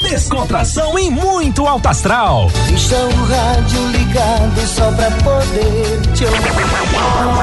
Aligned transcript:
Descontração 0.00 0.96
e 0.96 1.10
muito 1.10 1.66
alto 1.66 1.88
astral. 1.88 2.48
Deixa 2.68 2.94
o 2.96 3.24
rádio 3.24 3.88
ligado 3.88 4.66
só 4.66 4.92
pra 4.92 5.10
poder 5.10 6.00
te 6.14 6.24
ouvir. 6.24 6.52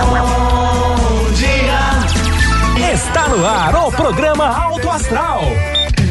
Bom 0.10 1.32
dia. 1.34 2.94
Está 2.94 3.28
no 3.28 3.46
ar 3.46 3.76
o 3.76 3.92
programa 3.92 4.48
Alto 4.48 4.90
Astral. 4.90 5.42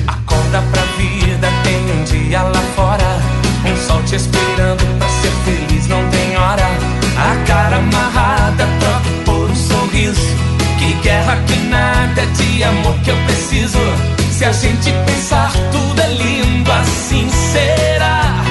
Acorda 0.06 0.62
pra 0.70 0.82
vida, 0.98 1.48
tem 1.62 1.90
um 1.92 2.04
dia 2.04 2.42
lá 2.42 2.62
fora. 2.76 3.18
Um 3.64 3.76
sol 3.88 4.02
te 4.02 4.16
esperando 4.16 4.98
pra 4.98 5.08
ser 5.08 5.32
feliz, 5.46 5.86
não 5.88 6.06
tem 6.10 6.36
hora. 6.36 6.66
A 7.16 7.46
cara 7.46 7.76
amarrada, 7.76 8.68
troca 8.80 9.10
por 9.24 9.50
um 9.50 9.56
sorriso. 9.56 10.36
Que 10.78 10.92
guerra 11.02 11.36
que 11.46 11.56
nada 11.68 12.20
é 12.20 12.26
de 12.26 12.64
amor 12.64 12.94
que 13.02 13.10
eu 13.10 13.16
preciso. 13.24 13.78
Se 14.36 14.44
a 14.44 14.50
gente 14.50 14.90
pensar 15.06 15.52
tudo 15.70 16.02
é 16.02 16.08
lindo, 16.12 16.72
assim 16.72 17.30
será. 17.30 18.42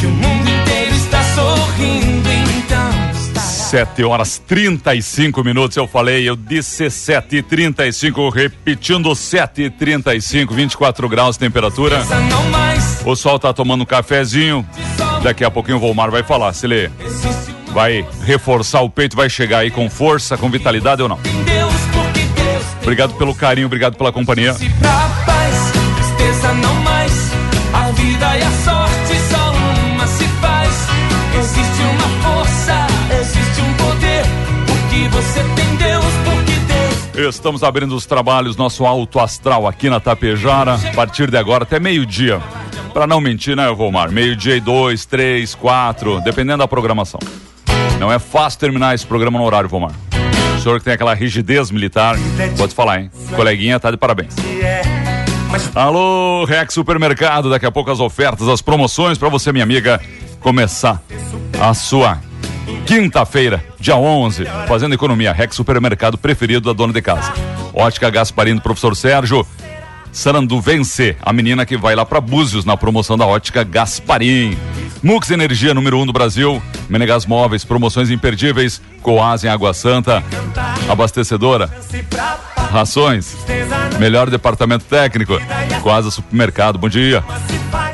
Que 0.00 0.06
o 0.06 0.10
mundo 0.10 0.48
inteiro 0.48 0.94
está 0.94 1.22
sorrindo, 1.22 2.26
então. 2.56 2.90
estará. 3.12 3.46
7 3.46 4.04
horas 4.04 4.38
35 4.38 5.44
minutos, 5.44 5.76
eu 5.76 5.86
falei, 5.86 6.26
eu 6.26 6.34
disse 6.34 6.88
7 6.88 7.36
e 7.36 7.42
35 7.42 8.30
repetindo 8.30 9.14
7 9.14 9.60
e 9.60 9.70
35 9.70 10.54
24 10.54 11.06
graus 11.06 11.36
temperatura. 11.36 12.02
O 13.04 13.14
sol 13.14 13.38
tá 13.38 13.52
tomando 13.52 13.82
um 13.82 13.86
cafezinho. 13.86 14.66
Daqui 15.22 15.44
a 15.44 15.50
pouquinho 15.50 15.76
o 15.76 15.80
Volmar 15.80 16.10
vai 16.10 16.22
falar, 16.22 16.54
se 16.54 16.64
ele 16.64 16.90
vai 17.74 18.06
reforçar 18.24 18.80
o 18.80 18.88
peito, 18.88 19.14
vai 19.14 19.28
chegar 19.28 19.58
aí 19.58 19.70
com 19.70 19.90
força, 19.90 20.34
com 20.38 20.48
vitalidade 20.48 21.02
ou 21.02 21.10
não. 21.10 21.35
Obrigado 22.86 23.14
pelo 23.14 23.34
carinho, 23.34 23.66
obrigado 23.66 23.96
pela 23.96 24.12
companhia. 24.12 24.54
Estamos 37.28 37.64
abrindo 37.64 37.96
os 37.96 38.06
trabalhos, 38.06 38.56
nosso 38.56 38.86
alto 38.86 39.18
astral 39.18 39.66
aqui 39.66 39.90
na 39.90 39.98
Tapejara, 39.98 40.74
a 40.74 40.94
partir 40.94 41.28
de 41.28 41.36
agora 41.36 41.64
até 41.64 41.80
meio-dia. 41.80 42.40
Pra 42.92 43.04
não 43.04 43.20
mentir, 43.20 43.56
né, 43.56 43.68
Volmar? 43.72 44.12
Meio-dia 44.12 44.54
e 44.54 44.60
dois, 44.60 45.04
três, 45.04 45.56
quatro, 45.56 46.20
dependendo 46.20 46.58
da 46.58 46.68
programação. 46.68 47.18
Não 47.98 48.12
é 48.12 48.20
fácil 48.20 48.60
terminar 48.60 48.94
esse 48.94 49.04
programa 49.04 49.40
no 49.40 49.44
horário, 49.44 49.68
Volmar. 49.68 49.90
Senhor 50.66 50.80
que 50.80 50.84
tem 50.84 50.94
aquela 50.94 51.14
rigidez 51.14 51.70
militar, 51.70 52.16
pode 52.58 52.74
falar, 52.74 53.00
hein? 53.00 53.10
Coleguinha 53.36 53.78
tá 53.78 53.88
de 53.88 53.96
parabéns. 53.96 54.34
Alô, 55.76 56.44
Rex 56.44 56.74
Supermercado, 56.74 57.48
daqui 57.48 57.64
a 57.64 57.70
pouco 57.70 57.88
as 57.88 58.00
ofertas, 58.00 58.48
as 58.48 58.60
promoções 58.60 59.16
pra 59.16 59.28
você, 59.28 59.52
minha 59.52 59.62
amiga, 59.62 60.00
começar 60.40 61.00
a 61.60 61.72
sua 61.72 62.20
quinta-feira, 62.84 63.64
dia 63.78 63.94
11, 63.94 64.44
fazendo 64.66 64.92
economia. 64.92 65.32
Rex 65.32 65.54
Supermercado 65.54 66.18
preferido 66.18 66.68
da 66.68 66.76
dona 66.76 66.92
de 66.92 67.00
casa. 67.00 67.32
Ótica 67.72 68.10
Gasparim 68.10 68.56
do 68.56 68.60
professor 68.60 68.96
Sérgio. 68.96 69.46
Sarandu 70.10 70.60
Vence, 70.60 71.14
a 71.22 71.32
menina 71.32 71.64
que 71.64 71.76
vai 71.76 71.94
lá 71.94 72.04
para 72.04 72.20
Búzios 72.20 72.64
na 72.64 72.76
promoção 72.76 73.16
da 73.16 73.24
Ótica 73.24 73.62
Gasparim. 73.62 74.58
Mux 75.02 75.30
Energia 75.30 75.74
número 75.74 75.98
1 75.98 76.02
um 76.02 76.06
do 76.06 76.12
Brasil. 76.12 76.62
Menegas 76.88 77.26
Móveis, 77.26 77.64
promoções 77.64 78.10
imperdíveis. 78.10 78.80
Coas 79.02 79.44
em 79.44 79.48
Água 79.48 79.74
Santa. 79.74 80.22
Abastecedora. 80.88 81.70
Rações. 82.70 83.36
Melhor 83.98 84.30
departamento 84.30 84.84
técnico. 84.84 85.38
Coasa 85.82 86.10
Supermercado. 86.10 86.78
Bom 86.78 86.88
dia. 86.88 87.22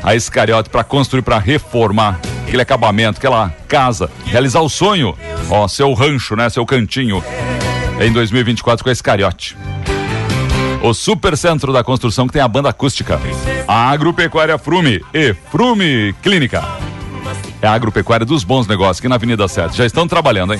A 0.01 0.15
Escariote 0.15 0.69
para 0.69 0.83
construir, 0.83 1.21
para 1.21 1.37
reformar. 1.37 2.19
Aquele 2.47 2.61
acabamento, 2.61 3.17
aquela 3.17 3.49
casa. 3.67 4.09
Realizar 4.25 4.61
o 4.61 4.69
sonho. 4.69 5.17
Ó, 5.49 5.67
seu 5.67 5.93
rancho, 5.93 6.35
né? 6.35 6.49
Seu 6.49 6.65
cantinho. 6.65 7.23
Em 7.99 8.11
2024 8.11 8.83
com 8.83 8.89
a 8.89 8.93
Escariote. 8.93 9.57
O 10.81 10.93
Supercentro 10.93 11.71
da 11.71 11.83
Construção 11.83 12.27
que 12.27 12.33
tem 12.33 12.41
a 12.41 12.47
banda 12.47 12.69
acústica. 12.69 13.19
A 13.67 13.89
Agropecuária 13.89 14.57
Frume 14.57 15.01
e 15.13 15.33
Frume 15.49 16.13
Clínica. 16.21 16.63
É 17.63 17.67
a 17.67 17.71
agropecuária 17.71 18.25
dos 18.25 18.43
bons 18.43 18.67
negócios 18.67 18.99
aqui 18.99 19.07
na 19.07 19.15
Avenida 19.15 19.47
7. 19.47 19.77
Já 19.77 19.85
estão 19.85 20.05
trabalhando, 20.05 20.53
hein? 20.53 20.59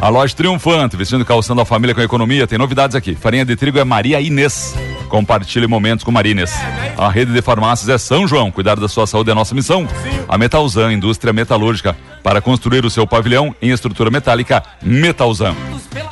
A 0.00 0.08
loja 0.08 0.34
triunfante, 0.34 0.96
vestindo 0.96 1.20
e 1.20 1.24
calçando 1.26 1.60
a 1.60 1.66
família 1.66 1.94
com 1.94 2.00
a 2.00 2.04
economia, 2.04 2.46
tem 2.46 2.58
novidades 2.58 2.96
aqui. 2.96 3.14
Farinha 3.14 3.44
de 3.44 3.54
trigo 3.56 3.78
é 3.78 3.84
Maria 3.84 4.18
Inês. 4.22 4.74
Compartilhe 5.10 5.66
momentos 5.66 6.02
com 6.02 6.10
Maria 6.10 6.32
Inês. 6.32 6.50
A 6.96 7.10
rede 7.10 7.30
de 7.34 7.42
farmácias 7.42 7.90
é 7.90 7.98
São 7.98 8.26
João. 8.26 8.50
Cuidar 8.50 8.80
da 8.80 8.88
sua 8.88 9.06
saúde 9.06 9.30
é 9.30 9.34
nossa 9.34 9.54
missão. 9.54 9.86
A 10.26 10.38
Metalzan, 10.38 10.90
indústria 10.94 11.30
metalúrgica. 11.30 11.94
Para 12.22 12.40
construir 12.40 12.86
o 12.86 12.90
seu 12.90 13.06
pavilhão 13.06 13.54
em 13.60 13.70
estrutura 13.70 14.10
metálica, 14.10 14.62
Metalzan. 14.80 15.54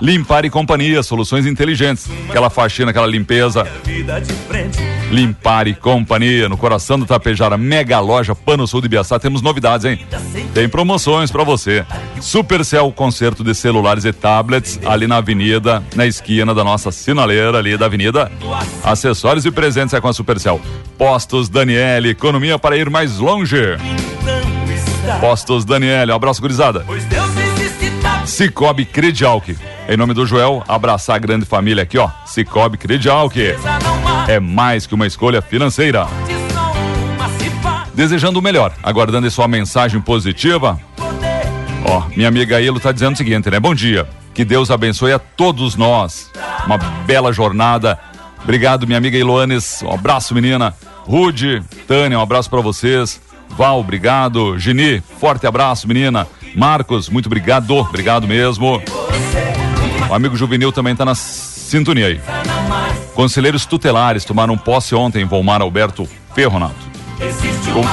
Limpar 0.01 0.45
e 0.45 0.51
companhia, 0.51 1.03
soluções 1.03 1.47
inteligentes. 1.47 2.09
Aquela 2.29 2.49
faxina, 2.51 2.91
aquela 2.91 3.07
limpeza. 3.07 3.67
Limpar 5.11 5.67
e 5.67 5.75
Companhia, 5.75 6.49
no 6.49 6.57
coração 6.57 6.99
do 6.99 7.07
Tapejara, 7.07 7.57
mega 7.57 7.99
loja 7.99 8.35
Pano 8.35 8.67
Sul 8.67 8.83
de 8.83 8.89
Biaçá. 8.89 9.19
Temos 9.19 9.41
novidades, 9.41 9.87
hein? 9.87 9.99
Tem 10.53 10.69
promoções 10.69 11.31
pra 11.31 11.43
você. 11.45 11.85
Supercell, 12.21 12.93
concerto 12.93 13.43
de 13.43 13.55
celulares 13.55 14.05
e 14.05 14.13
tablets, 14.13 14.79
ali 14.85 15.07
na 15.07 15.17
avenida, 15.17 15.83
na 15.97 16.07
esquina 16.07 16.55
da 16.55 16.63
nossa 16.63 16.93
sinaleira 16.93 17.59
ali 17.59 17.77
da 17.77 17.87
avenida. 17.87 18.31
Acessórios 18.85 19.47
e 19.47 19.51
presentes 19.51 19.95
é 19.95 20.01
com 20.01 20.09
a 20.09 20.13
Supercell. 20.13 20.61
Postos 20.99 21.49
Daniele, 21.49 22.11
economia 22.11 22.59
para 22.59 22.77
ir 22.77 22.91
mais 22.91 23.19
longe. 23.19 23.57
Postos 25.21 25.65
Daniele, 25.65 26.13
um 26.13 26.15
abraço, 26.15 26.41
gurizada. 26.41 26.85
Pois 26.87 27.05
Deus? 27.05 27.28
Cicobi 28.29 28.85
Credialc. 28.85 29.57
Em 29.89 29.97
nome 29.97 30.13
do 30.13 30.27
Joel, 30.27 30.63
abraçar 30.69 31.17
a 31.17 31.19
grande 31.19 31.47
família 31.47 31.83
aqui, 31.83 31.97
ó. 31.97 32.11
Cicobi 32.27 32.77
Credialc. 32.77 33.35
É 34.29 34.39
mais 34.39 34.87
que 34.87 34.95
uma 34.95 35.07
escolha 35.07 35.41
financeira. 35.41 36.07
Desejando 37.95 38.39
o 38.39 38.43
melhor, 38.43 38.73
aguardando 38.83 39.27
aí 39.27 39.31
sua 39.31 39.49
mensagem 39.49 40.01
positiva. 40.01 40.79
Ó, 41.85 42.03
minha 42.15 42.29
amiga 42.29 42.63
Elo 42.63 42.79
tá 42.79 42.93
dizendo 42.93 43.15
o 43.15 43.17
seguinte, 43.17 43.51
né? 43.51 43.59
Bom 43.59 43.75
dia. 43.75 44.07
Que 44.35 44.45
Deus 44.45 44.71
abençoe 44.71 45.13
a 45.13 45.19
todos 45.19 45.75
nós. 45.75 46.31
Uma 46.67 46.77
bela 46.79 47.33
jornada. 47.33 47.99
Obrigado, 48.45 48.87
minha 48.87 48.99
amiga 48.99 49.17
Iloanes. 49.17 49.83
Um 49.83 49.93
abraço, 49.93 50.35
menina. 50.35 50.75
Rude, 51.07 51.63
Tânia, 51.89 52.19
um 52.19 52.23
abraço 52.23 52.51
pra 52.51 52.61
vocês. 52.61 53.21
Val, 53.49 53.81
obrigado. 53.81 54.59
Gini, 54.59 55.03
forte 55.19 55.47
abraço, 55.47 55.89
menina. 55.89 56.27
Marcos, 56.59 57.09
muito 57.09 57.27
obrigado. 57.27 57.73
Obrigado 57.77 58.27
mesmo. 58.27 58.83
O 60.11 60.15
amigo 60.15 60.37
Juvenil 60.37 60.73
também 60.73 60.97
tá 60.97 61.05
na 61.05 61.15
sintonia 61.15 62.07
aí. 62.09 62.21
Conselheiros 63.15 63.65
tutelares 63.65 64.25
tomaram 64.25 64.59
posse 64.59 64.93
ontem 64.95 65.23
em 65.23 65.25
Volmar 65.25 65.63
Alberto 65.63 66.09
Ferronato. 66.35 66.75
Como, 67.73 67.89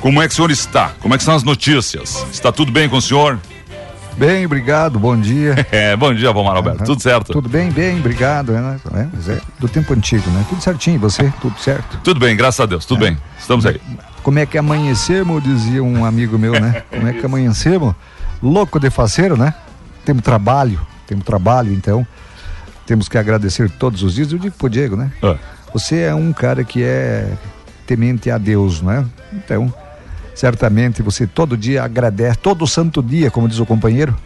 como 0.00 0.22
é 0.22 0.28
que 0.28 0.34
o 0.34 0.36
senhor 0.36 0.50
está? 0.50 0.92
Como 1.00 1.14
é 1.14 1.18
que 1.18 1.24
são 1.24 1.34
as 1.34 1.42
notícias? 1.42 2.26
Está 2.30 2.52
tudo 2.52 2.70
bem 2.70 2.90
com 2.90 2.96
o 2.96 3.02
senhor? 3.02 3.38
Bem, 4.16 4.44
obrigado, 4.44 4.98
bom 4.98 5.16
dia. 5.18 5.54
É, 5.72 5.96
bom 5.96 6.12
dia, 6.14 6.30
Volmar 6.32 6.56
Alberto. 6.56 6.84
Tudo 6.84 7.00
certo? 7.02 7.32
Tudo 7.32 7.48
bem, 7.48 7.70
bem, 7.70 7.98
obrigado. 7.98 8.52
É, 8.54 8.60
né? 8.60 8.78
É, 9.26 9.32
é 9.32 9.40
do 9.58 9.68
tempo 9.68 9.92
antigo, 9.94 10.28
né? 10.30 10.44
Tudo 10.48 10.62
certinho, 10.62 11.00
você? 11.00 11.32
Tudo 11.40 11.58
certo? 11.58 11.98
Tudo 12.04 12.20
bem, 12.20 12.36
graças 12.36 12.60
a 12.60 12.66
Deus. 12.66 12.84
Tudo 12.84 13.00
bem. 13.00 13.16
Estamos 13.38 13.64
aí. 13.64 13.80
Como 14.22 14.38
é 14.38 14.46
que 14.46 14.58
amanhecemos, 14.58 15.42
dizia 15.42 15.82
um 15.82 16.04
amigo 16.04 16.38
meu, 16.38 16.52
né? 16.52 16.82
Como 16.90 17.08
é 17.08 17.12
que 17.12 17.24
amanhecemos? 17.24 17.94
Louco 18.42 18.78
de 18.78 18.90
faceiro, 18.90 19.36
né? 19.36 19.54
Temos 20.04 20.22
trabalho, 20.22 20.80
temos 21.06 21.24
trabalho, 21.24 21.72
então 21.72 22.06
temos 22.86 23.08
que 23.08 23.16
agradecer 23.16 23.70
todos 23.70 24.02
os 24.02 24.14
dias. 24.14 24.30
Eu 24.32 24.38
digo 24.38 24.54
pro 24.56 24.68
Diego, 24.68 24.96
né? 24.96 25.10
Ah, 25.22 25.36
Você 25.72 26.00
é 26.00 26.14
um 26.14 26.32
cara 26.32 26.62
que 26.64 26.82
é 26.82 27.32
temente 27.86 28.30
a 28.30 28.38
Deus, 28.38 28.82
né? 28.82 29.04
Então, 29.32 29.72
certamente 30.34 31.02
você 31.02 31.26
todo 31.26 31.56
dia 31.56 31.82
agradece, 31.84 32.38
todo 32.38 32.66
santo 32.66 33.02
dia, 33.02 33.30
como 33.30 33.48
diz 33.48 33.58
o 33.58 33.66
companheiro, 33.66 34.16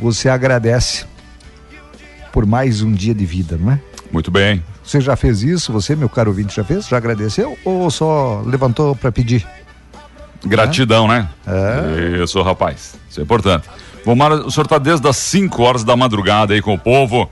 você 0.00 0.28
agradece 0.28 1.04
por 2.32 2.46
mais 2.46 2.82
um 2.82 2.92
dia 2.92 3.14
de 3.14 3.24
vida, 3.26 3.58
não 3.60 3.72
é? 3.72 3.80
muito 4.12 4.30
bem. 4.30 4.62
Você 4.82 5.00
já 5.02 5.16
fez 5.16 5.42
isso? 5.42 5.70
Você, 5.72 5.94
meu 5.94 6.08
caro 6.08 6.30
ouvinte, 6.30 6.56
já 6.56 6.64
fez? 6.64 6.88
Já 6.88 6.96
agradeceu? 6.96 7.58
Ou 7.62 7.90
só 7.90 8.42
levantou 8.46 8.96
para 8.96 9.12
pedir? 9.12 9.46
Gratidão, 10.46 11.06
né? 11.06 11.28
É. 11.46 12.22
Isso, 12.22 12.40
rapaz. 12.42 12.94
Isso 13.10 13.20
é 13.20 13.22
importante. 13.22 13.68
Vomar, 14.04 14.32
o 14.32 14.50
senhor 14.50 14.64
está 14.64 14.78
desde 14.78 15.06
as 15.06 15.16
5 15.18 15.62
horas 15.62 15.84
da 15.84 15.94
madrugada 15.94 16.54
aí 16.54 16.62
com 16.62 16.72
o 16.72 16.78
povo. 16.78 17.24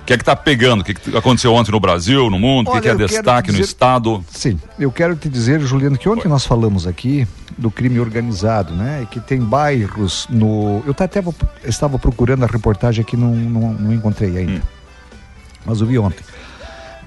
O 0.00 0.04
que 0.04 0.14
é 0.14 0.18
que 0.18 0.24
tá 0.24 0.34
pegando? 0.34 0.80
O 0.80 0.84
que, 0.84 0.94
que 0.94 1.16
aconteceu 1.16 1.54
ontem 1.54 1.70
no 1.70 1.78
Brasil, 1.78 2.28
no 2.28 2.38
mundo? 2.40 2.68
O 2.68 2.70
que, 2.72 2.78
Olha, 2.78 2.96
que 2.96 3.02
é 3.04 3.06
destaque 3.06 3.48
dizer- 3.48 3.58
no 3.58 3.64
estado? 3.64 4.24
Sim, 4.30 4.58
eu 4.78 4.90
quero 4.90 5.14
te 5.14 5.28
dizer, 5.28 5.60
Juliano, 5.60 5.96
que 5.96 6.08
ontem 6.08 6.26
nós 6.28 6.44
falamos 6.44 6.86
aqui 6.88 7.26
do 7.58 7.70
crime 7.70 7.98
organizado, 7.98 8.74
né? 8.74 9.00
E 9.02 9.06
que 9.06 9.18
tem 9.20 9.40
bairros 9.40 10.26
no. 10.30 10.82
Eu 10.86 10.94
até 10.98 11.20
vou- 11.22 11.34
estava 11.64 11.98
procurando 11.98 12.44
a 12.44 12.46
reportagem 12.46 13.02
aqui, 13.02 13.16
não, 13.16 13.34
não, 13.34 13.72
não 13.72 13.92
encontrei 13.92 14.36
ainda. 14.36 14.62
Mas 15.64 15.80
eu 15.80 15.86
vi 15.86 15.98
ontem. 15.98 16.22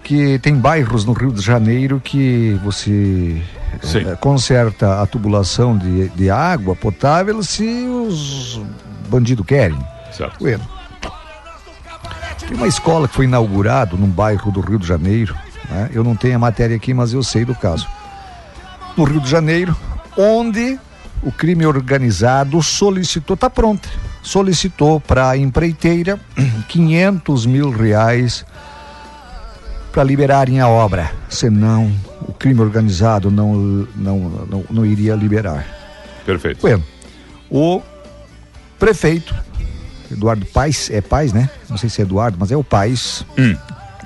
Que 0.04 0.40
tem 0.40 0.56
bairros 0.56 1.06
no 1.06 1.14
Rio 1.14 1.32
de 1.32 1.42
Janeiro 1.42 2.02
que 2.04 2.60
você 2.64 3.42
Sim. 3.84 4.00
eh, 4.10 4.16
conserta 4.16 5.02
a 5.02 5.06
tubulação 5.06 5.78
de, 5.78 6.10
de 6.10 6.30
água 6.32 6.76
potável 6.76 7.44
se 7.44 7.86
os 7.86 8.60
bandidos 9.08 9.46
querem. 9.46 9.78
Certo. 10.12 10.40
Bueno. 10.40 10.64
Tem 12.48 12.58
uma 12.58 12.68
escola 12.68 13.08
que 13.08 13.14
foi 13.14 13.26
inaugurada 13.26 13.96
num 13.96 14.08
bairro 14.08 14.52
do 14.52 14.62
Rio 14.62 14.80
de 14.80 14.88
Janeiro. 14.88 15.36
né? 15.70 15.90
Eu 15.94 16.04
não 16.04 16.16
tenho 16.16 16.36
a 16.36 16.40
matéria 16.40 16.76
aqui, 16.76 16.92
mas 16.94 17.14
eu 17.14 17.22
sei 17.22 17.46
do 17.46 17.54
caso. 17.54 17.88
No 18.98 19.04
Rio 19.04 19.22
de 19.22 19.30
Janeiro, 19.30 19.76
onde 20.18 20.80
o 21.22 21.32
crime 21.32 21.66
organizado 21.66 22.62
solicitou, 22.64 23.36
tá 23.36 23.50
pronto, 23.50 23.90
solicitou 24.24 25.00
para 25.00 25.30
a 25.30 25.38
empreiteira 25.38 26.20
500 26.70 27.46
mil 27.46 27.70
reais 27.72 28.46
para 29.92 30.04
liberarem 30.04 30.60
a 30.62 30.68
obra. 30.68 31.12
Senão, 31.30 31.92
o 32.22 32.34
crime 32.34 32.62
organizado 32.62 33.30
não, 33.32 33.54
não, 33.96 34.20
não, 34.50 34.66
não 34.70 34.86
iria 34.86 35.16
liberar. 35.16 35.66
Perfeito. 36.26 36.62
Bueno, 36.62 36.84
o 37.50 37.82
prefeito, 38.78 39.36
Eduardo 40.12 40.46
Paes, 40.46 40.90
é 40.92 41.02
Paes, 41.02 41.34
né? 41.34 41.50
Não 41.70 41.78
sei 41.78 41.90
se 41.90 42.02
é 42.02 42.06
Eduardo, 42.06 42.38
mas 42.40 42.52
é 42.52 42.56
o 42.58 42.64
Paes, 42.64 43.26
Hum. 43.38 43.56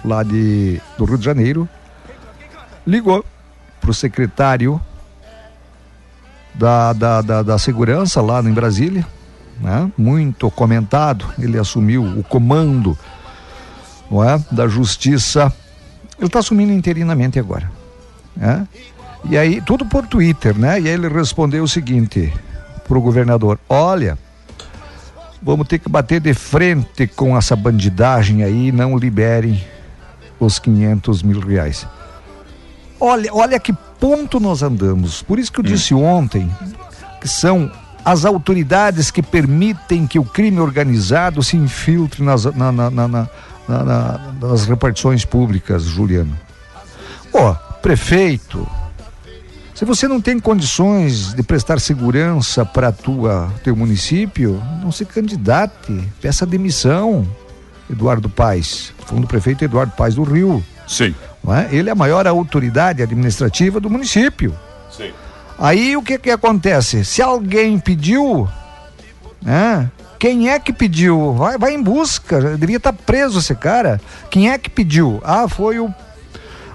lá 0.03 0.23
de, 0.23 0.81
do 0.97 1.05
Rio 1.05 1.17
de 1.17 1.25
Janeiro, 1.25 1.67
ligou 2.87 3.23
pro 3.81 3.93
secretário 3.93 4.79
da, 6.53 6.93
da, 6.93 7.21
da, 7.21 7.43
da 7.43 7.57
segurança 7.57 8.21
lá 8.21 8.41
em 8.41 8.53
Brasília, 8.53 9.05
né? 9.59 9.91
Muito 9.97 10.49
comentado, 10.51 11.25
ele 11.39 11.57
assumiu 11.57 12.03
o 12.03 12.23
comando, 12.23 12.97
não 14.09 14.23
é? 14.23 14.39
Da 14.51 14.67
justiça, 14.67 15.51
ele 16.17 16.27
está 16.27 16.39
assumindo 16.39 16.71
interinamente 16.71 17.39
agora, 17.39 17.69
né? 18.35 18.67
E 19.29 19.37
aí, 19.37 19.61
tudo 19.61 19.85
por 19.85 20.05
Twitter, 20.05 20.57
né? 20.57 20.81
E 20.81 20.87
aí 20.87 20.93
ele 20.93 21.07
respondeu 21.07 21.63
o 21.63 21.67
seguinte 21.67 22.31
pro 22.87 23.01
governador: 23.01 23.57
Olha, 23.69 24.17
vamos 25.41 25.67
ter 25.67 25.79
que 25.79 25.89
bater 25.89 26.19
de 26.19 26.33
frente 26.33 27.07
com 27.07 27.37
essa 27.37 27.55
bandidagem 27.55 28.43
aí, 28.43 28.71
não 28.71 28.97
liberem 28.97 29.63
os 30.39 30.59
500 30.59 31.23
mil 31.23 31.39
reais. 31.39 31.87
Olha, 32.99 33.33
olha 33.33 33.59
que 33.59 33.73
ponto 34.03 34.37
nós 34.37 34.61
andamos. 34.61 35.21
Por 35.21 35.39
isso 35.39 35.49
que 35.49 35.61
eu 35.61 35.63
disse 35.63 35.93
ontem 35.93 36.51
que 37.21 37.27
são 37.29 37.71
as 38.03 38.25
autoridades 38.25 39.09
que 39.09 39.23
permitem 39.23 40.05
que 40.05 40.19
o 40.19 40.25
crime 40.25 40.59
organizado 40.59 41.41
se 41.41 41.55
infiltre 41.55 42.21
nas, 42.21 42.43
na- 42.43 42.69
na- 42.69 42.91
na- 42.91 43.07
na- 43.07 43.29
na- 43.65 43.83
na- 43.85 44.19
nas 44.41 44.65
repartições 44.65 45.23
públicas, 45.23 45.83
Juliano. 45.83 46.37
Ó, 47.33 47.53
prefeito, 47.81 48.67
se 49.73 49.85
você 49.85 50.05
não 50.05 50.19
tem 50.19 50.37
condições 50.37 51.33
de 51.33 51.41
prestar 51.41 51.79
segurança 51.79 52.65
para 52.65 52.91
tua 52.91 53.49
teu 53.63 53.73
município, 53.73 54.61
não 54.81 54.91
se 54.91 55.05
candidate, 55.05 55.97
peça 56.21 56.45
demissão. 56.45 57.25
Eduardo 57.89 58.27
Paes, 58.29 58.91
falando 59.05 59.23
do 59.23 59.27
prefeito 59.29 59.63
Eduardo 59.63 59.93
Paes 59.95 60.15
do 60.15 60.23
Rio, 60.23 60.61
Sim. 60.87 61.15
é? 61.47 61.75
Ele 61.75 61.89
é 61.89 61.91
a 61.91 61.95
maior 61.95 62.25
autoridade 62.27 63.01
administrativa 63.01 63.79
do 63.79 63.89
município. 63.89 64.55
Sim. 64.91 65.11
Aí 65.59 65.95
o 65.95 66.01
que 66.01 66.17
que 66.17 66.31
acontece? 66.31 67.05
Se 67.05 67.21
alguém 67.21 67.79
pediu, 67.79 68.47
né? 69.41 69.89
Quem 70.19 70.49
é 70.49 70.57
que 70.57 70.71
pediu? 70.71 71.33
Vai, 71.33 71.57
vai 71.57 71.73
em 71.73 71.83
busca. 71.83 72.55
Devia 72.57 72.77
estar 72.77 72.93
preso 72.93 73.39
esse 73.39 73.53
cara. 73.53 73.99
Quem 74.29 74.49
é 74.49 74.57
que 74.57 74.69
pediu? 74.69 75.21
Ah, 75.23 75.49
foi 75.49 75.79
o, 75.79 75.93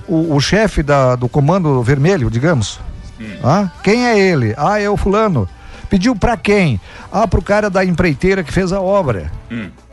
o, 0.06 0.34
o 0.34 0.40
chefe 0.40 0.82
da, 0.82 1.16
do 1.16 1.28
comando 1.30 1.82
vermelho, 1.82 2.30
digamos. 2.30 2.78
Ah, 3.42 3.70
quem 3.82 4.06
é 4.06 4.18
ele? 4.18 4.54
Ah, 4.56 4.78
é 4.80 4.88
o 4.88 4.96
fulano. 4.96 5.48
Pediu 5.88 6.14
pra 6.14 6.36
quem? 6.36 6.78
Ah, 7.10 7.26
pro 7.26 7.40
cara 7.40 7.70
da 7.70 7.84
empreiteira 7.84 8.44
que 8.44 8.52
fez 8.52 8.70
a 8.72 8.80
obra. 8.80 9.32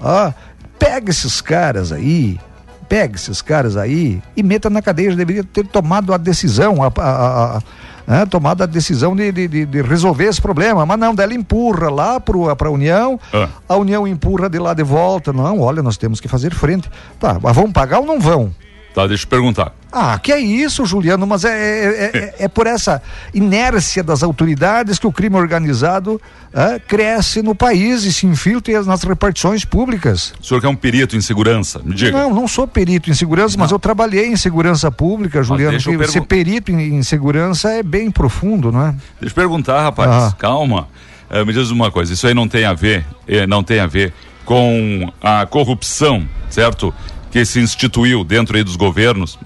Ah, 0.02 0.34
pega 0.78 1.10
esses 1.10 1.40
caras 1.40 1.92
aí, 1.94 2.38
pega 2.88 3.16
esses 3.16 3.42
caras 3.42 3.76
aí 3.78 4.22
e 4.36 4.44
meta 4.44 4.70
na 4.70 4.82
cadeia. 4.82 5.12
Já 5.12 5.18
deveria 5.18 5.44
ter 5.44 5.66
tomado 5.68 6.14
a 6.14 6.18
decisão, 6.18 6.82
a, 6.84 6.88
a- 6.88 7.02
a- 7.02 7.58
a- 7.58 7.62
né, 8.08 8.26
tomado 8.28 8.62
a 8.62 8.66
decisão 8.68 9.16
de, 9.16 9.32
de- 9.32 9.66
de- 9.66 9.82
resolver 9.82 10.26
esse 10.26 10.40
problema. 10.42 10.86
Mas 10.86 11.00
não, 11.00 11.16
dela 11.16 11.34
empurra 11.34 11.90
lá 11.90 12.20
pro, 12.20 12.56
pra 12.56 12.70
União, 12.70 13.20
Ah. 13.34 13.48
a 13.68 13.76
União 13.78 14.08
empurra 14.08 14.48
de 14.48 14.60
lá 14.60 14.74
de 14.74 14.84
volta. 14.84 15.34
Não, 15.34 15.60
olha, 15.60 15.82
nós 15.82 15.98
temos 15.98 16.20
que 16.20 16.28
fazer 16.28 16.54
frente. 16.54 16.90
Tá, 17.20 17.38
mas 17.42 17.56
vão 17.56 17.72
pagar 17.72 18.00
ou 18.00 18.06
não 18.06 18.20
vão? 18.20 18.54
Tá, 18.96 19.06
deixa 19.08 19.26
eu 19.26 19.30
perguntar. 19.30 19.74
Ah, 19.92 20.18
que 20.18 20.32
é 20.32 20.40
isso, 20.40 20.86
Juliano, 20.86 21.28
mas 21.28 21.44
é, 21.44 21.50
é, 21.52 22.12
é- 22.18 22.36
é 22.46 22.48
por 22.48 22.66
essa 22.66 23.02
inércia 23.34 24.02
das 24.02 24.24
autoridades 24.24 24.98
que 24.98 25.06
o 25.06 25.12
crime 25.12 25.36
organizado 25.36 26.20
ah, 26.54 26.80
cresce 26.88 27.42
no 27.42 27.54
país 27.54 28.04
e 28.06 28.14
se 28.14 28.26
infiltra 28.26 28.82
nas 28.84 29.04
repartições 29.04 29.66
públicas. 29.66 30.34
O 30.42 30.46
senhor 30.46 30.62
que 30.62 30.66
é 30.66 30.70
um 30.70 30.76
perito 30.76 31.16
em 31.18 31.22
segurança, 31.22 31.82
me 31.84 31.94
diga. 31.94 32.12
Não, 32.18 32.34
não 32.34 32.48
sou 32.48 32.66
perito 32.68 33.10
em 33.12 33.14
segurança, 33.14 33.58
mas 33.60 33.70
eu 33.72 33.78
trabalhei 33.80 34.28
em 34.28 34.38
segurança 34.38 34.90
pública, 34.90 35.44
Juliano. 35.44 35.72
deixa 35.72 35.92
eu 35.92 36.00
que 36.00 36.06
Ser 36.08 36.12
pergun- 36.22 36.28
perito 36.28 36.72
em, 36.72 36.96
em 36.98 37.04
segurança 37.04 37.70
é 37.72 37.84
bem 37.84 38.10
profundo, 38.10 38.72
não 38.72 38.82
é? 38.88 38.96
Deixa 39.20 39.34
eu 39.34 39.36
perguntar, 39.36 39.82
rapaz. 39.84 40.10
Ah. 40.10 40.36
Calma. 40.40 40.88
Eh, 41.30 41.44
me 41.44 41.52
diz 41.52 41.70
uma 41.70 41.92
coisa, 41.92 42.14
isso 42.14 42.26
aí 42.28 42.34
não 42.34 42.48
tem 42.48 42.64
a 42.66 42.74
ver, 42.74 43.06
eh, 43.28 43.46
não 43.48 43.62
tem 43.64 43.80
a 43.82 43.88
ver 43.88 44.14
com 44.46 45.12
a 45.22 45.46
corrupção, 45.48 46.24
certo? 46.50 46.94
Que 47.36 47.44
se 47.44 47.60
instituiu 47.60 48.24
dentro 48.24 48.56
aí 48.56 48.64
dos 48.64 48.78
governos. 48.78 49.38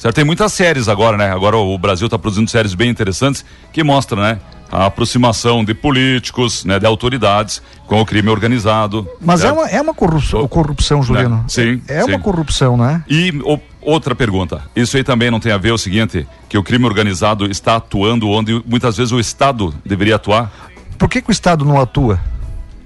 Certo? 0.00 0.16
Tem 0.16 0.24
muitas 0.24 0.52
séries 0.52 0.88
agora, 0.88 1.16
né? 1.16 1.30
Agora 1.30 1.56
o 1.56 1.78
Brasil 1.78 2.08
está 2.08 2.18
produzindo 2.18 2.50
séries 2.50 2.74
bem 2.74 2.90
interessantes 2.90 3.44
que 3.72 3.84
mostram, 3.84 4.20
né? 4.20 4.40
A 4.68 4.86
aproximação 4.86 5.64
de 5.64 5.72
políticos, 5.72 6.64
né? 6.64 6.80
De 6.80 6.86
autoridades 6.86 7.62
com 7.86 8.00
o 8.00 8.04
crime 8.04 8.30
organizado. 8.30 9.08
Mas 9.20 9.44
é 9.44 9.52
uma, 9.52 9.68
é 9.68 9.80
uma 9.80 9.94
corrupção, 9.94 10.48
corrupção 10.48 11.04
Juliano. 11.04 11.44
Sim, 11.46 11.80
É 11.86 12.02
uma 12.04 12.16
sim. 12.16 12.20
corrupção, 12.20 12.76
né? 12.76 13.04
E 13.08 13.30
o- 13.44 13.60
outra 13.80 14.12
pergunta. 14.16 14.62
Isso 14.74 14.96
aí 14.96 15.04
também 15.04 15.30
não 15.30 15.38
tem 15.38 15.52
a 15.52 15.56
ver 15.56 15.70
o 15.70 15.78
seguinte, 15.78 16.26
que 16.48 16.58
o 16.58 16.64
crime 16.64 16.84
organizado 16.84 17.48
está 17.48 17.76
atuando 17.76 18.28
onde 18.28 18.60
muitas 18.66 18.96
vezes 18.96 19.12
o 19.12 19.20
Estado 19.20 19.72
deveria 19.84 20.16
atuar? 20.16 20.50
Por 20.98 21.08
que, 21.08 21.22
que 21.22 21.30
o 21.30 21.32
Estado 21.32 21.64
não 21.64 21.80
atua? 21.80 22.18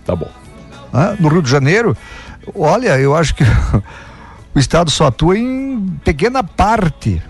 Tá 0.04 0.14
bom. 0.14 0.28
Ah, 0.92 1.14
no 1.18 1.30
Rio 1.30 1.40
de 1.40 1.48
Janeiro, 1.50 1.96
olha, 2.54 2.98
eu 2.98 3.16
acho 3.16 3.34
que 3.34 3.42
o 4.54 4.58
Estado 4.58 4.90
só 4.90 5.06
atua 5.06 5.38
em 5.38 5.80
pequena 6.04 6.42
parte 6.42 7.22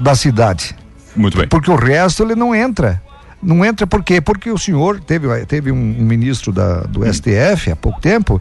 da 0.00 0.14
cidade, 0.14 0.74
Muito 1.14 1.36
bem. 1.38 1.48
porque 1.48 1.70
o 1.70 1.76
resto 1.76 2.22
ele 2.22 2.34
não 2.34 2.54
entra. 2.54 3.02
Não 3.42 3.62
entra 3.64 3.86
por 3.86 4.02
quê? 4.02 4.20
Porque 4.22 4.50
o 4.50 4.56
senhor 4.56 5.00
teve, 5.00 5.28
teve 5.44 5.70
um, 5.70 5.76
ministro 5.76 6.50
da, 6.50 6.80
do 6.84 7.00
STF 7.04 7.70
há 7.70 7.76
pouco 7.76 8.00
tempo 8.00 8.40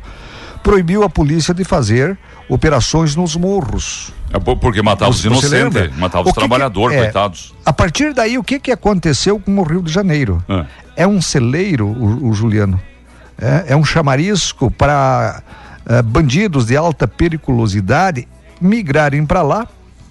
proibiu 0.64 1.04
a 1.04 1.10
polícia 1.10 1.54
de 1.54 1.66
fazer 1.66 2.18
operações 2.48 3.18
nos 3.18 3.36
morros. 3.36 4.14
É 4.32 4.40
por- 4.40 4.56
porque 4.56 4.82
matava 4.82 5.12
os 5.12 5.24
inocentes, 5.26 5.94
matava 5.98 6.30
os 6.30 6.34
trabalhadores, 6.34 6.96
é, 6.98 7.02
coitados. 7.04 7.54
A 7.66 7.74
partir 7.74 8.14
daí, 8.14 8.38
o 8.38 8.44
que 8.44 8.58
que 8.62 8.72
aconteceu 8.72 9.38
com 9.42 9.58
o 9.60 9.64
Rio 9.64 9.82
de 9.82 9.92
Janeiro? 9.92 10.42
Ah. 10.48 10.66
É 10.96 11.06
um 11.06 11.22
celeiro, 11.22 11.86
o, 11.86 12.30
o 12.30 12.34
Juliano. 12.34 12.80
É, 13.38 13.74
é 13.74 13.76
um 13.76 13.84
chamarisco 13.84 14.72
para 14.72 15.44
eh, 15.88 16.02
bandidos 16.02 16.66
de 16.68 16.76
alta 16.78 17.08
periculosidade 17.08 18.28
migrarem 18.62 19.26
para 19.26 19.42
lá, 19.42 19.68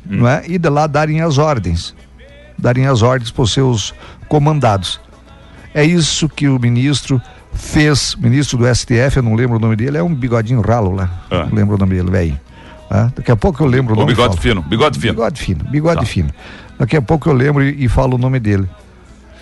Hum. 0.09 0.19
não 0.19 0.29
é? 0.29 0.43
E 0.47 0.59
de 0.59 0.69
lá 0.69 0.87
darem 0.87 1.21
as 1.21 1.38
ordens, 1.38 1.95
darem 2.59 2.87
as 2.87 3.02
ordens 3.02 3.31
para 3.31 3.43
os 3.43 3.52
seus 3.52 3.95
comandados. 4.29 5.00
É 5.75 5.85
isso 5.85 6.29
que 6.29 6.49
o 6.49 6.59
ministro 6.59 7.21
fez, 7.55 8.14
ministro 8.17 8.59
do 8.59 8.67
STF, 8.75 9.17
eu 9.19 9.23
não 9.23 9.35
lembro 9.35 9.57
o 9.57 9.61
nome 9.61 9.76
dele, 9.76 9.97
é 9.99 10.02
um 10.02 10.14
bigodinho 10.14 10.61
ralo 10.61 10.91
lá, 10.95 11.09
Ah. 11.31 11.47
não 11.47 11.55
lembro 11.55 11.76
o 11.76 11.79
nome 11.79 11.95
dele, 11.97 12.11
velho. 12.11 12.41
Ah, 12.91 13.11
daqui 13.17 13.31
a 13.31 13.37
pouco 13.37 13.62
eu 13.62 13.67
lembro 13.67 13.95
o 13.95 13.97
O 13.97 14.00
nome. 14.00 14.12
e 14.12 14.14
bigode 14.14 14.38
fino, 14.41 14.61
bigode 14.62 14.99
fino. 14.99 15.12
Bigode 15.14 15.41
fino, 15.41 15.64
bigode 15.64 16.00
Tá. 16.00 16.07
fino. 16.07 16.29
Daqui 16.79 16.97
a 16.97 17.00
pouco 17.02 17.29
eu 17.29 17.33
lembro 17.33 17.62
e, 17.62 17.85
e 17.85 17.88
falo 17.88 18.17
o 18.17 18.19
nome 18.19 18.38
dele. 18.38 18.69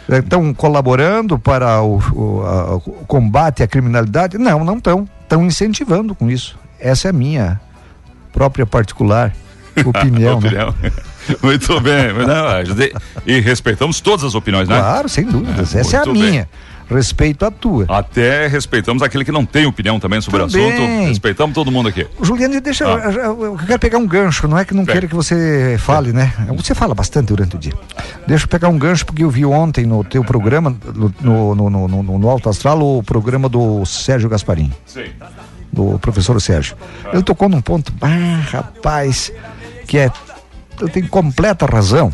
Estão 0.09 0.53
colaborando 0.55 1.39
para 1.39 1.81
o, 1.83 1.99
o- 2.15 2.43
a- 2.47 2.75
o 2.77 2.81
combate 3.07 3.63
à 3.63 3.67
criminalidade? 3.69 4.37
Não, 4.39 4.65
não 4.65 4.77
estão. 4.79 5.09
Estão 5.31 5.47
incentivando 5.47 6.13
com 6.13 6.29
isso. 6.29 6.59
Essa 6.81 7.07
é 7.07 7.11
a 7.11 7.13
minha 7.13 7.61
própria 8.33 8.67
particular 8.67 9.33
opinião. 9.87 10.41
né? 10.41 10.49
Opinião. 10.65 10.75
Muito 11.41 11.81
bem. 11.81 12.13
Não. 12.15 12.91
E 13.25 13.39
respeitamos 13.39 14.01
todas 14.01 14.25
as 14.25 14.35
opiniões, 14.35 14.69
né? 14.69 14.77
Claro, 14.77 15.09
sem 15.09 15.25
dúvidas. 15.25 15.73
É, 15.77 15.81
Essa 15.81 15.99
é 15.99 16.01
a 16.01 16.05
bem. 16.05 16.15
minha. 16.15 16.49
Respeito 16.91 17.45
a 17.47 17.51
tua. 17.51 17.87
Até 17.89 18.47
respeitamos 18.49 19.03
aquele 19.03 19.25
que 19.25 19.31
não 19.31 19.47
tem 19.47 19.65
opinião 19.65 20.01
também 20.01 20.21
sobre 20.21 20.41
Também. 20.41 20.67
o 20.67 20.69
assunto. 20.75 21.09
Respeitamos 21.09 21.55
todo 21.55 21.71
mundo 21.71 21.89
aqui. 21.89 22.07
Juliane, 22.21 22.61
deixa. 22.61 22.85
Ah. 22.87 23.11
Eu, 23.13 23.45
eu- 23.45 23.57
quero 23.65 23.79
pegar 23.79 23.99
um 23.99 24.07
gancho, 24.07 24.49
não 24.49 24.59
é 24.59 24.65
que 24.65 24.75
não 24.75 24.85
Pega. 24.85 24.93
queira 24.93 25.07
que 25.09 25.15
você 25.15 25.77
fale, 25.79 26.13
né? 26.13 26.33
Você 26.57 26.75
fala 26.75 26.95
bastante 26.95 27.29
durante 27.29 27.55
o 27.57 27.59
dia. 27.59 27.73
Deixa 28.27 28.45
eu 28.45 28.49
pegar 28.49 28.69
um 28.69 28.77
gancho, 28.79 29.07
porque 29.07 29.23
eu 29.23 29.31
vi 29.31 29.45
ontem 29.47 29.87
no 29.87 30.03
teu 30.03 30.25
programa, 30.25 30.77
no, 30.95 31.55
no, 31.55 31.71
no, 31.71 31.89
no, 31.89 32.19
no- 32.19 32.29
Alto 32.29 32.49
Astral, 32.49 32.81
o 32.83 33.03
programa 33.03 33.49
do 33.49 33.85
Sérgio 33.87 34.29
Gasparim, 34.29 34.73
Sim. 34.85 35.05
do 35.73 35.99
professor 36.01 36.41
Sérgio. 36.41 36.77
Ele 37.13 37.23
tocou 37.23 37.49
num 37.49 37.61
ponto, 37.61 37.93
ah, 38.01 38.43
rapaz, 38.51 39.33
que 39.87 39.97
é. 39.99 40.11
Eu 40.81 40.89
tenho 40.89 41.07
completa 41.09 41.67
razão. 41.67 42.13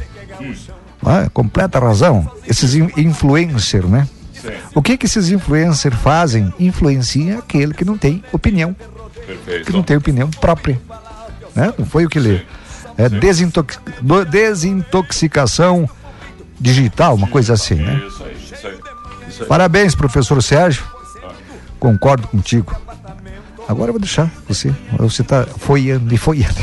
não 1.02 1.18
é? 1.21 1.28
Completa 1.30 1.78
razão. 1.78 2.30
Esses 2.47 2.75
in- 2.75 2.90
influencers, 2.97 3.87
né? 3.88 4.06
O 4.75 4.83
que 4.83 4.97
que 4.97 5.07
esses 5.07 5.31
influencers 5.31 5.97
fazem? 6.00 6.53
Influencia 6.59 7.38
aquele 7.38 7.73
que 7.75 7.85
não 7.85 7.97
tem 7.99 8.23
opinião 8.33 8.75
que 8.75 9.33
não 9.33 9.37
Perfeito. 9.45 9.83
tem 9.83 9.97
opinião 9.97 10.31
própria. 10.31 10.81
Né? 11.55 11.73
Não 11.76 11.85
foi 11.87 12.05
o 12.07 12.09
que 12.09 12.19
ele. 12.19 12.47
É 12.99 13.09
desintox- 13.09 13.79
desintoxicação 14.31 15.88
digital, 16.61 17.15
uma 17.15 17.26
coisa 17.29 17.55
assim, 17.55 17.75
né? 17.75 18.03
Isso 18.07 18.25
aí, 18.25 18.33
isso 18.35 18.67
aí. 18.67 18.79
Isso 19.29 19.43
aí. 19.43 19.49
Parabéns, 19.49 19.95
professor 19.95 20.43
Sérgio. 20.43 20.85
Concordo 21.79 22.26
contigo. 22.29 22.75
Agora 23.68 23.88
eu 23.88 23.94
vou 23.94 24.00
deixar 24.00 24.30
você. 24.49 24.73
Você 24.99 25.23
está 25.23 25.44
folhando 25.44 26.14
e 26.14 26.16
folhando. 26.16 26.54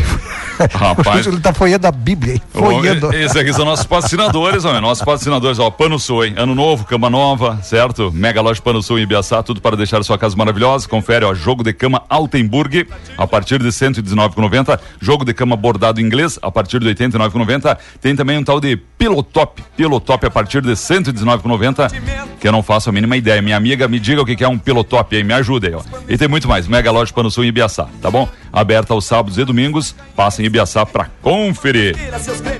Rapaz. 0.73 1.25
Ele 1.27 1.37
está 1.37 1.53
folhando 1.53 1.85
a 1.85 1.91
Bíblia. 1.91 2.35
hein? 2.35 2.41
Folhando. 2.53 3.07
Ô, 3.07 3.11
Esses 3.13 3.35
aqui 3.35 3.51
são 3.53 3.65
nossos 3.65 3.85
patrocinadores, 3.85 4.63
homem. 4.63 4.79
Nossos 4.81 5.03
patrocinadores, 5.03 5.59
ó, 5.59 5.69
Pano 5.69 5.99
Sul, 5.99 6.25
hein? 6.25 6.35
Ano 6.37 6.55
novo, 6.55 6.85
cama 6.85 7.09
nova, 7.09 7.59
certo? 7.61 8.11
Mega 8.13 8.41
Loja 8.41 8.61
Pano 8.61 8.81
Sul 8.81 8.99
em 8.99 9.03
Ibiaçá, 9.03 9.43
tudo 9.43 9.59
para 9.59 9.75
deixar 9.75 10.01
sua 10.03 10.17
casa 10.17 10.35
maravilhosa. 10.37 10.87
Confere, 10.87 11.25
ó, 11.25 11.33
jogo 11.33 11.63
de 11.63 11.73
cama 11.73 12.03
Altenburg, 12.09 12.87
a 13.17 13.27
partir 13.27 13.57
de 13.59 13.65
R$ 13.65 13.71
119,90. 13.71 14.79
Jogo 15.01 15.25
de 15.25 15.33
cama 15.33 15.55
bordado 15.57 15.99
inglês, 15.99 16.39
a 16.41 16.49
partir 16.51 16.79
de 16.79 16.87
R$ 16.87 16.93
89,90. 16.95 17.77
Tem 17.99 18.15
também 18.15 18.37
um 18.37 18.43
tal 18.43 18.61
de 18.61 18.77
Pilotop, 18.77 19.61
Pilotop 19.75 20.25
a 20.25 20.31
partir 20.31 20.61
de 20.61 20.69
R$ 20.69 20.75
119,90, 20.75 21.91
que 22.39 22.47
eu 22.47 22.51
não 22.51 22.63
faço 22.63 22.89
a 22.89 22.93
mínima 22.93 23.17
ideia. 23.17 23.41
Minha 23.41 23.57
amiga, 23.57 23.87
me 23.87 23.99
diga 23.99 24.21
o 24.21 24.25
que 24.25 24.35
que 24.35 24.43
é 24.43 24.47
um 24.47 24.57
Pilotop 24.57 25.15
aí, 25.15 25.23
me 25.23 25.33
ajuda 25.33 25.67
aí, 25.67 25.73
ó. 25.73 25.81
E 26.07 26.17
tem 26.17 26.27
muito 26.27 26.47
mais, 26.47 26.67
Mega 26.67 26.92
Loja 26.93 27.13
Pano 27.13 27.29
Sul 27.29 27.43
em 27.43 27.47
Ibiaçá, 27.47 27.87
tá 28.01 28.09
bom? 28.09 28.27
Aberta 28.51 28.93
aos 28.93 29.05
sábados 29.05 29.37
e 29.37 29.43
domingos, 29.43 29.95
passa 30.15 30.41
em 30.41 30.45
Ibiaçá 30.45 30.85
para 30.85 31.09
conferir. 31.21 31.95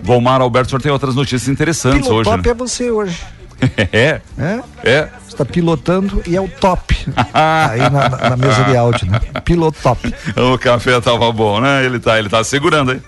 Volmar 0.01 0.41
Alberto, 0.41 0.67
o 0.67 0.69
senhor 0.71 0.81
tem 0.81 0.91
outras 0.91 1.15
notícias 1.15 1.47
interessantes 1.47 2.09
hoje, 2.09 2.29
Pilotop 2.29 2.45
né? 2.45 2.51
é 2.51 2.53
você 2.53 2.91
hoje. 2.91 3.19
É, 3.91 4.21
É? 4.37 4.59
é. 4.83 5.09
Está 5.27 5.43
pilotando 5.43 6.21
e 6.27 6.35
é 6.35 6.41
o 6.41 6.47
top. 6.47 6.95
Aí 7.33 7.79
na, 7.89 8.29
na- 8.29 8.37
mesa 8.37 8.63
de 8.65 8.77
áudio, 8.77 9.09
né? 9.09 9.19
Pilotop. 9.43 10.13
O 10.53 10.57
café 10.59 11.01
tava 11.01 11.31
bom, 11.31 11.59
né? 11.59 11.83
Ele 11.83 11.99
tá, 11.99 12.19
ele 12.19 12.29
tá 12.29 12.43
segurando, 12.43 12.93
hein? 12.93 13.01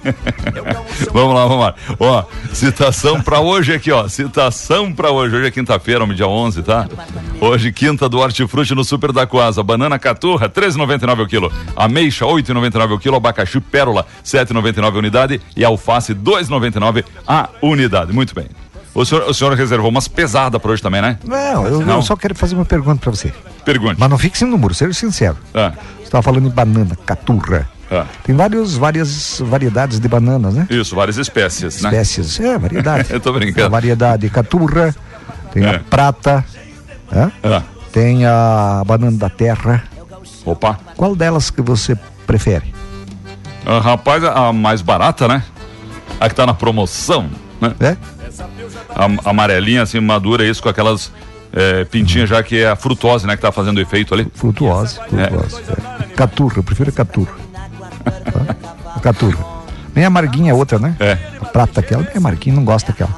vamos 1.13 1.35
lá, 1.35 1.45
vamos 1.45 1.59
lá. 1.65 1.75
Ó, 1.99 2.23
citação 2.51 3.21
pra 3.21 3.39
hoje 3.41 3.73
aqui, 3.73 3.91
ó. 3.91 4.07
Citação 4.07 4.91
pra 4.91 5.11
hoje. 5.11 5.35
Hoje 5.35 5.47
é 5.47 5.51
quinta-feira, 5.51 6.05
dia 6.15 6.27
11, 6.27 6.63
tá? 6.63 6.87
Hoje, 7.39 7.71
quinta 7.71 8.09
do 8.09 8.17
Hortifruti 8.19 8.73
no 8.73 8.83
Super 8.83 9.11
da 9.11 9.27
Coasa. 9.27 9.61
Banana 9.61 9.99
caturra, 9.99 10.49
13,99 10.49 11.21
o 11.23 11.27
quilo. 11.27 11.53
Ameixa, 11.75 12.25
8,99 12.25 12.91
o 12.95 12.99
quilo. 12.99 13.15
Abacaxi 13.17 13.59
pérola, 13.59 14.05
7,99 14.23 14.95
a 14.95 14.97
unidade. 14.97 15.41
E 15.55 15.63
alface, 15.63 16.15
2,99 16.15 17.03
a 17.27 17.49
unidade. 17.61 18.11
Muito 18.11 18.33
bem. 18.33 18.47
O 18.95 19.05
senhor, 19.05 19.29
o 19.29 19.33
senhor 19.33 19.53
reservou 19.53 19.89
umas 19.89 20.07
pesadas 20.07 20.59
pra 20.61 20.71
hoje 20.71 20.81
também, 20.81 21.01
né? 21.01 21.19
Não, 21.25 21.67
eu, 21.67 21.81
Não. 21.85 21.95
eu 21.97 22.01
só 22.01 22.15
quero 22.15 22.33
fazer 22.33 22.55
uma 22.55 22.63
pergunta 22.65 23.01
para 23.01 23.11
você. 23.11 23.33
Pergunte. 23.65 23.99
Mas 23.99 24.09
não 24.09 24.17
fique 24.17 24.37
sem 24.37 24.47
número, 24.47 24.73
seja 24.73 24.93
sincero. 24.93 25.37
Ah, 25.53 25.73
Você 25.97 26.03
estava 26.05 26.23
falando 26.23 26.47
em 26.47 26.51
banana, 26.51 26.97
caturra. 27.05 27.67
ah. 27.91 28.05
Tem 28.23 28.33
vários, 28.35 28.77
várias 28.77 29.41
variedades 29.45 29.99
de 29.99 30.07
bananas, 30.07 30.53
né? 30.53 30.65
Isso, 30.69 30.95
várias 30.95 31.17
espécies, 31.17 31.81
né? 31.81 31.89
Espécies. 31.89 32.39
É, 32.39 32.57
variedade. 32.57 33.07
Eu 33.13 33.19
tô 33.19 33.33
brincando. 33.33 33.67
A 33.67 33.69
variedade 33.69 34.29
caturra, 34.29 34.95
tem 35.51 35.65
É. 35.65 35.75
a 35.75 35.79
prata, 35.79 36.45
né? 37.11 37.31
Ah, 37.43 37.63
tem 37.91 38.25
a 38.25 38.81
banana 38.85 39.17
da 39.17 39.29
terra. 39.29 39.83
opa. 40.45 40.79
Qual 40.95 41.15
delas 41.17 41.49
que 41.49 41.61
você 41.61 41.97
prefere? 42.25 42.73
Ah, 43.65 43.79
rapaz, 43.79 44.23
a 44.23 44.53
mais 44.53 44.81
barata, 44.81 45.27
né? 45.27 45.43
A 46.19 46.29
que 46.29 46.35
tá 46.35 46.45
na 46.45 46.53
promoção, 46.53 47.29
né? 47.69 47.75
É? 47.79 47.97
A, 48.95 49.29
amarelinha, 49.29 49.81
assim, 49.81 49.99
madura, 49.99 50.45
isso 50.45 50.61
com 50.61 50.69
aquelas 50.69 51.11
eh, 51.53 51.85
pintinhas 51.85 52.29
já 52.29 52.41
que 52.43 52.59
é 52.59 52.69
a 52.69 52.75
frutose, 52.75 53.25
né? 53.25 53.35
Que 53.35 53.41
tá 53.41 53.51
fazendo 53.51 53.79
efeito 53.79 54.13
ali. 54.13 54.27
Frutuosa. 54.33 55.01
frutuosa 55.07 55.61
é. 56.01 56.15
Caturra, 56.15 56.53
eu 56.57 56.63
prefiro 56.63 56.91
caturra. 56.91 57.33
Tá? 58.03 58.55
A 58.95 58.99
caturra. 58.99 59.37
Nem 59.93 60.03
amarguinha 60.05 60.51
é 60.51 60.53
outra, 60.53 60.77
né? 60.77 60.95
É. 60.99 61.17
A 61.41 61.45
prata 61.45 61.79
aquela, 61.79 62.03
bem 62.03 62.13
amarguinha, 62.17 62.55
não 62.55 62.65
gosta 62.65 62.91
daquela. 62.91 63.11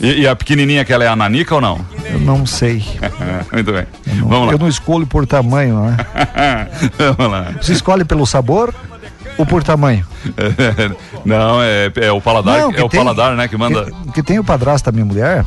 E, 0.00 0.22
e 0.22 0.28
a 0.28 0.36
pequenininha, 0.36 0.82
aquela 0.82 1.04
é 1.04 1.08
a 1.08 1.16
nanica 1.16 1.54
ou 1.54 1.60
não? 1.60 1.80
Eu 2.04 2.18
não 2.20 2.44
sei. 2.44 2.84
Muito 3.52 3.72
bem. 3.72 3.86
Não- 4.06 4.28
Vamos 4.28 4.48
Eu 4.48 4.52
lá. 4.52 4.58
não 4.58 4.68
escolho 4.68 5.06
por 5.06 5.26
tamanho, 5.26 5.80
né? 5.86 5.96
Vamos 7.16 7.32
lá. 7.32 7.52
Você 7.60 7.72
escolhe 7.72 8.04
pelo 8.04 8.26
sabor 8.26 8.74
ou 9.38 9.46
por 9.46 9.62
tamanho? 9.62 10.06
Não, 11.24 11.62
é, 11.62 11.90
é 11.96 12.12
o 12.12 12.20
paladar, 12.20 12.58
Não, 12.60 12.72
que 12.72 12.80
é 12.80 12.84
o 12.84 12.88
tem- 12.88 13.00
paladar, 13.00 13.36
né? 13.36 13.48
Que 13.48 13.56
manda. 13.56 13.84
Que, 14.06 14.12
que 14.14 14.22
tem 14.22 14.38
o 14.38 14.44
padrasto 14.44 14.90
da 14.90 14.92
minha 14.92 15.04
mulher, 15.04 15.44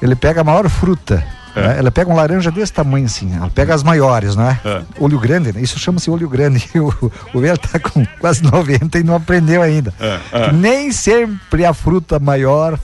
ele 0.00 0.14
pega 0.14 0.40
a 0.40 0.44
maior 0.44 0.68
fruta. 0.68 1.24
É. 1.54 1.60
né? 1.68 1.78
Ela 1.80 1.90
pega 1.90 2.10
um 2.10 2.14
laranja 2.16 2.50
desse 2.50 2.72
tamanho 2.72 3.04
assim, 3.04 3.36
ela 3.36 3.50
pega 3.50 3.74
as 3.74 3.82
maiores, 3.82 4.34
não 4.34 4.44
é? 4.48 4.58
Olho 4.98 5.18
grande, 5.18 5.52
né? 5.52 5.60
Isso 5.60 5.78
chama-se 5.78 6.10
olho 6.10 6.26
grande. 6.28 6.66
O, 6.74 7.12
o 7.34 7.40
velho 7.40 7.58
tá 7.58 7.78
com 7.78 8.06
quase 8.18 8.42
90 8.42 8.98
e 8.98 9.02
não 9.02 9.14
aprendeu 9.16 9.60
ainda. 9.60 9.92
É, 10.00 10.18
é. 10.32 10.52
Nem 10.52 10.90
sempre 10.92 11.64
a 11.66 11.74
fruta 11.74 12.18
maior 12.18 12.78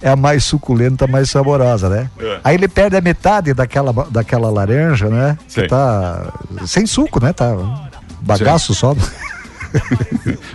é 0.00 0.08
a 0.08 0.16
mais 0.16 0.42
suculenta, 0.42 1.06
mais 1.06 1.28
saborosa, 1.28 1.90
né? 1.90 2.10
É. 2.18 2.40
Aí 2.42 2.54
ele 2.54 2.66
perde 2.66 2.96
a 2.96 3.00
metade 3.02 3.52
daquela, 3.52 3.92
daquela 4.10 4.50
laranja, 4.50 5.10
né? 5.10 5.36
Sei. 5.46 5.64
Que 5.64 5.68
tá 5.68 6.32
sem 6.66 6.86
suco, 6.86 7.22
né? 7.22 7.34
Tá 7.34 7.54
bagaço 8.22 8.74
só. 8.74 8.96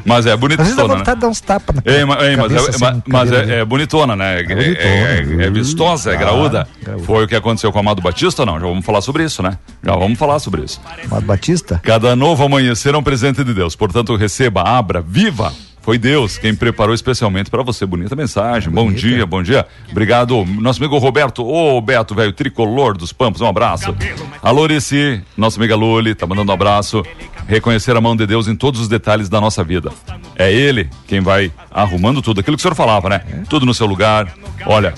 Mas 0.06 0.26
é 0.26 0.32
Às 0.34 0.40
vezes 0.40 0.76
dá 0.76 0.84
bonitona, 0.84 0.96
né? 0.96 1.04
de 1.04 1.20
dar 1.20 1.28
uns 1.28 1.42
tapas 1.42 1.76
na 1.76 1.82
Ei, 1.86 2.06
ma- 2.06 2.18
ei, 2.24 2.36
mas 2.38 2.52
é, 2.52 2.56
assim, 2.58 3.02
mas 3.08 3.32
é, 3.32 3.60
é 3.60 3.66
bonitona, 3.66 4.16
né? 4.16 4.40
É, 4.40 4.44
bonitona. 4.44 5.44
é- 5.44 5.48
é 5.48 5.50
vistosa, 5.50 6.12
é 6.12 6.16
Ah, 6.16 6.18
graúda. 6.18 6.68
graúda. 6.82 7.04
Foi 7.04 7.26
o 7.26 7.28
que 7.28 7.36
aconteceu 7.36 7.72
com 7.72 7.78
o 7.78 7.82
Amado 7.82 8.02
Batista 8.02 8.44
ou 8.44 8.46
não? 8.46 8.54
Já 8.60 8.66
vamos 8.68 8.86
falar 8.86 9.02
sobre 9.02 9.24
isso, 9.24 9.44
né? 9.44 9.58
Já 9.84 9.96
vamos 9.96 10.18
falar 10.18 10.40
sobre 10.40 10.62
isso. 10.64 10.80
Amado 11.10 11.26
Batista? 11.26 11.80
Cada 11.84 12.16
novo 12.16 12.44
amanhecer 12.46 12.94
é 12.94 12.98
um 12.98 13.04
presente 13.04 13.44
de 13.44 13.54
Deus. 13.54 13.76
Portanto, 13.76 14.16
receba, 14.16 14.62
abra, 14.62 15.02
viva. 15.02 15.52
Foi 15.88 15.98
Deus 15.98 16.38
quem 16.38 16.54
preparou 16.54 16.94
especialmente 16.94 17.50
para 17.50 17.64
você. 17.64 17.86
Bonita 17.86 18.14
mensagem. 18.14 18.70
Bom 18.70 18.88
Bonita. 18.88 19.00
dia, 19.08 19.26
bom 19.26 19.42
dia. 19.42 19.66
Obrigado, 19.90 20.44
nosso 20.60 20.82
amigo 20.84 20.98
Roberto. 20.98 21.48
Ô, 21.48 21.80
Beto, 21.80 22.14
velho, 22.14 22.34
tricolor 22.34 22.98
dos 22.98 23.14
Pampos. 23.14 23.40
Um 23.40 23.48
abraço. 23.48 23.96
A 24.44 24.52
Lorici, 24.52 25.22
nossa 25.38 25.58
amiga 25.58 25.78
Luli, 25.78 26.14
tá 26.14 26.28
mandando 26.28 26.52
um 26.52 26.54
abraço. 26.54 27.04
Reconhecer 27.48 27.96
a 27.96 28.02
mão 28.02 28.18
de 28.18 28.28
Deus 28.28 28.50
em 28.50 28.56
todos 28.58 28.82
os 28.82 28.90
detalhes 28.90 29.30
da 29.30 29.40
nossa 29.40 29.64
vida. 29.64 29.90
É 30.36 30.52
Ele 30.52 30.90
quem 31.08 31.22
vai 31.22 31.54
arrumando 31.72 32.22
tudo. 32.22 32.42
Aquilo 32.42 32.58
que 32.58 32.60
o 32.60 32.64
senhor 32.64 32.76
falava, 32.76 33.08
né? 33.08 33.22
Tudo 33.50 33.66
no 33.66 33.74
seu 33.74 33.88
lugar. 33.88 34.28
Olha, 34.66 34.94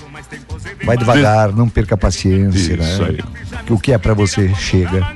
Vai 0.84 0.96
devagar, 0.96 1.52
não 1.52 1.68
perca 1.68 1.94
a 1.94 1.98
paciência, 1.98 2.74
Isso 2.74 3.02
né? 3.04 3.10
aí. 3.10 3.62
Que 3.64 3.72
o 3.72 3.78
que 3.78 3.92
é 3.92 3.98
pra 3.98 4.12
você 4.12 4.52
chega, 4.56 5.06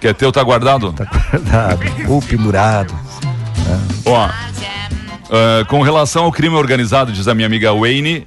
quer 0.00 0.14
teu, 0.14 0.32
tá 0.32 0.42
guardado? 0.42 0.94
tá 0.94 1.04
guardado 1.04 1.82
ou 2.08 2.22
pendurado. 2.22 2.94
Ó, 4.06 4.30
ah, 5.30 5.64
com 5.66 5.82
relação 5.82 6.24
ao 6.24 6.32
crime 6.32 6.56
organizado, 6.56 7.12
diz 7.12 7.28
a 7.28 7.34
minha 7.34 7.46
amiga 7.46 7.72
Wayne, 7.72 8.26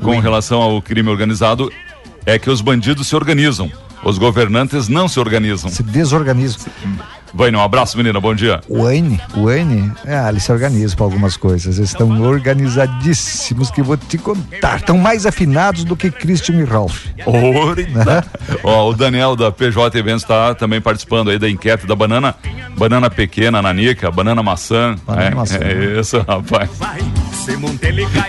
com 0.00 0.18
relação 0.18 0.62
ao 0.62 0.80
crime 0.80 1.10
organizado, 1.10 1.72
é 2.24 2.38
que 2.38 2.48
os 2.48 2.60
bandidos 2.60 3.06
se 3.06 3.16
organizam. 3.16 3.70
Os 4.04 4.18
governantes 4.18 4.88
não 4.88 5.08
se 5.08 5.18
organizam. 5.18 5.70
Se 5.70 5.82
desorganiza. 5.82 6.58
Wayne, 7.36 7.56
um 7.56 7.62
abraço, 7.62 7.96
menina, 7.96 8.20
bom 8.20 8.32
dia. 8.32 8.60
O 8.68 8.84
Wayne, 8.84 9.20
o 9.36 9.46
Wayne, 9.46 9.90
é, 10.04 10.28
ele 10.28 10.38
se 10.38 10.52
organiza 10.52 10.94
para 10.94 11.04
algumas 11.04 11.36
coisas. 11.36 11.78
Eles 11.78 11.90
estão 11.90 12.22
organizadíssimos 12.22 13.72
que 13.72 13.82
vou 13.82 13.96
te 13.96 14.16
contar. 14.18 14.76
Estão 14.76 14.96
mais 14.96 15.26
afinados 15.26 15.82
do 15.82 15.96
que 15.96 16.12
Christian 16.12 16.60
e 16.60 16.64
Ralph. 16.64 17.06
Orita. 17.26 18.24
Ó, 18.62 18.90
o 18.90 18.94
Daniel 18.94 19.34
da 19.34 19.50
PJ 19.50 19.98
Eventos 19.98 20.22
está 20.22 20.54
também 20.54 20.80
participando 20.80 21.30
aí 21.30 21.38
da 21.38 21.50
enquete 21.50 21.88
da 21.88 21.96
banana. 21.96 22.36
Banana 22.78 23.10
pequena, 23.10 23.60
nanica, 23.60 24.12
banana 24.12 24.40
maçã. 24.40 24.94
Banana 25.04 25.26
é, 25.26 25.34
maçã. 25.34 25.58
é 25.60 26.00
isso, 26.00 26.18
rapaz. 26.28 26.70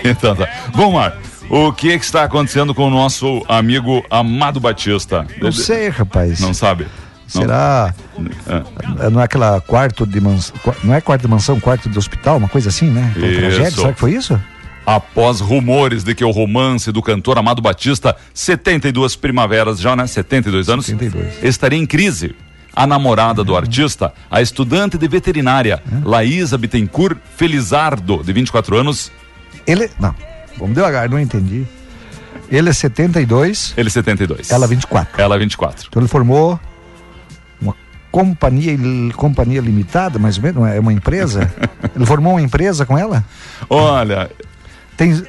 Então 0.04 0.34
tá. 0.34 0.48
Vamos 0.74 0.94
lá. 0.96 1.12
O 1.48 1.72
que, 1.72 1.92
é 1.92 1.98
que 1.98 2.04
está 2.04 2.24
acontecendo 2.24 2.74
com 2.74 2.88
o 2.88 2.90
nosso 2.90 3.44
amigo 3.48 4.04
Amado 4.10 4.58
Batista? 4.58 5.26
Não 5.40 5.52
sei, 5.52 5.88
rapaz. 5.88 6.40
Não 6.40 6.52
sabe? 6.52 6.86
Não. 7.34 7.42
Será? 7.42 7.94
É. 9.00 9.10
Não 9.10 9.20
é 9.20 9.24
aquela 9.24 9.60
quarto 9.60 10.06
de 10.06 10.20
mansão. 10.20 10.54
Não 10.82 10.94
é 10.94 11.00
quarto 11.00 11.22
de 11.22 11.28
mansão, 11.28 11.58
quarto 11.60 11.88
de 11.88 11.98
hospital, 11.98 12.36
uma 12.38 12.48
coisa 12.48 12.68
assim, 12.68 12.90
né? 12.90 13.12
Foi 13.14 13.36
tragédia? 13.36 13.70
Será 13.70 13.92
que 13.92 14.00
foi 14.00 14.12
isso? 14.12 14.40
após 14.86 15.40
rumores 15.40 16.04
de 16.04 16.14
que 16.14 16.24
o 16.24 16.30
romance 16.30 16.92
do 16.92 17.02
cantor 17.02 17.36
Amado 17.38 17.60
Batista, 17.60 18.14
72 18.32 19.16
primaveras 19.16 19.80
já, 19.80 19.96
né? 19.96 20.06
72 20.06 20.68
anos, 20.68 20.86
72. 20.86 21.42
estaria 21.42 21.78
em 21.78 21.84
crise. 21.84 22.36
A 22.72 22.86
namorada 22.86 23.42
do 23.42 23.56
artista, 23.56 24.12
a 24.30 24.40
estudante 24.40 24.96
de 24.96 25.08
veterinária, 25.08 25.82
Laísa 26.04 26.56
Bittencourt 26.56 27.18
Felizardo, 27.36 28.22
de 28.22 28.32
24 28.32 28.76
anos, 28.76 29.10
Ele. 29.66 29.90
Não, 29.98 30.14
vamos 30.58 30.74
devagar, 30.74 31.08
não 31.08 31.18
entendi. 31.18 31.64
Ele 32.50 32.68
é 32.68 32.72
72, 32.72 33.74
ele 33.76 33.90
72. 33.90 34.50
ela 34.50 34.66
24. 34.66 35.20
Ela 35.20 35.38
24. 35.38 35.86
Então 35.88 36.00
ele 36.00 36.08
formou 36.08 36.58
uma 37.60 37.74
companhia, 38.12 38.76
companhia 39.16 39.60
limitada, 39.60 40.18
mais 40.18 40.36
ou 40.36 40.42
menos, 40.44 40.56
não 40.58 40.66
é 40.66 40.78
uma 40.78 40.92
empresa. 40.92 41.52
ele 41.94 42.06
formou 42.06 42.34
uma 42.34 42.42
empresa 42.42 42.86
com 42.86 42.96
ela? 42.96 43.24
Olha, 43.68 44.30
Tem. 44.96 45.22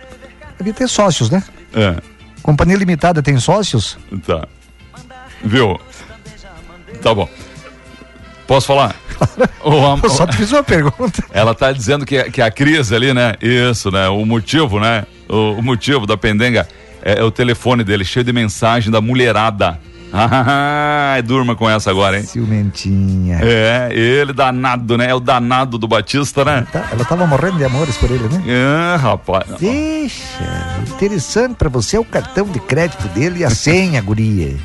Deve 0.60 0.74
ter 0.74 0.88
sócios, 0.88 1.30
né? 1.30 1.44
é, 1.74 1.96
Companhia 2.42 2.78
limitada 2.78 3.22
tem 3.22 3.38
sócios? 3.40 3.98
tá. 4.26 4.48
Viu? 5.44 5.80
Tá 7.02 7.14
bom. 7.14 7.30
Posso 8.48 8.68
falar? 8.68 8.96
O 9.64 9.86
am- 9.86 10.00
Eu 10.04 10.10
só 10.10 10.26
te 10.26 10.38
fiz 10.38 10.52
uma 10.52 10.64
pergunta. 10.64 11.24
Ela 11.32 11.54
tá 11.54 11.72
dizendo 11.72 12.06
que, 12.06 12.24
que 12.32 12.42
a 12.42 12.50
crise 12.50 12.96
ali, 12.96 13.14
né? 13.14 13.34
Isso, 13.42 13.92
né? 13.92 14.08
O 14.08 14.26
motivo, 14.26 14.80
né? 14.80 15.06
O, 15.30 15.60
o 15.60 15.64
motivo 15.64 16.06
da 16.06 16.18
pendenga 16.18 16.68
é, 17.02 17.20
é 17.20 17.24
o 17.24 17.32
telefone 17.32 17.84
dele, 17.84 18.04
cheio 18.04 18.24
de 18.24 18.34
mensagem 18.34 18.92
da 18.92 19.02
mulherada. 19.02 19.80
Ah, 20.14 21.22
durma 21.24 21.56
com 21.56 21.70
essa 21.70 21.90
agora, 21.92 22.18
hein? 22.18 22.24
Ciumentinha. 22.24 23.40
É, 23.42 23.90
ele 23.92 24.32
danado, 24.32 24.98
né? 24.98 25.10
É 25.10 25.16
o 25.16 25.20
danado 25.20 25.78
do 25.78 25.88
Batista, 25.88 26.46
né? 26.46 26.66
Tá, 26.72 26.88
ela 26.92 27.04
tava 27.04 27.28
morrendo 27.28 27.58
de 27.58 27.66
amores 27.66 27.98
por 27.98 28.10
ele, 28.10 28.24
né? 28.30 28.44
É, 28.48 28.96
rapaz. 28.96 29.46
Deixa. 29.60 30.24
Interessante 30.90 31.56
pra 31.56 31.70
você 31.70 31.98
é 31.98 32.00
o 32.00 32.06
cartão 32.06 32.46
de 32.46 32.60
crédito 32.60 33.08
dele 33.10 33.40
e 33.40 33.44
a 33.46 33.50
senha, 33.50 34.00
guria. 34.04 34.56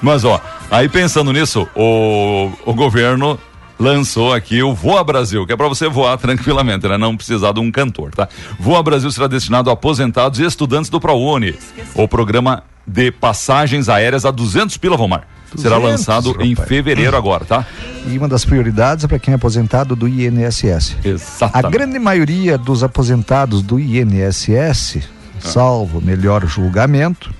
Mas, 0.00 0.24
ó, 0.24 0.40
aí 0.70 0.88
pensando 0.88 1.32
nisso, 1.32 1.68
o, 1.74 2.52
o 2.64 2.74
governo 2.74 3.38
lançou 3.80 4.34
aqui 4.34 4.62
o 4.62 4.74
Voa 4.74 5.02
Brasil, 5.02 5.46
que 5.46 5.52
é 5.52 5.56
pra 5.56 5.66
você 5.66 5.88
voar 5.88 6.18
tranquilamente, 6.18 6.86
né? 6.86 6.98
Não 6.98 7.16
precisar 7.16 7.52
de 7.52 7.60
um 7.60 7.72
cantor, 7.72 8.10
tá? 8.10 8.28
Voa 8.58 8.82
Brasil 8.82 9.10
será 9.10 9.26
destinado 9.26 9.70
a 9.70 9.72
aposentados 9.72 10.38
e 10.38 10.44
estudantes 10.44 10.90
do 10.90 11.00
ProUni. 11.00 11.58
O 11.94 12.06
programa 12.06 12.62
de 12.86 13.10
passagens 13.10 13.88
aéreas 13.88 14.24
a 14.24 14.30
200 14.30 14.76
pila, 14.76 14.96
Vomar. 14.96 15.26
Será 15.56 15.76
200, 15.76 15.90
lançado 15.90 16.42
em 16.42 16.54
fevereiro 16.54 17.16
agora, 17.16 17.44
tá? 17.44 17.66
E 18.06 18.16
uma 18.16 18.28
das 18.28 18.44
prioridades 18.44 19.04
é 19.04 19.08
para 19.08 19.18
quem 19.18 19.32
é 19.32 19.34
aposentado 19.34 19.96
do 19.96 20.06
INSS. 20.06 20.96
A 21.04 21.08
Exatamente. 21.08 21.72
grande 21.72 21.98
maioria 21.98 22.56
dos 22.56 22.84
aposentados 22.84 23.62
do 23.62 23.80
INSS, 23.80 24.98
salvo 25.40 26.00
melhor 26.00 26.46
julgamento, 26.46 27.32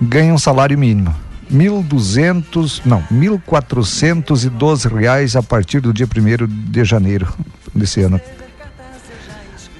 ganham 0.00 0.36
salário 0.36 0.76
mínimo. 0.76 1.14
1.200, 1.52 2.82
não, 2.84 3.02
1.412 3.12 4.92
reais 4.92 5.36
a 5.36 5.42
partir 5.42 5.80
do 5.80 5.92
dia 5.92 6.06
1 6.06 6.46
de 6.70 6.84
janeiro 6.84 7.28
desse 7.74 8.00
ano. 8.02 8.20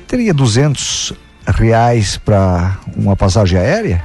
Teria 0.07 0.35
200 0.35 1.14
reais 1.47 2.19
para 2.19 2.79
uma 2.95 3.17
passagem 3.17 3.59
aérea? 3.59 4.05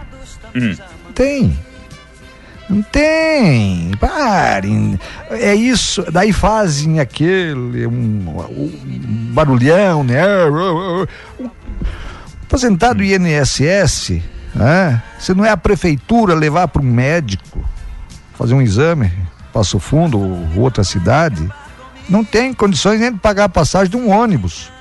Não 0.53 1.11
tem. 1.13 1.59
Não 2.69 2.81
tem. 2.81 3.91
Parem. 3.99 4.99
É 5.29 5.53
isso. 5.53 6.05
Daí 6.11 6.31
fazem 6.31 6.99
aquele 6.99 7.85
um, 7.87 7.91
um 7.91 9.31
barulhão, 9.33 10.03
né? 10.03 10.23
O 10.45 11.07
aposentado 12.43 13.03
INSS, 13.03 14.21
né? 14.53 15.01
Se 15.19 15.33
não 15.33 15.45
é 15.45 15.49
a 15.49 15.57
prefeitura 15.57 16.33
levar 16.33 16.67
para 16.67 16.81
um 16.81 16.85
médico 16.85 17.63
fazer 18.37 18.53
um 18.53 18.61
exame, 18.61 19.11
Passo 19.51 19.79
Fundo 19.79 20.19
ou 20.19 20.61
outra 20.61 20.83
cidade, 20.83 21.49
não 22.07 22.23
tem 22.23 22.53
condições 22.53 22.99
nem 22.99 23.11
de 23.11 23.19
pagar 23.19 23.45
a 23.45 23.49
passagem 23.49 23.89
de 23.89 23.97
um 23.97 24.09
ônibus. 24.09 24.71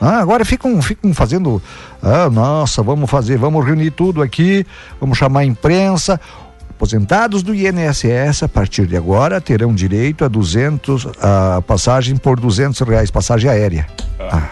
Ah, 0.00 0.18
agora 0.18 0.44
ficam, 0.44 0.80
ficam 0.80 1.12
fazendo. 1.12 1.62
Ah, 2.02 2.30
nossa, 2.30 2.82
vamos 2.82 3.10
fazer, 3.10 3.36
vamos 3.36 3.64
reunir 3.64 3.90
tudo 3.90 4.22
aqui, 4.22 4.66
vamos 5.00 5.18
chamar 5.18 5.40
a 5.40 5.44
imprensa. 5.44 6.20
Aposentados 6.70 7.42
do 7.42 7.54
INSS, 7.54 8.42
a 8.44 8.48
partir 8.48 8.86
de 8.86 8.96
agora, 8.96 9.38
terão 9.38 9.74
direito 9.74 10.24
a 10.24 10.28
200, 10.28 11.08
a 11.20 11.62
passagem 11.62 12.16
por 12.16 12.40
200 12.40 12.80
reais, 12.80 13.10
passagem 13.10 13.50
aérea. 13.50 13.86
Ah. 14.18 14.48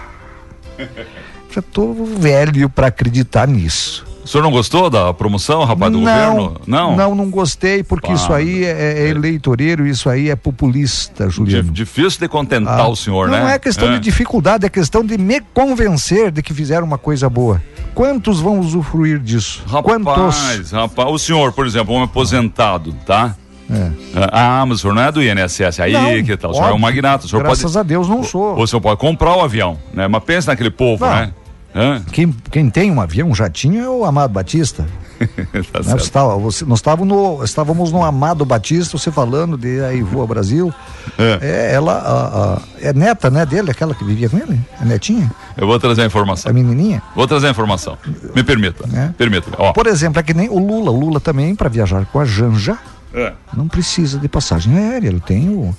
Já 1.50 1.62
tô 1.62 1.94
velho 2.18 2.68
para 2.68 2.88
acreditar 2.88 3.48
nisso. 3.48 4.07
O 4.28 4.30
senhor 4.30 4.44
não 4.44 4.50
gostou 4.50 4.90
da 4.90 5.14
promoção, 5.14 5.64
rapaz, 5.64 5.90
do 5.90 5.98
não, 6.02 6.04
governo? 6.04 6.60
Não. 6.66 6.94
não, 6.94 7.14
não 7.14 7.30
gostei, 7.30 7.82
porque 7.82 8.08
Pá, 8.08 8.12
isso 8.12 8.30
aí 8.30 8.62
é, 8.62 9.06
é 9.06 9.08
eleitoreiro, 9.08 9.86
isso 9.86 10.06
aí 10.06 10.28
é 10.28 10.36
populista, 10.36 11.30
Juliano. 11.30 11.72
Difícil 11.72 12.20
de 12.20 12.28
contentar 12.28 12.78
Ah, 12.78 12.88
o 12.88 12.94
senhor, 12.94 13.28
não 13.28 13.46
né? 13.46 13.54
é 13.54 13.58
questão 13.58 13.90
de 13.90 13.98
dificuldade, 13.98 14.66
é 14.66 14.68
questão 14.68 15.02
de 15.02 15.16
me 15.16 15.40
convencer 15.54 16.30
de 16.30 16.42
que 16.42 16.52
fizeram 16.52 16.86
uma 16.86 16.98
coisa 16.98 17.26
boa. 17.30 17.62
Quantos 17.94 18.38
vão 18.38 18.60
usufruir 18.60 19.18
disso? 19.18 19.64
Quantos? 19.82 20.36
Rapaz, 20.36 20.70
rapaz, 20.72 21.08
o 21.08 21.18
senhor, 21.18 21.50
por 21.54 21.66
exemplo, 21.66 21.94
um 21.94 22.02
aposentado, 22.02 22.94
tá? 23.06 23.34
É. 23.70 23.90
Ah, 24.30 24.62
mas 24.68 24.76
o 24.76 24.80
senhor 24.82 24.92
não 24.92 25.02
é 25.04 25.10
do 25.10 25.22
INSS, 25.22 25.80
aí 25.80 25.92
Não, 25.94 26.22
que 26.22 26.36
tal? 26.36 26.50
O 26.50 26.54
senhor 26.54 26.66
é 26.66 26.68
um 26.68 26.72
óbvio. 26.74 26.82
magnata, 26.82 27.24
o 27.24 27.28
senhor 27.30 27.42
Graças 27.42 27.62
pode... 27.62 27.78
a 27.78 27.82
Deus 27.82 28.06
não 28.06 28.22
sou. 28.22 28.60
O 28.60 28.66
senhor 28.66 28.82
pode 28.82 29.00
comprar 29.00 29.34
o 29.38 29.40
avião, 29.40 29.78
né? 29.94 30.06
Mas 30.06 30.22
pensa 30.22 30.50
naquele 30.50 30.70
povo, 30.70 31.06
Não. 31.06 31.14
né? 31.14 31.32
Hã? 31.78 32.02
Quem, 32.12 32.34
quem 32.50 32.68
tem 32.68 32.90
um 32.90 33.00
avião, 33.00 33.28
um 33.30 33.34
jatinho, 33.34 33.82
é 33.84 33.88
o 33.88 34.04
Amado 34.04 34.32
Batista. 34.32 34.84
tá 35.18 35.24
Né? 35.34 35.62
Você 35.62 35.82
certo. 35.82 36.10
tava- 36.10 36.36
você- 36.36 36.64
nós 36.64 36.78
estávamos 36.78 37.08
no, 37.08 37.44
estávamos 37.44 37.92
no 37.92 38.04
Amado 38.04 38.44
Batista, 38.44 38.96
você 38.98 39.10
falando 39.10 39.56
de 39.56 39.80
aí 39.82 40.02
Voa 40.02 40.26
Brasil. 40.26 40.72
É. 41.18 41.38
É, 41.40 41.74
ela 41.74 41.92
a- 41.92 42.54
a- 42.54 42.62
é 42.80 42.92
neta, 42.92 43.30
né, 43.30 43.44
dele, 43.46 43.70
aquela 43.70 43.94
que 43.94 44.04
vivia 44.04 44.28
com 44.28 44.36
ele? 44.38 44.60
É 44.80 44.84
netinha? 44.84 45.30
Eu 45.56 45.66
vou 45.66 45.78
trazer 45.78 46.02
a 46.02 46.06
informação. 46.06 46.50
A 46.50 46.52
menininha? 46.54 47.02
Vou 47.16 47.26
trazer 47.26 47.48
a 47.48 47.50
informação. 47.50 47.96
Me 48.34 48.42
permita. 48.44 48.84
É. 48.96 49.08
Permita. 49.16 49.50
Ó. 49.58 49.72
Por 49.72 49.86
exemplo, 49.86 50.18
é 50.20 50.22
que 50.22 50.34
nem 50.34 50.48
o 50.48 50.58
Lula. 50.58 50.90
O 50.90 50.98
Lula 50.98 51.20
também, 51.20 51.54
para 51.54 51.68
viajar 51.68 52.06
com 52.06 52.20
a 52.20 52.24
Janja, 52.24 52.76
É. 53.14 53.32
não 53.56 53.66
precisa 53.68 54.18
de 54.18 54.28
passagem 54.28 54.76
aérea. 54.76 55.08
Ele 55.08 55.20
tem 55.20 55.48
o. 55.48 55.74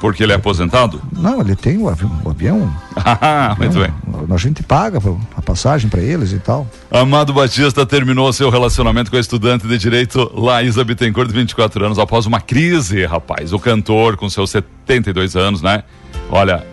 Porque 0.00 0.22
ele 0.22 0.32
é 0.32 0.36
aposentado? 0.36 1.02
Não, 1.12 1.40
ele 1.40 1.56
tem 1.56 1.76
o 1.78 1.88
avião. 1.88 2.20
O 2.24 2.30
avião 2.30 2.72
Ah, 2.96 3.56
muito 3.58 3.78
bem. 3.78 3.92
a 4.30 4.36
gente 4.36 4.62
paga 4.62 5.00
a 5.36 5.42
passagem 5.42 5.88
para 5.88 6.00
eles 6.00 6.32
e 6.32 6.38
tal. 6.38 6.66
Amado 6.90 7.32
Batista 7.32 7.84
terminou 7.84 8.32
seu 8.32 8.50
relacionamento 8.50 9.10
com 9.10 9.16
a 9.16 9.20
estudante 9.20 9.66
de 9.66 9.78
direito 9.78 10.30
Laísa 10.34 10.84
Bittencourt, 10.84 11.28
de 11.28 11.34
24 11.34 11.84
anos, 11.84 11.98
após 11.98 12.26
uma 12.26 12.40
crise, 12.40 13.04
rapaz. 13.06 13.52
O 13.52 13.58
cantor, 13.58 14.16
com 14.16 14.28
seus 14.28 14.50
72 14.50 15.36
anos, 15.36 15.62
né? 15.62 15.82
Olha, 16.30 16.64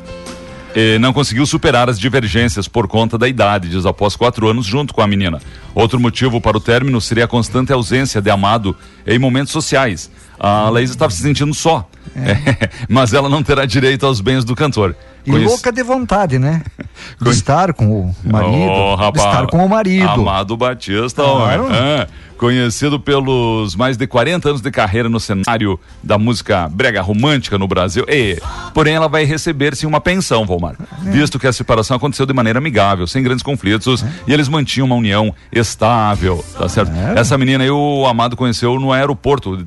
eh, 0.76 1.00
não 1.00 1.14
conseguiu 1.14 1.46
superar 1.46 1.90
as 1.90 2.00
divergências 2.00 2.68
por 2.68 2.88
conta 2.88 3.18
da 3.18 3.28
idade, 3.28 3.70
diz 3.70 3.86
após 3.86 4.16
quatro 4.16 4.50
anos 4.50 4.66
junto 4.66 4.94
com 4.94 5.02
a 5.02 5.08
menina. 5.08 5.42
Outro 5.74 6.00
motivo 6.00 6.42
para 6.42 6.58
o 6.58 6.60
término 6.60 7.00
seria 7.00 7.26
a 7.26 7.28
constante 7.28 7.72
ausência 7.72 8.22
de 8.22 8.30
Amado 8.30 8.76
em 9.08 9.18
momentos 9.18 9.54
sociais. 9.54 10.12
A 10.40 10.70
Laísa 10.70 10.94
estava 10.94 11.12
se 11.12 11.22
sentindo 11.22 11.54
só, 11.54 11.88
mas 12.90 13.14
ela 13.14 13.30
não 13.30 13.42
terá 13.44 13.66
direito 13.66 14.06
aos 14.06 14.22
bens 14.22 14.44
do 14.44 14.56
cantor. 14.56 14.96
E 15.26 15.32
louca 15.32 15.72
de 15.72 15.82
vontade, 15.82 16.38
né? 16.38 16.62
De 17.20 17.30
estar 17.30 17.74
com 17.74 18.02
o 18.02 18.16
marido. 18.24 18.72
Oh, 18.72 18.96
de 18.96 19.02
rapaz, 19.02 19.26
estar 19.26 19.48
com 19.48 19.66
o 19.66 19.70
marido. 19.70 20.08
Amado 20.08 20.56
Batista, 20.56 21.24
Claro. 21.24 21.68
É, 21.74 22.08
conhecido 22.38 23.00
pelos 23.00 23.76
mais 23.76 23.98
de 23.98 24.08
40 24.08 24.50
anos 24.50 24.62
de 24.62 24.72
carreira 24.72 25.10
no 25.10 25.20
cenário 25.20 25.80
da 26.02 26.18
música 26.18 26.70
brega 26.70 27.02
romântica 27.02 27.58
no 27.58 27.68
Brasil. 27.68 28.06
E, 28.08 28.40
porém, 28.74 28.96
ela 28.96 29.08
vai 29.08 29.24
receber 29.26 29.76
sim 29.76 29.86
uma 29.86 30.00
pensão, 30.00 30.46
Volmar. 30.46 30.76
É. 31.06 31.10
Visto 31.10 31.38
que 31.38 31.48
a 31.48 31.54
separação 31.54 31.98
aconteceu 31.98 32.26
de 32.26 32.34
maneira 32.34 32.60
amigável, 32.60 33.08
sem 33.08 33.22
grandes 33.24 33.44
conflitos, 33.44 34.06
e 34.28 34.34
eles 34.34 34.48
mantinham 34.48 34.86
uma 34.86 34.96
união 34.96 35.34
estável, 35.52 36.44
tá 36.58 36.70
certo? 36.70 36.92
É. 36.96 37.20
Essa 37.20 37.38
menina 37.38 37.64
aí 37.64 37.70
o 37.70 38.06
Amado 38.06 38.38
conheceu 38.38 38.80
no 38.80 38.92
aeroporto. 38.92 39.58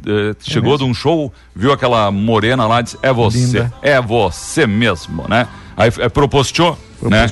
Chegou 0.58 0.78
de 0.78 0.84
um 0.84 0.92
show, 0.94 1.32
viu 1.54 1.72
aquela 1.72 2.10
morena 2.10 2.66
lá, 2.66 2.82
disse: 2.82 2.98
É 3.02 3.12
você, 3.12 3.38
Linda. 3.38 3.72
é 3.82 4.00
você 4.00 4.66
mesmo, 4.66 5.24
né? 5.28 5.46
Aí 5.76 5.90
é, 5.98 6.08
propostou, 6.08 6.76
né? 7.02 7.30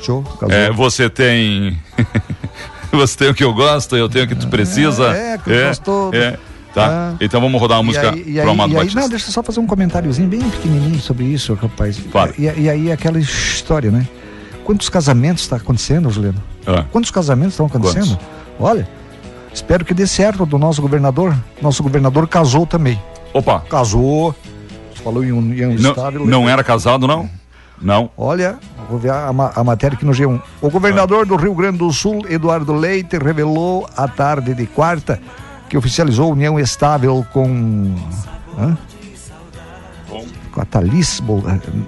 É, 0.48 0.70
você 0.70 1.10
tem. 1.10 1.78
você 2.92 3.16
tem 3.16 3.28
o 3.30 3.34
que 3.34 3.44
eu 3.44 3.52
gosto, 3.52 3.96
eu 3.96 4.08
tenho 4.08 4.24
o 4.24 4.28
que 4.28 4.34
tu 4.34 4.48
precisa. 4.48 5.08
é, 5.08 5.38
que 5.38 5.50
eu 5.50 5.66
gosto 5.66 5.82
todo. 5.82 6.14
é. 6.14 6.38
Tá? 6.72 7.14
Ah. 7.14 7.16
Então 7.22 7.40
vamos 7.40 7.58
rodar 7.58 7.78
uma 7.78 7.84
música 7.84 8.12
pro 8.12 8.20
aí, 8.20 8.38
Amado 8.40 8.70
e 8.70 8.74
aí- 8.74 8.80
Batista. 8.80 9.00
não, 9.00 9.08
deixa 9.08 9.28
eu 9.28 9.32
só 9.32 9.42
fazer 9.42 9.60
um 9.60 9.66
comentáriozinho 9.66 10.28
bem 10.28 10.40
pequenininho 10.40 11.00
sobre 11.00 11.24
isso, 11.24 11.54
rapaz. 11.54 11.98
E, 12.36 12.42
e 12.42 12.68
aí 12.68 12.92
aquela 12.92 13.18
história, 13.18 13.90
né? 13.90 14.06
Quantos 14.62 14.90
casamentos 14.90 15.42
está 15.42 15.56
acontecendo, 15.56 16.10
Juliano? 16.10 16.42
Ah. 16.66 16.84
Quantos 16.92 17.10
casamentos 17.10 17.54
estão 17.54 17.64
acontecendo? 17.64 18.18
Olha, 18.60 18.86
espero 19.54 19.86
que 19.86 19.94
dê 19.94 20.06
certo 20.06 20.44
do 20.44 20.58
nosso 20.58 20.82
governador. 20.82 21.34
Nosso 21.62 21.82
governador 21.82 22.28
casou 22.28 22.66
também. 22.66 23.00
Opa, 23.37 23.61
Casou, 23.68 24.35
falou 25.05 25.22
em 25.22 25.31
união 25.31 25.75
não, 25.75 25.90
estável. 25.90 26.27
não 26.27 26.49
era 26.49 26.64
casado, 26.64 27.07
não? 27.07 27.29
Não. 27.81 28.09
Olha, 28.16 28.59
vou 28.88 28.99
ver 28.99 29.11
a, 29.11 29.29
a, 29.29 29.62
matéria 29.62 29.94
aqui 29.94 30.07
no 30.07 30.12
G1. 30.12 30.40
O 30.62 30.70
governador 30.70 31.27
do 31.27 31.37
Rio 31.37 31.55
Grande 31.55 31.77
do 31.77 31.92
Sul, 31.92 32.25
Eduardo 32.31 32.72
Leite, 32.72 33.18
revelou 33.18 33.87
à 33.94 34.09
tarde 34.09 34.55
de 34.55 34.66
quarta 34.66 35.20
que 35.68 35.77
oficializou 35.77 36.33
união 36.33 36.59
estável 36.59 37.27
com. 37.31 37.94
Hã? 38.59 38.79
Com 40.51 40.61
a 40.62 40.64
Thalys. 40.64 41.22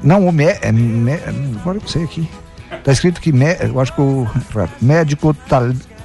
Não, 0.03 0.29
o 0.29 0.33
me, 0.33 0.45
é, 0.45 0.71
me, 0.71 1.15
agora 1.63 1.79
eu 1.79 1.89
sei 1.89 2.05
aqui. 2.05 2.29
Está 2.71 2.93
escrito 2.93 3.23
que 3.23 3.33
me, 3.33 3.57
eu 3.61 3.81
acho 3.81 3.95
que 3.95 4.03
o 4.03 4.29
médico 4.83 5.35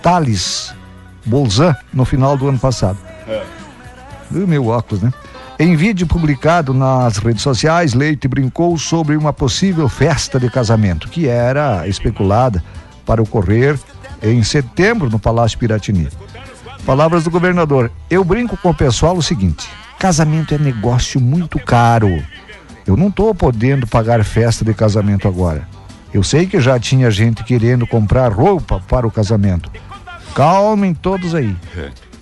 Thales 0.01 0.73
Bolzan 1.25 1.75
no 1.93 2.05
final 2.05 2.37
do 2.37 2.47
ano 2.47 2.59
passado. 2.59 2.97
É. 3.27 3.43
meu 4.31 4.67
óculos, 4.67 5.03
né? 5.03 5.11
Em 5.59 5.75
vídeo 5.75 6.07
publicado 6.07 6.73
nas 6.73 7.17
redes 7.17 7.43
sociais, 7.43 7.93
Leite 7.93 8.27
brincou 8.27 8.77
sobre 8.77 9.15
uma 9.15 9.31
possível 9.31 9.87
festa 9.87 10.39
de 10.39 10.49
casamento 10.49 11.07
que 11.07 11.27
era 11.27 11.87
especulada 11.87 12.63
para 13.05 13.21
ocorrer 13.21 13.79
em 14.21 14.41
setembro 14.41 15.09
no 15.09 15.19
Palácio 15.19 15.59
Piratini. 15.59 16.09
Palavras 16.85 17.23
do 17.23 17.31
governador: 17.31 17.91
Eu 18.09 18.23
brinco 18.23 18.57
com 18.57 18.71
o 18.71 18.73
pessoal 18.73 19.15
o 19.15 19.21
seguinte: 19.21 19.69
casamento 19.99 20.55
é 20.55 20.57
negócio 20.57 21.21
muito 21.21 21.59
caro. 21.59 22.23
Eu 22.85 22.97
não 22.97 23.07
estou 23.07 23.33
podendo 23.33 23.85
pagar 23.85 24.23
festa 24.23 24.65
de 24.65 24.73
casamento 24.73 25.27
agora. 25.27 25.67
Eu 26.13 26.23
sei 26.23 26.45
que 26.45 26.59
já 26.59 26.79
tinha 26.79 27.09
gente 27.09 27.43
querendo 27.43 27.87
comprar 27.87 28.31
roupa 28.31 28.81
para 28.87 29.07
o 29.07 29.11
casamento. 29.11 29.71
Calmem 30.35 30.93
todos 30.93 31.33
aí. 31.35 31.55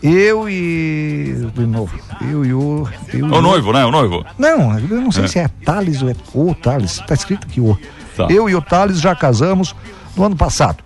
É. 0.04 0.08
Eu 0.08 0.50
e. 0.50 1.48
De 1.54 1.66
novo. 1.66 1.98
Eu 2.22 2.46
e 2.46 2.54
o. 2.54 2.88
Eu 3.14 3.26
o 3.26 3.42
noivo, 3.42 3.72
né? 3.72 3.86
O 3.86 3.92
noivo. 3.92 4.26
Não, 4.38 4.78
eu 4.78 5.02
não 5.02 5.12
sei 5.12 5.26
é. 5.26 5.28
se 5.28 5.40
é 5.40 5.48
Thales 5.64 6.02
ou 6.02 6.10
é 6.10 6.16
o 6.34 6.56
Thales. 6.56 7.00
Está 7.00 7.14
escrito 7.14 7.48
aqui 7.48 7.62
o. 7.62 7.78
Tá. 8.16 8.28
Eu 8.30 8.50
e 8.50 8.56
o 8.56 8.62
Thales 8.62 9.00
já 9.00 9.16
casamos 9.16 9.76
no 10.16 10.24
ano 10.24 10.36
passado. 10.36 10.84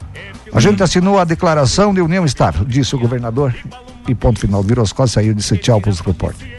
A 0.51 0.57
hum. 0.57 0.61
gente 0.61 0.83
assinou 0.83 1.19
a 1.19 1.23
declaração 1.23 1.93
de 1.93 2.01
união 2.01 2.25
estável, 2.25 2.65
disse 2.65 2.95
o 2.95 2.99
governador. 2.99 3.55
E 4.07 4.13
ponto 4.13 4.39
final. 4.39 4.61
Virou 4.61 4.83
as 4.83 4.91
costas 4.91 5.11
e 5.11 5.13
saiu 5.13 5.31
e 5.31 5.35
disse 5.35 5.57
tchau 5.57 5.81
para 5.81 5.89
os 5.89 5.99
repórteres. 5.99 6.53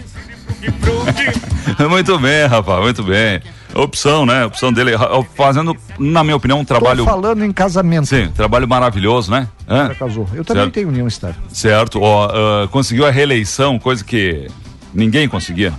muito 1.88 2.18
bem, 2.18 2.46
rapaz, 2.46 2.82
muito 2.82 3.02
bem. 3.04 3.40
Opção, 3.76 4.24
né? 4.24 4.44
Opção 4.46 4.72
dele, 4.72 4.92
fazendo, 5.34 5.76
na 5.98 6.24
minha 6.24 6.36
opinião, 6.36 6.60
um 6.60 6.64
trabalho. 6.64 7.04
Tô 7.04 7.10
falando 7.10 7.44
em 7.44 7.52
casamento. 7.52 8.06
Sim, 8.06 8.28
trabalho 8.34 8.66
maravilhoso, 8.66 9.30
né? 9.30 9.48
É? 9.68 9.94
casou. 9.94 10.26
Eu 10.32 10.44
também 10.44 10.64
certo. 10.64 10.74
tenho 10.74 10.88
união 10.88 11.06
estável. 11.06 11.40
Certo. 11.48 12.00
Ó, 12.00 12.26
uh, 12.64 12.68
conseguiu 12.68 13.06
a 13.06 13.10
reeleição, 13.10 13.78
coisa 13.78 14.02
que 14.02 14.48
ninguém 14.94 15.28
conseguia. 15.28 15.74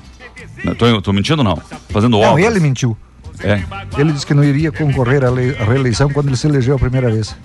Tô, 0.77 1.01
tô 1.01 1.13
mentindo 1.13 1.43
não? 1.43 1.59
Fazendo 1.89 2.17
obras. 2.17 2.31
Não, 2.31 2.39
ele 2.39 2.59
mentiu. 2.59 2.95
É. 3.43 3.61
Ele 3.97 4.11
disse 4.11 4.25
que 4.25 4.33
não 4.33 4.43
iria 4.43 4.71
concorrer 4.71 5.23
à, 5.23 5.29
à 5.29 5.65
reeleição 5.65 6.09
quando 6.09 6.27
ele 6.27 6.37
se 6.37 6.47
elegeu 6.47 6.75
a 6.75 6.79
primeira 6.79 7.11
vez. 7.11 7.35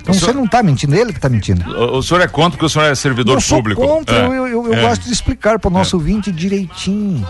Então 0.00 0.14
senhor... 0.14 0.26
você 0.26 0.32
não 0.32 0.44
está 0.44 0.62
mentindo, 0.62 0.94
ele 0.94 1.12
que 1.12 1.18
está 1.18 1.28
mentindo. 1.28 1.68
O, 1.70 1.98
o, 1.98 2.02
senhor 2.02 2.20
é 2.20 2.28
contra 2.28 2.52
porque 2.52 2.66
o 2.66 2.68
senhor 2.68 2.86
é 2.86 2.94
servidor 2.94 3.38
eu 3.38 3.42
público. 3.42 3.80
Contra, 3.80 4.16
é. 4.16 4.26
eu, 4.26 4.46
eu, 4.46 4.66
eu 4.66 4.74
é. 4.74 4.80
gosto 4.80 5.04
de 5.04 5.12
explicar 5.12 5.58
para 5.58 5.68
o 5.68 5.72
nosso 5.72 5.96
é. 5.96 5.98
ouvinte 5.98 6.30
direitinho. 6.30 7.26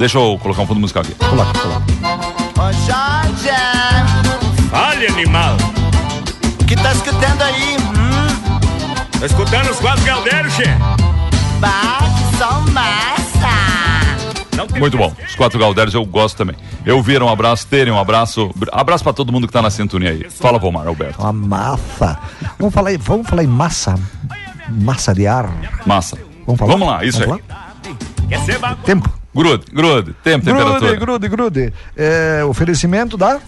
Deixa 0.00 0.16
eu 0.16 0.38
colocar 0.38 0.62
um 0.62 0.66
fundo 0.66 0.80
musical 0.80 1.02
aqui. 1.02 1.14
Coloca, 1.16 1.52
coloca. 1.58 1.84
Ô 2.58 2.72
Jorge! 2.72 3.50
Fale, 4.70 5.06
animal! 5.08 5.56
O 6.58 6.64
que 6.64 6.74
tá 6.74 6.92
escutando 6.92 7.42
aí? 7.42 7.76
Hum? 7.76 9.18
Tô 9.18 9.26
escutando 9.26 9.70
os 9.70 9.78
quatro 9.78 10.02
galdeiros, 10.02 10.54
che! 10.54 10.64
Bah, 11.60 11.98
que 12.16 12.38
som 12.38 12.72
massa! 12.72 13.50
Muito 14.78 14.96
bom. 14.96 15.12
Os 15.28 15.34
quatro 15.34 15.58
Galdérios 15.58 15.94
eu 15.94 16.04
gosto 16.06 16.38
também. 16.38 16.56
Eu 16.86 17.02
viro 17.02 17.26
um 17.26 17.28
abraço, 17.28 17.66
terem 17.66 17.92
um 17.92 17.98
abraço. 17.98 18.50
Abraço 18.72 19.04
para 19.04 19.12
todo 19.12 19.30
mundo 19.30 19.46
que 19.46 19.52
tá 19.52 19.60
na 19.60 19.68
sintonia 19.68 20.12
aí. 20.12 20.30
Fala, 20.30 20.58
Vomar, 20.58 20.86
Alberto. 20.86 21.20
Uma 21.20 21.32
massa. 21.32 22.18
Vamos 22.58 22.72
falar, 22.72 22.96
vamos 22.96 23.28
falar 23.28 23.44
em 23.44 23.48
massa. 23.48 23.96
Massa 24.66 25.14
de 25.14 25.26
ar. 25.26 25.50
Massa. 25.84 26.16
Vamos, 26.46 26.58
falar? 26.58 26.72
vamos 26.72 26.88
lá, 26.88 27.04
isso 27.04 27.20
vamos 27.20 27.42
aí. 28.30 28.76
Tempo. 28.86 29.19
Grude, 29.34 29.64
grude, 29.72 30.14
tempo, 30.24 30.44
grude, 30.44 30.60
temperatura. 30.60 30.96
Grude, 30.96 31.28
grude, 31.28 31.72
é, 31.96 32.42
oferecimento 32.44 33.16
da... 33.16 33.38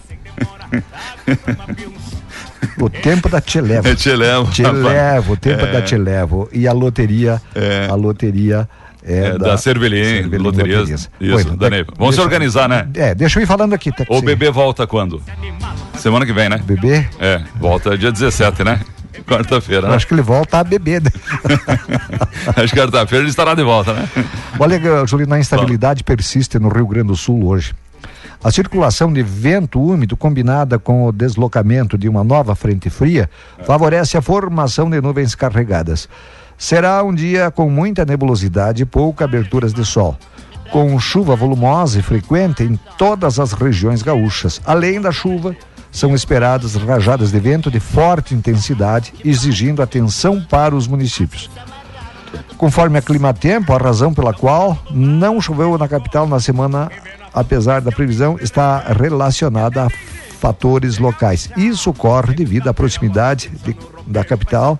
o 2.79 2.89
tempo 2.89 3.29
da 3.29 3.41
Te 3.41 3.59
Levo. 3.59 3.87
É, 3.87 3.95
te 3.95 4.15
levo. 4.15 4.51
Te 4.51 4.63
levo, 4.63 5.33
o 5.33 5.37
tempo 5.37 5.65
é. 5.65 5.71
da 5.71 5.81
Te 5.81 5.97
Levo. 5.97 6.47
E 6.53 6.67
a 6.67 6.73
loteria, 6.73 7.41
é. 7.53 7.87
a 7.89 7.95
loteria... 7.95 8.69
É, 9.05 9.25
é 9.25 9.37
da, 9.37 9.55
da 9.55 10.37
Loterias. 10.39 11.09
Isso, 11.19 11.49
Oi, 11.49 11.57
da 11.57 11.69
Neiva. 11.69 11.91
Vamos 11.97 12.15
deixa, 12.15 12.21
se 12.21 12.21
organizar, 12.21 12.69
né? 12.69 12.87
É, 12.93 13.13
deixa 13.13 13.37
eu 13.37 13.43
ir 13.43 13.45
falando 13.45 13.73
aqui. 13.73 13.91
Tá, 13.91 14.05
o 14.07 14.21
bebê 14.21 14.49
volta 14.49 14.87
quando? 14.87 15.21
Semana 15.97 16.25
que 16.25 16.31
vem, 16.31 16.47
né? 16.47 16.61
Bebê? 16.63 17.05
É, 17.19 17.41
volta 17.59 17.97
dia 17.97 18.13
17, 18.13 18.63
né? 18.63 18.79
Quarta-feira, 19.27 19.87
né? 19.87 19.95
Acho 19.95 20.07
que 20.07 20.13
ele 20.13 20.21
volta 20.21 20.59
a 20.59 20.63
beber. 20.63 21.01
Né? 21.01 21.11
Acho 22.55 22.73
que 22.73 22.79
quarta-feira 22.79 23.23
ele 23.23 23.29
estará 23.29 23.53
de 23.53 23.63
volta, 23.63 23.93
né? 23.93 24.07
Olha, 24.59 25.05
Julino, 25.05 25.33
a 25.33 25.39
instabilidade 25.39 26.03
Bom. 26.03 26.07
persiste 26.07 26.59
no 26.59 26.69
Rio 26.69 26.87
Grande 26.87 27.07
do 27.07 27.15
Sul 27.15 27.45
hoje. 27.45 27.73
A 28.43 28.51
circulação 28.51 29.11
de 29.13 29.23
vento 29.23 29.81
úmido 29.81 30.17
combinada 30.17 30.77
com 30.77 31.05
o 31.05 31.13
deslocamento 31.13 31.97
de 31.97 32.09
uma 32.09 32.25
nova 32.25 32.55
frente 32.55 32.89
fria 32.89 33.29
favorece 33.65 34.17
a 34.17 34.21
formação 34.21 34.89
de 34.89 34.99
nuvens 34.99 35.33
carregadas. 35.33 36.09
Será 36.57 37.01
um 37.03 37.15
dia 37.15 37.49
com 37.49 37.69
muita 37.69 38.03
nebulosidade 38.03 38.83
e 38.83 38.85
pouca 38.85 39.23
aberturas 39.23 39.73
de 39.73 39.85
sol, 39.85 40.17
com 40.71 40.99
chuva 40.99 41.37
volumosa 41.37 41.99
e 41.99 42.01
frequente 42.01 42.63
em 42.63 42.77
todas 42.97 43.39
as 43.39 43.53
regiões 43.53 44.01
gaúchas. 44.01 44.61
Além 44.65 44.99
da 44.99 45.11
chuva, 45.11 45.55
são 45.93 46.15
esperadas 46.15 46.73
rajadas 46.73 47.31
de 47.31 47.39
vento 47.39 47.69
de 47.69 47.79
forte 47.79 48.33
intensidade, 48.33 49.13
exigindo 49.23 49.81
atenção 49.81 50.41
para 50.41 50.75
os 50.75 50.87
municípios. 50.87 51.49
Conforme 52.57 52.97
a 52.97 53.01
Climatempo, 53.01 53.71
a 53.73 53.77
razão 53.77 54.11
pela 54.11 54.33
qual 54.33 54.77
não 54.89 55.39
choveu 55.39 55.77
na 55.77 55.87
capital 55.87 56.27
na 56.27 56.39
semana, 56.39 56.91
apesar 57.31 57.79
da 57.79 57.91
previsão, 57.91 58.37
está 58.41 58.79
relacionada 58.79 59.85
a 59.85 59.89
fatores 60.39 60.97
locais. 60.97 61.49
Isso 61.55 61.91
ocorre 61.91 62.33
devido 62.33 62.67
à 62.67 62.73
proximidade 62.73 63.51
de, 63.63 63.77
da 64.07 64.25
capital 64.25 64.79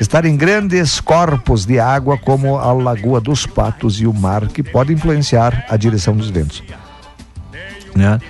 estar 0.00 0.24
em 0.24 0.36
grandes 0.36 1.00
corpos 1.00 1.66
de 1.66 1.80
água 1.80 2.16
como 2.16 2.56
a 2.56 2.72
Lagoa 2.72 3.20
dos 3.20 3.44
Patos 3.44 4.00
e 4.00 4.06
o 4.06 4.14
mar, 4.14 4.46
que 4.46 4.62
pode 4.62 4.92
influenciar 4.92 5.66
a 5.68 5.76
direção 5.76 6.16
dos 6.16 6.30
ventos. 6.30 6.62
Né? 7.96 8.20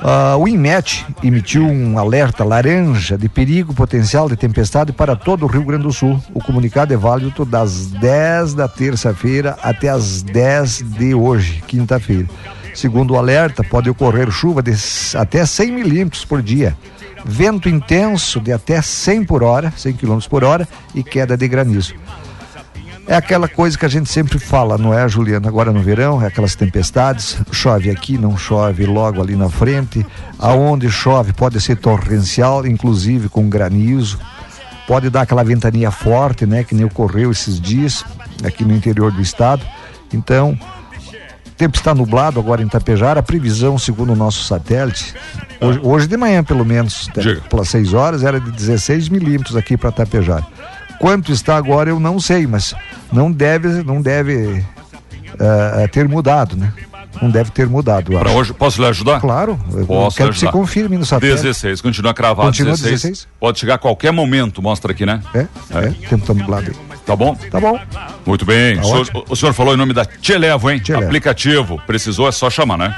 Uh, 0.00 0.34
o 0.38 0.48
INMET 0.48 1.04
emitiu 1.22 1.62
um 1.62 1.98
alerta 1.98 2.42
laranja 2.42 3.18
de 3.18 3.28
perigo 3.28 3.74
potencial 3.74 4.30
de 4.30 4.36
tempestade 4.36 4.92
para 4.92 5.14
todo 5.14 5.44
o 5.44 5.46
Rio 5.46 5.62
Grande 5.62 5.82
do 5.82 5.92
Sul. 5.92 6.18
O 6.32 6.42
comunicado 6.42 6.94
é 6.94 6.96
válido 6.96 7.44
das 7.44 7.88
10 7.88 8.54
da 8.54 8.66
terça-feira 8.66 9.58
até 9.62 9.90
as 9.90 10.22
10 10.22 10.84
de 10.96 11.14
hoje, 11.14 11.62
quinta-feira. 11.66 12.26
Segundo 12.74 13.12
o 13.12 13.18
alerta, 13.18 13.62
pode 13.62 13.90
ocorrer 13.90 14.30
chuva 14.30 14.62
de 14.62 14.72
até 15.18 15.44
100 15.44 15.70
milímetros 15.70 16.24
por 16.24 16.40
dia, 16.40 16.74
vento 17.22 17.68
intenso 17.68 18.40
de 18.40 18.52
até 18.52 18.80
100 18.80 19.24
por 19.24 19.42
hora, 19.42 19.70
100 19.76 19.92
km 19.94 20.18
por 20.30 20.44
hora 20.44 20.66
e 20.94 21.02
queda 21.02 21.36
de 21.36 21.46
granizo. 21.46 21.94
É 23.10 23.16
aquela 23.16 23.48
coisa 23.48 23.76
que 23.76 23.84
a 23.84 23.88
gente 23.88 24.08
sempre 24.08 24.38
fala, 24.38 24.78
não 24.78 24.94
é, 24.94 25.08
Juliana? 25.08 25.48
Agora 25.48 25.72
no 25.72 25.82
verão, 25.82 26.22
é 26.22 26.28
aquelas 26.28 26.54
tempestades, 26.54 27.36
chove 27.50 27.90
aqui, 27.90 28.16
não 28.16 28.36
chove 28.38 28.86
logo 28.86 29.20
ali 29.20 29.34
na 29.34 29.50
frente. 29.50 30.06
Aonde 30.38 30.88
chove 30.88 31.32
pode 31.32 31.60
ser 31.60 31.74
torrencial, 31.74 32.64
inclusive 32.64 33.28
com 33.28 33.48
granizo. 33.48 34.16
Pode 34.86 35.10
dar 35.10 35.22
aquela 35.22 35.42
ventania 35.42 35.90
forte, 35.90 36.46
né? 36.46 36.62
Que 36.62 36.72
nem 36.72 36.84
ocorreu 36.84 37.32
esses 37.32 37.60
dias 37.60 38.04
aqui 38.44 38.64
no 38.64 38.72
interior 38.72 39.10
do 39.10 39.20
estado. 39.20 39.66
Então, 40.14 40.56
o 41.48 41.50
tempo 41.56 41.76
está 41.76 41.92
nublado 41.92 42.38
agora 42.38 42.62
em 42.62 42.68
Tapejara. 42.68 43.18
A 43.18 43.24
previsão, 43.24 43.76
segundo 43.76 44.12
o 44.12 44.16
nosso 44.16 44.44
satélite, 44.44 45.16
hoje, 45.60 45.80
hoje 45.82 46.06
de 46.06 46.16
manhã 46.16 46.44
pelo 46.44 46.64
menos, 46.64 47.10
pelas 47.50 47.70
6 47.70 47.92
horas, 47.92 48.22
era 48.22 48.38
de 48.38 48.52
16 48.52 49.08
milímetros 49.08 49.56
aqui 49.56 49.76
para 49.76 49.90
Tapejara. 49.90 50.46
Quanto 51.00 51.32
está 51.32 51.56
agora 51.56 51.88
eu 51.88 51.98
não 51.98 52.20
sei, 52.20 52.46
mas 52.46 52.74
não 53.10 53.32
deve, 53.32 53.82
não 53.82 54.02
deve 54.02 54.62
uh, 55.32 55.88
ter 55.90 56.06
mudado, 56.06 56.54
né? 56.54 56.70
Não 57.22 57.30
deve 57.30 57.50
ter 57.50 57.66
mudado. 57.66 58.12
Para 58.12 58.30
hoje, 58.30 58.52
posso 58.52 58.82
lhe 58.82 58.86
ajudar? 58.86 59.18
Claro. 59.18 59.58
Posso 59.86 60.16
quero 60.18 60.30
que 60.30 60.38
você 60.38 60.50
confirme 60.52 60.98
no 60.98 61.06
satélite. 61.06 61.42
16, 61.42 61.80
continua 61.80 62.12
cravado 62.12 62.48
continua 62.48 62.72
16. 62.72 63.02
16. 63.02 63.28
Pode 63.40 63.58
chegar 63.58 63.74
a 63.76 63.78
qualquer 63.78 64.12
momento, 64.12 64.60
mostra 64.60 64.92
aqui, 64.92 65.06
né? 65.06 65.22
É, 65.34 65.38
é, 65.38 65.46
é. 65.72 65.88
o 65.88 65.94
tempo 65.94 66.16
está 66.16 66.34
nublado 66.34 66.70
aí. 66.70 66.76
Tá 67.06 67.16
bom? 67.16 67.34
Tá 67.50 67.58
bom. 67.58 67.80
Muito 68.26 68.44
bem. 68.44 68.76
Tá 68.76 68.82
o, 68.82 68.84
senhor, 68.84 69.24
o, 69.30 69.36
senhor, 69.36 69.52
falou 69.54 69.74
em 69.74 69.78
nome 69.78 69.94
da 69.94 70.04
Televo, 70.04 70.70
hein? 70.70 70.80
Televo. 70.80 71.06
Aplicativo. 71.06 71.82
Precisou, 71.86 72.28
é 72.28 72.32
só 72.32 72.50
chamar, 72.50 72.76
né? 72.76 72.94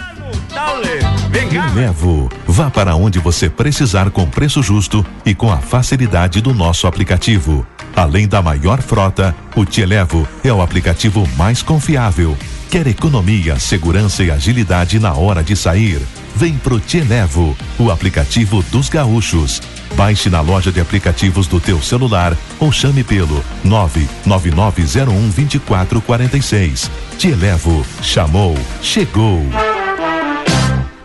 Televo. 1.30 2.28
Vá 2.46 2.68
para 2.68 2.96
onde 2.96 3.20
você 3.20 3.48
precisar 3.48 4.10
com 4.10 4.26
preço 4.26 4.60
justo 4.60 5.06
e 5.24 5.34
com 5.34 5.52
a 5.52 5.58
facilidade 5.58 6.40
do 6.40 6.52
nosso 6.52 6.86
aplicativo. 6.86 7.66
Além 7.94 8.26
da 8.26 8.40
maior 8.40 8.80
frota, 8.80 9.34
o 9.54 9.64
Te 9.64 9.82
Elevo 9.82 10.26
é 10.42 10.52
o 10.52 10.62
aplicativo 10.62 11.28
mais 11.36 11.62
confiável, 11.62 12.36
Quer 12.72 12.86
economia, 12.86 13.58
segurança 13.58 14.24
e 14.24 14.30
agilidade 14.30 14.98
na 14.98 15.12
hora 15.12 15.44
de 15.44 15.54
sair? 15.54 16.00
Vem 16.34 16.54
pro 16.54 16.80
Te 16.80 17.00
Levo, 17.00 17.54
o 17.78 17.90
aplicativo 17.90 18.62
dos 18.62 18.88
gaúchos. 18.88 19.60
Baixe 19.94 20.30
na 20.30 20.40
loja 20.40 20.72
de 20.72 20.80
aplicativos 20.80 21.46
do 21.46 21.60
teu 21.60 21.82
celular 21.82 22.34
ou 22.58 22.72
chame 22.72 23.04
pelo 23.04 23.44
99901 23.62 25.28
2446. 25.28 26.90
Te 27.18 27.34
Levo, 27.34 27.84
chamou, 28.00 28.56
chegou. 28.80 29.42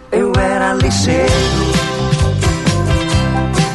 Eu 0.10 0.32
era 0.40 0.72
lixeiro. 0.72 1.77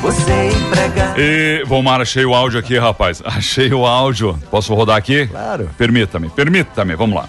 Você 0.03 0.49
empregado. 0.49 1.17
E, 1.17 1.62
Vomar, 1.65 2.01
achei 2.01 2.25
o 2.25 2.35
áudio 2.35 2.59
aqui, 2.59 2.77
rapaz. 2.77 3.23
Achei 3.25 3.73
o 3.73 3.87
áudio. 3.87 4.37
Posso 4.51 4.75
rodar 4.75 4.97
aqui? 4.97 5.29
Claro. 5.29 5.71
Permita-me, 5.79 6.29
permita-me, 6.29 6.97
vamos 6.97 7.15
lá. 7.15 7.29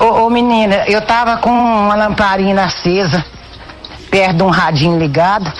Ô, 0.00 0.24
ô, 0.24 0.30
menina, 0.30 0.86
eu 0.86 1.04
tava 1.04 1.36
com 1.36 1.50
uma 1.50 1.94
lamparina 1.94 2.64
acesa, 2.64 3.22
perto 4.10 4.36
de 4.38 4.42
um 4.42 4.48
radinho 4.48 4.98
ligado. 4.98 5.52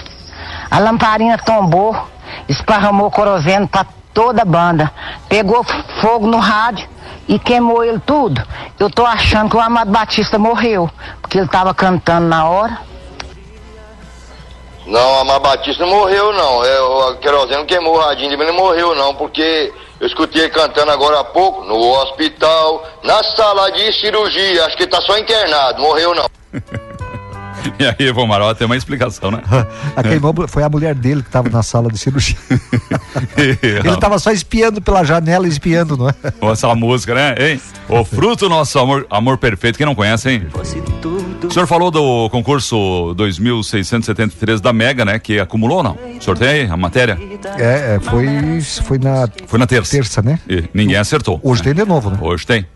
A 0.71 0.79
lamparina 0.79 1.37
tombou, 1.37 1.95
esparramou 2.49 3.11
querosene 3.11 3.67
pra 3.67 3.85
toda 4.15 4.41
a 4.41 4.47
banda. 4.47 4.91
Pegou 5.29 5.63
fogo 6.01 6.27
no 6.27 6.39
rádio 6.39 6.89
e 7.29 7.39
queimou 7.39 7.85
ele 7.85 8.01
tudo. 8.01 8.43
Eu 8.79 8.89
tô 8.89 9.05
achando 9.05 9.51
que 9.51 9.57
o 9.57 9.61
Amado 9.61 9.91
Batista 9.91 10.39
morreu, 10.39 10.91
porque 11.21 11.37
ele 11.37 11.49
tava 11.49 11.75
cantando 11.75 12.27
na 12.27 12.47
hora. 12.47 12.79
Não, 14.89 15.21
a 15.21 15.25
Mar 15.25 15.39
Batista 15.39 15.85
não 15.85 15.91
morreu, 15.93 16.33
não. 16.33 16.65
É, 16.65 16.81
o 16.81 17.17
querosene 17.17 17.67
queimou 17.67 17.95
o 17.95 17.99
radinho, 17.99 18.39
mas 18.39 18.47
não 18.47 18.55
morreu, 18.55 18.95
não, 18.95 19.15
porque 19.15 19.71
eu 20.01 20.07
escutei 20.07 20.43
ele 20.43 20.51
cantando 20.51 20.91
agora 20.91 21.21
há 21.21 21.25
pouco, 21.25 21.63
no 21.63 21.77
hospital, 22.01 22.83
na 23.03 23.23
sala 23.23 23.71
de 23.71 23.93
cirurgia. 24.01 24.65
Acho 24.65 24.79
que 24.79 24.85
ele 24.85 24.91
tá 24.91 25.03
só 25.03 25.19
internado, 25.19 25.83
morreu, 25.83 26.15
não. 26.15 26.25
E 27.79 28.05
aí, 28.05 28.13
Vomar, 28.13 28.41
ó, 28.41 28.53
tem 28.55 28.67
uma 28.67 28.77
explicação, 28.77 29.31
né? 29.31 29.41
A 29.97 30.03
queimou 30.03 30.35
foi 30.49 30.63
a 30.63 30.69
mulher 30.69 30.95
dele 30.95 31.23
que 31.23 31.29
estava 31.29 31.49
na 31.49 31.63
sala 31.63 31.91
de 31.91 31.99
cirurgia. 31.99 32.37
Ele 33.37 33.89
estava 33.89 34.19
só 34.19 34.31
espiando 34.31 34.81
pela 34.81 35.05
janela, 35.05 35.47
espiando, 35.47 35.97
não 35.97 36.09
é? 36.09 36.15
Essa 36.53 36.75
música, 36.75 37.15
né? 37.15 37.35
Hein? 37.39 37.61
O 37.89 38.05
fruto 38.05 38.49
do 38.49 38.51
nosso 38.51 38.79
amor, 38.79 39.07
amor 39.11 39.39
perfeito. 39.39 39.77
Quem 39.77 39.87
não 39.87 39.95
conhece, 39.95 40.31
hein? 40.31 40.47
O 41.43 41.51
senhor 41.51 41.67
falou 41.67 41.91
do 41.91 42.29
concurso 42.31 43.15
2673 43.17 44.61
da 44.61 44.73
Mega, 44.73 45.05
né? 45.05 45.19
Que 45.19 45.41
acumulou 45.41 45.79
ou 45.79 45.83
não? 45.83 45.93
O 46.19 46.23
senhor 46.23 46.37
tem 46.37 46.49
aí 46.49 46.67
a 46.67 46.77
matéria? 46.77 47.19
É, 47.57 47.97
é, 47.97 48.01
foi, 48.01 48.61
foi 48.85 48.99
na 48.99 49.29
Foi 49.47 49.59
na 49.59 49.67
terça. 49.67 49.93
terça, 49.93 50.23
né? 50.23 50.39
E 50.49 50.65
ninguém 50.75 50.97
acertou. 50.97 51.41
Hoje 51.43 51.63
tem 51.63 51.75
de 51.75 51.85
novo, 51.85 52.11
né? 52.11 52.19
Hoje 52.21 52.47
tem. 52.47 52.67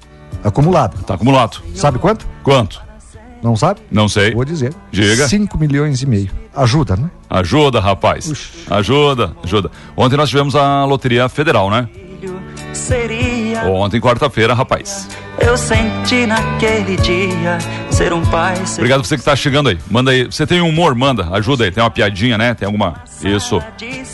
Acumulado. 0.43 1.03
Tá 1.05 1.15
acumulado. 1.15 1.63
Sabe 1.75 1.99
quanto? 1.99 2.27
Quanto? 2.43 2.83
Não 3.43 3.57
sabe? 3.57 3.81
Não 3.91 4.09
sei. 4.09 4.33
Vou 4.35 4.45
dizer. 4.45 4.73
Diga. 4.91 5.27
5 5.29 5.59
milhões 5.59 6.01
e 6.03 6.07
meio. 6.07 6.31
Ajuda, 6.55 6.95
né? 6.97 7.11
Ajuda, 7.29 7.81
rapaz. 7.81 8.31
Ajuda, 8.71 9.35
ajuda. 9.43 9.71
Ontem 9.97 10.17
nós 10.17 10.29
tivemos 10.29 10.55
a 10.55 10.85
Loteria 10.85 11.29
Federal, 11.29 11.71
né? 11.71 11.89
Seria, 12.73 13.65
Ontem, 13.65 14.01
quarta-feira, 14.01 14.55
rapaz. 14.55 15.09
eu 15.41 15.57
senti 15.57 16.25
naquele 16.27 16.97
dia 16.97 17.59
ser 17.91 18.13
um 18.13 18.23
pai. 18.25 18.57
Ser 18.65 18.81
Obrigado 18.81 19.01
por 19.03 19.07
você 19.09 19.19
que 19.19 19.25
tá 19.25 19.37
chegando 19.37 19.69
aí. 19.69 19.79
Manda 19.91 20.11
aí. 20.11 20.25
Você 20.25 20.47
tem 20.47 20.61
humor, 20.61 20.95
manda. 20.95 21.29
Ajuda 21.33 21.65
aí. 21.65 21.71
Tem 21.71 21.83
uma 21.83 21.91
piadinha, 21.91 22.39
né? 22.39 22.55
Tem 22.55 22.65
alguma. 22.67 22.95
Isso. 23.23 23.61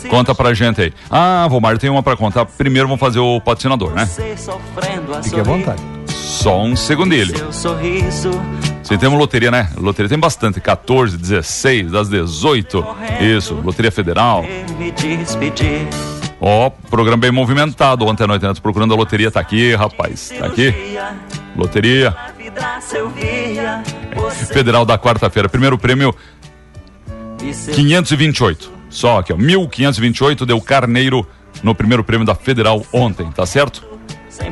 Conta 0.09 0.35
pra 0.35 0.53
gente 0.53 0.81
aí. 0.81 0.93
Ah, 1.09 1.47
Vomar, 1.49 1.77
tem 1.77 1.89
uma 1.89 2.03
pra 2.03 2.17
contar. 2.17 2.45
Primeiro 2.45 2.87
vamos 2.87 2.99
fazer 2.99 3.19
o 3.19 3.39
patrocinador, 3.39 3.91
né? 3.93 4.05
Fique 5.23 5.39
à 5.39 5.43
vontade. 5.43 5.81
Só 6.07 6.61
um 6.63 6.75
segundilho. 6.75 7.37
Seu 7.37 7.53
sorriso, 7.53 8.31
Você 8.89 8.97
tem 8.97 9.07
uma 9.07 9.19
loteria, 9.19 9.51
né? 9.51 9.69
Loteria 9.77 10.09
tem 10.09 10.17
bastante. 10.17 10.59
14, 10.59 11.15
16, 11.15 11.91
das 11.91 12.09
18. 12.09 12.83
Isso. 13.21 13.53
Loteria 13.53 13.91
Federal. 13.91 14.43
Ó, 16.41 16.71
programa 16.89 17.17
bem 17.17 17.29
movimentado. 17.29 18.03
Ontem 18.07 18.23
à 18.23 18.27
noite, 18.27 18.47
antes 18.47 18.59
procurando 18.59 18.91
a 18.91 18.97
loteria. 18.97 19.29
Tá 19.29 19.41
aqui, 19.41 19.75
rapaz. 19.75 20.33
Tá 20.39 20.47
aqui. 20.47 20.73
Loteria 21.55 22.15
Federal 24.51 24.83
da 24.87 24.97
quarta-feira. 24.97 25.47
Primeiro 25.47 25.77
prêmio 25.77 26.15
e 27.43 27.53
seu 27.53 27.75
528. 27.75 28.71
Só 28.89 29.19
aqui, 29.19 29.31
ó. 29.31 29.37
1528 29.37 30.47
deu 30.47 30.59
carneiro 30.59 31.27
no 31.61 31.75
primeiro 31.75 32.03
prêmio 32.03 32.25
da 32.25 32.33
Federal 32.33 32.83
ontem, 32.91 33.29
tá 33.29 33.45
certo? 33.45 33.85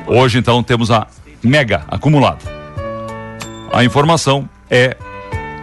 Hoje, 0.05 0.37
então, 0.37 0.61
temos 0.61 0.91
a 0.91 1.07
Mega 1.41 1.85
acumulada. 1.87 2.56
A 3.71 3.83
informação 3.83 4.49
é 4.69 4.95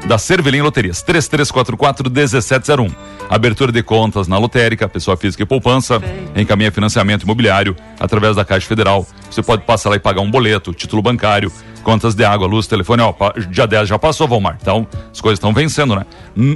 da 0.06 0.18
Cervelim 0.18 0.60
Loterias, 0.60 1.02
3344-1701. 1.04 2.94
Abertura 3.28 3.72
de 3.72 3.82
contas 3.82 4.28
na 4.28 4.36
lotérica, 4.38 4.88
pessoa 4.88 5.16
física 5.16 5.42
e 5.42 5.46
poupança, 5.46 6.00
encaminha 6.36 6.70
financiamento 6.70 7.22
imobiliário 7.22 7.74
através 7.98 8.36
da 8.36 8.44
Caixa 8.44 8.66
Federal. 8.66 9.06
Você 9.30 9.42
pode 9.42 9.62
passar 9.62 9.90
lá 9.90 9.96
e 9.96 9.98
pagar 9.98 10.20
um 10.20 10.30
boleto, 10.30 10.74
título 10.74 11.00
bancário, 11.00 11.50
contas 11.82 12.14
de 12.14 12.24
água, 12.24 12.46
luz, 12.46 12.66
telefone, 12.66 13.02
ó, 13.02 13.14
dia 13.50 13.66
10 13.66 13.88
já 13.88 13.98
passou, 13.98 14.28
Valmar. 14.28 14.58
Então, 14.60 14.86
as 15.10 15.20
coisas 15.20 15.38
estão 15.38 15.52
vencendo, 15.52 15.96
né? 15.96 16.04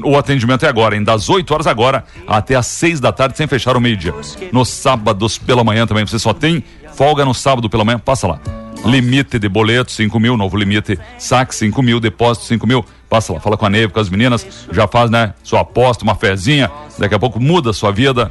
O 0.05 0.17
atendimento 0.17 0.67
é 0.67 0.69
agora, 0.69 0.95
hein? 0.95 1.03
Das 1.03 1.29
8 1.29 1.53
horas 1.53 1.67
agora 1.67 2.05
até 2.27 2.55
às 2.55 2.67
6 2.67 3.01
da 3.01 3.13
tarde, 3.13 3.37
sem 3.37 3.47
fechar 3.47 3.77
o 3.77 3.81
meio-dia. 3.81 4.15
Nos 4.53 4.69
sábados 4.69 5.39
pela 5.39 5.65
manhã 5.65 5.87
também, 5.87 6.07
você 6.07 6.19
só 6.19 6.35
tem 6.35 6.63
folga 6.95 7.25
no 7.25 7.33
sábado 7.33 7.71
pela 7.71 7.85
manhã, 7.85 7.99
passa 7.99 8.27
lá. 8.27 8.41
Limite 8.85 9.39
de 9.39 9.49
boleto, 9.49 9.91
5 9.91 10.21
mil, 10.21 10.37
novo 10.37 10.57
limite, 10.57 10.99
saque 11.19 11.55
5 11.55 11.83
mil, 11.83 11.99
depósito 11.99 12.47
5 12.47 12.67
mil. 12.67 12.85
Passa 13.09 13.33
lá, 13.33 13.41
fala 13.41 13.57
com 13.57 13.65
a 13.67 13.71
Neve, 13.71 13.89
com 13.93 14.01
as 14.01 14.09
meninas, 14.11 14.47
já 14.71 14.87
faz, 14.87 15.11
né? 15.11 15.33
Sua 15.43 15.61
aposta, 15.61 16.05
uma 16.05 16.15
fezinha, 16.15 16.71
daqui 16.99 17.15
a 17.15 17.19
pouco 17.19 17.41
muda 17.41 17.71
a 17.71 17.73
sua 17.73 17.91
vida. 17.91 18.31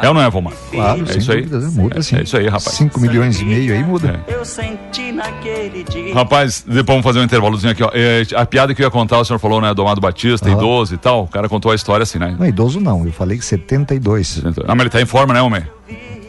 É 0.00 0.08
ou 0.08 0.14
não 0.14 0.22
é, 0.22 0.30
Vomar? 0.30 0.54
Claro, 0.70 1.02
é 1.02 1.06
sem 1.06 1.18
isso 1.18 1.32
aí. 1.32 1.44
né? 1.44 1.68
Muda 1.72 1.98
é, 1.98 2.02
sim. 2.02 2.16
É 2.16 2.22
isso 2.22 2.34
aí, 2.36 2.46
rapaz. 2.46 2.76
5 2.76 2.98
milhões 2.98 3.38
e 3.40 3.44
meio 3.44 3.74
aí 3.74 3.84
muda. 3.84 4.20
eu 4.26 4.42
senti 4.42 5.12
naquele 5.12 5.84
dia. 5.84 6.14
Rapaz, 6.14 6.64
depois 6.66 6.86
vamos 6.86 7.02
fazer 7.04 7.18
um 7.20 7.22
intervalozinho 7.24 7.72
aqui, 7.72 7.82
ó. 7.82 7.90
É, 7.92 8.22
a 8.34 8.46
piada 8.46 8.74
que 8.74 8.80
eu 8.80 8.86
ia 8.86 8.90
contar, 8.90 9.18
o 9.18 9.24
senhor 9.24 9.38
falou, 9.38 9.60
né, 9.60 9.74
do 9.74 9.82
Amado 9.82 10.00
Batista, 10.00 10.48
Aham. 10.48 10.56
idoso 10.56 10.94
e 10.94 10.96
tal. 10.98 11.24
O 11.24 11.28
cara 11.28 11.46
contou 11.46 11.70
a 11.72 11.74
história 11.74 12.04
assim, 12.04 12.18
né? 12.18 12.34
Não, 12.38 12.46
idoso 12.46 12.80
não, 12.80 13.04
eu 13.04 13.12
falei 13.12 13.36
que 13.36 13.44
72. 13.44 14.42
Ah, 14.66 14.74
mas 14.74 14.80
ele 14.80 14.90
tá 14.90 15.00
em 15.02 15.06
forma, 15.06 15.34
né, 15.34 15.42
homem? 15.42 15.62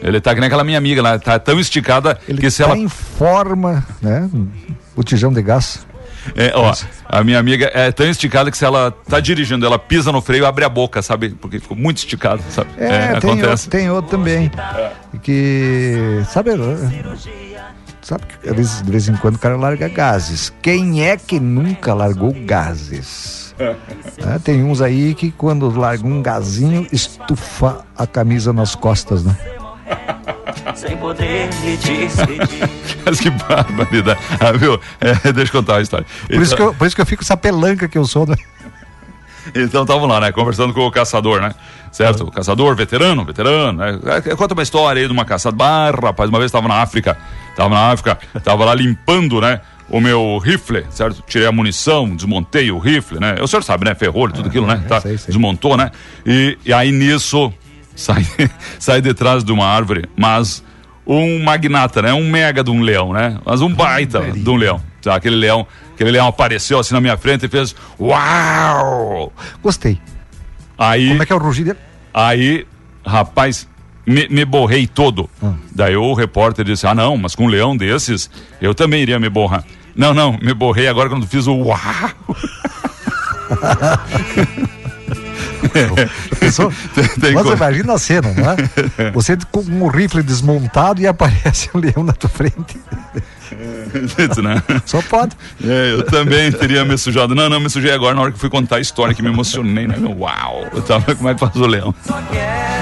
Ele 0.02 0.20
tá 0.20 0.34
que 0.34 0.40
nem 0.40 0.48
aquela 0.48 0.64
minha 0.64 0.76
amiga 0.76 1.00
lá, 1.00 1.18
tá 1.18 1.38
tão 1.38 1.58
esticada 1.58 2.18
Ele 2.28 2.38
que 2.42 2.50
se 2.50 2.62
tá 2.62 2.68
ela. 2.68 2.76
em 2.78 2.88
forma, 2.88 3.82
né? 4.02 4.28
Botijão 4.94 5.32
de 5.32 5.40
gás. 5.40 5.86
É, 6.34 6.52
ó, 6.54 6.74
a 7.08 7.24
minha 7.24 7.38
amiga 7.38 7.70
é 7.74 7.90
tão 7.92 8.06
esticada 8.06 8.50
que 8.50 8.56
se 8.56 8.64
ela 8.64 8.90
tá 8.90 9.20
dirigindo, 9.20 9.64
ela 9.66 9.78
pisa 9.78 10.10
no 10.10 10.20
freio, 10.20 10.46
abre 10.46 10.64
a 10.64 10.68
boca, 10.68 11.02
sabe? 11.02 11.30
Porque 11.30 11.60
ficou 11.60 11.76
muito 11.76 11.98
esticado, 11.98 12.42
sabe? 12.50 12.70
É, 12.78 13.18
tem, 13.20 13.30
acontece. 13.30 13.48
outro, 13.48 13.70
tem 13.70 13.90
outro 13.90 14.10
também. 14.10 14.50
Que. 15.22 16.22
Sabe. 16.28 16.50
Sabe 18.02 18.24
que 18.26 18.52
vezes, 18.52 18.82
de 18.82 18.90
vez 18.90 19.08
em 19.08 19.16
quando 19.16 19.36
o 19.36 19.38
cara 19.38 19.56
larga 19.56 19.88
gases. 19.88 20.52
Quem 20.60 21.06
é 21.06 21.16
que 21.16 21.40
nunca 21.40 21.94
largou 21.94 22.34
gases? 22.34 23.54
É, 23.58 24.38
tem 24.40 24.62
uns 24.62 24.82
aí 24.82 25.14
que 25.14 25.30
quando 25.30 25.70
larga 25.70 26.06
um 26.06 26.20
gazinho, 26.20 26.86
estufa 26.92 27.84
a 27.96 28.06
camisa 28.06 28.52
nas 28.52 28.74
costas, 28.74 29.24
né? 29.24 29.34
Sem 30.74 30.96
poder 30.96 31.48
me 31.62 31.76
despedir. 31.76 32.70
Mas 33.04 33.20
que 33.20 33.30
barbaridade. 33.30 34.20
Ah, 34.40 34.52
viu? 34.52 34.80
É, 35.00 35.32
deixa 35.32 35.52
eu 35.52 35.60
contar 35.60 35.76
a 35.76 35.80
história. 35.82 36.06
Por, 36.26 36.42
isso 36.42 36.56
que 36.56 36.62
eu, 36.62 36.74
por 36.74 36.86
isso 36.86 36.96
que 36.96 37.02
eu 37.02 37.06
fico 37.06 37.22
essa 37.22 37.36
pelanca 37.36 37.88
que 37.88 37.98
eu 37.98 38.04
sou, 38.04 38.26
né? 38.26 38.36
Então 39.54 39.82
estavam 39.82 40.06
lá, 40.06 40.20
né? 40.20 40.32
Conversando 40.32 40.72
com 40.72 40.86
o 40.86 40.90
caçador, 40.90 41.38
né? 41.38 41.54
Certo? 41.92 42.24
O 42.24 42.30
caçador, 42.30 42.74
veterano, 42.74 43.26
veterano, 43.26 43.78
né? 43.78 43.98
É, 44.26 44.34
Conta 44.34 44.54
uma 44.54 44.62
história 44.62 45.02
aí 45.02 45.06
de 45.06 45.12
uma 45.12 45.26
caçada. 45.26 45.54
Bah, 45.54 45.90
rapaz, 45.90 46.30
uma 46.30 46.38
vez 46.38 46.48
estava 46.48 46.66
na 46.66 46.80
África. 46.80 47.14
Tava 47.54 47.74
na 47.74 47.92
África, 47.92 48.18
tava 48.42 48.64
lá 48.64 48.74
limpando, 48.74 49.40
né? 49.40 49.60
O 49.88 50.00
meu 50.00 50.38
rifle, 50.38 50.86
certo? 50.90 51.22
Tirei 51.26 51.46
a 51.46 51.52
munição, 51.52 52.16
desmontei 52.16 52.70
o 52.70 52.78
rifle, 52.78 53.20
né? 53.20 53.36
O 53.40 53.46
senhor 53.46 53.62
sabe, 53.62 53.84
né? 53.84 53.94
Ferrolho, 53.94 54.32
tudo 54.32 54.48
aquilo, 54.48 54.66
né? 54.66 54.82
Tá, 54.88 55.00
sei, 55.00 55.18
sei. 55.18 55.26
Desmontou, 55.26 55.76
né? 55.76 55.90
E, 56.26 56.58
e 56.64 56.72
aí 56.72 56.90
nisso, 56.90 57.52
sai, 57.94 58.26
sai 58.78 59.00
de 59.00 59.14
trás 59.14 59.44
de 59.44 59.52
uma 59.52 59.66
árvore, 59.66 60.08
mas 60.16 60.62
um 61.06 61.42
magnata, 61.42 62.02
né? 62.02 62.12
Um 62.12 62.28
mega 62.30 62.64
de 62.64 62.70
um 62.70 62.80
leão, 62.80 63.12
né? 63.12 63.38
Mas 63.44 63.60
um 63.60 63.72
baita 63.72 64.20
de 64.32 64.48
um 64.48 64.56
leão. 64.56 64.80
Tá? 65.02 65.16
Aquele 65.16 65.36
leão, 65.36 65.66
aquele 65.94 66.10
leão 66.10 66.26
apareceu 66.26 66.78
assim 66.78 66.94
na 66.94 67.00
minha 67.00 67.16
frente 67.16 67.46
e 67.46 67.48
fez 67.48 67.74
uau! 68.00 69.32
Gostei. 69.62 70.00
Aí, 70.78 71.08
Como 71.08 71.22
é 71.22 71.26
que 71.26 71.32
é 71.32 71.36
o 71.36 71.38
rugido 71.38 71.66
dele? 71.66 71.78
aí, 72.12 72.66
rapaz, 73.06 73.68
me, 74.06 74.26
me 74.28 74.44
borrei 74.44 74.86
todo. 74.86 75.28
Daí 75.74 75.96
o 75.96 76.14
repórter 76.14 76.64
disse: 76.64 76.86
Ah, 76.86 76.94
não, 76.94 77.16
mas 77.16 77.34
com 77.34 77.44
um 77.44 77.48
leão 77.48 77.76
desses, 77.76 78.30
eu 78.60 78.74
também 78.74 79.02
iria 79.02 79.20
me 79.20 79.28
borrar. 79.28 79.64
Não, 79.94 80.12
não, 80.14 80.36
me 80.42 80.54
borrei 80.54 80.88
agora 80.88 81.08
quando 81.08 81.26
fiz 81.26 81.46
o 81.46 81.54
uau! 81.54 81.78
Mas 87.34 87.42
coisa. 87.42 87.54
imagina 87.54 87.94
a 87.94 87.98
cena, 87.98 88.32
não 88.32 88.50
é? 88.50 89.10
Você 89.12 89.36
com 89.50 89.60
um 89.60 89.86
rifle 89.88 90.22
desmontado 90.22 91.00
e 91.00 91.06
aparece 91.06 91.70
um 91.74 91.78
leão 91.78 92.04
na 92.04 92.12
tua 92.12 92.30
frente. 92.30 92.78
né? 94.42 94.62
Só 94.84 95.00
pode. 95.02 95.36
É, 95.62 95.92
eu 95.92 96.02
também 96.04 96.50
teria 96.50 96.84
me 96.84 96.96
sujado. 96.98 97.34
Não, 97.34 97.48
não, 97.48 97.60
me 97.60 97.70
sujei 97.70 97.92
agora 97.92 98.14
na 98.14 98.22
hora 98.22 98.32
que 98.32 98.38
fui 98.38 98.50
contar 98.50 98.76
a 98.76 98.80
história 98.80 99.14
que 99.14 99.22
me 99.22 99.28
emocionei, 99.28 99.86
né? 99.86 99.96
Uau! 100.18 100.66
Eu 100.72 100.82
tava, 100.82 101.14
como 101.14 101.28
é 101.28 101.34
que 101.34 101.40
faz 101.40 101.54
o 101.56 101.66
leão? 101.66 101.94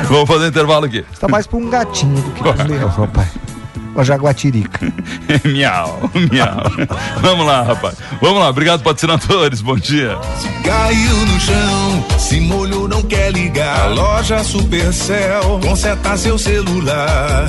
Vamos 0.08 0.28
fazer 0.28 0.48
intervalo 0.48 0.86
aqui. 0.86 1.04
Tá 1.20 1.28
mais 1.28 1.46
pra 1.46 1.58
um 1.58 1.68
gatinho 1.68 2.20
do 2.20 2.30
que 2.30 2.42
um 2.42 2.66
leão, 2.66 3.10
rapaz. 3.92 3.94
Uma 3.94 4.04
jaguatirica. 4.04 4.92
miau, 5.44 6.10
miau. 6.30 6.88
Vamos 7.20 7.46
lá, 7.46 7.62
rapaz. 7.62 7.96
Vamos 8.20 8.40
lá, 8.40 8.48
obrigado, 8.48 8.82
patrocinadores. 8.82 9.60
Bom 9.60 9.76
dia. 9.76 10.18
Caiu 10.64 11.16
no 11.26 11.40
chão, 11.40 12.04
se 12.18 12.40
molhou, 12.40 12.88
não 12.88 13.02
quer 13.02 13.32
ligar. 13.32 13.90
Loja 13.90 14.42
Supercell, 14.42 15.60
conserta 15.62 16.16
seu 16.16 16.38
celular. 16.38 17.48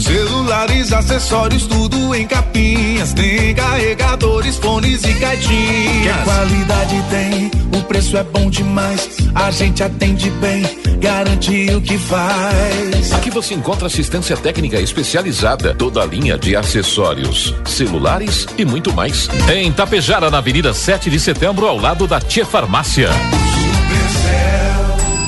Celulares, 0.00 0.92
acessórios, 0.92 1.66
tudo 1.66 2.14
em 2.14 2.26
capinhas. 2.26 3.14
Tem 3.14 3.54
carregadores, 3.54 4.56
fones 4.56 5.02
e 5.04 5.14
caixinhas. 5.14 6.16
Que 6.16 6.24
qualidade 6.24 7.04
tem, 7.08 7.50
o 7.78 7.82
preço 7.84 8.16
é 8.16 8.22
bom 8.22 8.50
demais. 8.50 9.16
A 9.34 9.50
gente 9.50 9.82
atende 9.82 10.28
bem, 10.32 10.64
garante 11.00 11.70
o 11.74 11.80
que 11.80 11.96
faz. 11.96 13.12
Aqui 13.12 13.30
você 13.30 13.54
encontra 13.54 13.86
assistência 13.86 14.36
técnica 14.36 14.78
especializada, 14.78 15.74
toda 15.76 16.02
a 16.02 16.06
linha 16.06 16.36
de 16.38 16.56
acessórios, 16.56 17.54
celulares 17.64 18.46
e 18.56 18.64
muito 18.64 18.92
mais. 18.92 19.28
Em 19.52 19.70
Tapejara, 19.72 20.30
na 20.30 20.38
Avenida 20.38 20.72
7 20.72 21.10
de 21.10 21.20
Setembro, 21.20 21.66
ao 21.66 21.78
lado 21.78 22.06
da 22.06 22.20
Tia 22.20 22.44
Farmácia. 22.44 23.10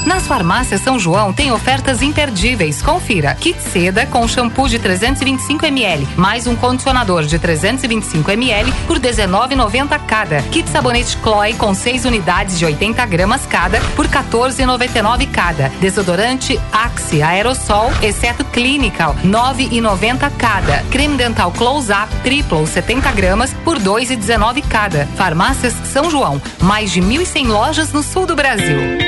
Nas 0.06 0.26
farmácias 0.26 0.80
São 0.80 0.98
João 0.98 1.32
tem 1.32 1.52
ofertas 1.52 2.02
imperdíveis. 2.02 2.80
Confira: 2.82 3.34
kit 3.34 3.60
seda 3.60 4.06
com 4.06 4.26
shampoo 4.26 4.68
de 4.68 4.78
325 4.78 5.66
ml, 5.66 6.08
mais 6.16 6.46
um 6.46 6.56
condicionador 6.56 7.24
de 7.24 7.38
325 7.38 8.30
ml 8.30 8.72
por 8.86 8.98
19,90 8.98 9.98
cada. 10.06 10.42
Kit 10.42 10.68
sabonete 10.68 11.16
Chloe 11.22 11.54
com 11.54 11.74
6 11.74 12.04
unidades 12.04 12.58
de 12.58 12.64
80 12.64 13.04
gramas 13.06 13.46
cada 13.46 13.80
por 13.96 14.06
14,99 14.06 15.30
cada. 15.30 15.68
Desodorante 15.80 16.58
Axe 16.72 17.22
aerosol, 17.22 17.90
exceto 18.02 18.44
Clinical, 18.46 19.16
9,90 19.24 20.30
cada. 20.38 20.82
Creme 20.90 21.16
dental 21.16 21.52
Close 21.52 21.90
Up 21.92 22.14
triplo 22.22 22.66
70 22.66 23.12
gramas 23.12 23.54
por 23.64 23.78
2,19 23.78 24.64
cada. 24.68 25.06
Farmácias 25.16 25.74
São 25.92 26.10
João, 26.10 26.40
mais 26.60 26.90
de 26.90 27.00
1.100 27.00 27.46
lojas 27.48 27.92
no 27.92 28.02
sul 28.02 28.26
do 28.26 28.36
Brasil. 28.36 29.07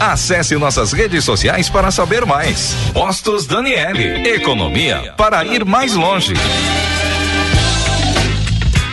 Acesse 0.00 0.56
nossas 0.56 0.92
redes 0.92 1.24
sociais 1.24 1.68
para 1.68 1.90
saber 1.90 2.24
mais. 2.24 2.74
Postos 2.92 3.46
Daniele. 3.46 4.28
Economia 4.28 5.12
para 5.16 5.44
ir 5.44 5.64
mais 5.64 5.94
longe. 5.94 6.34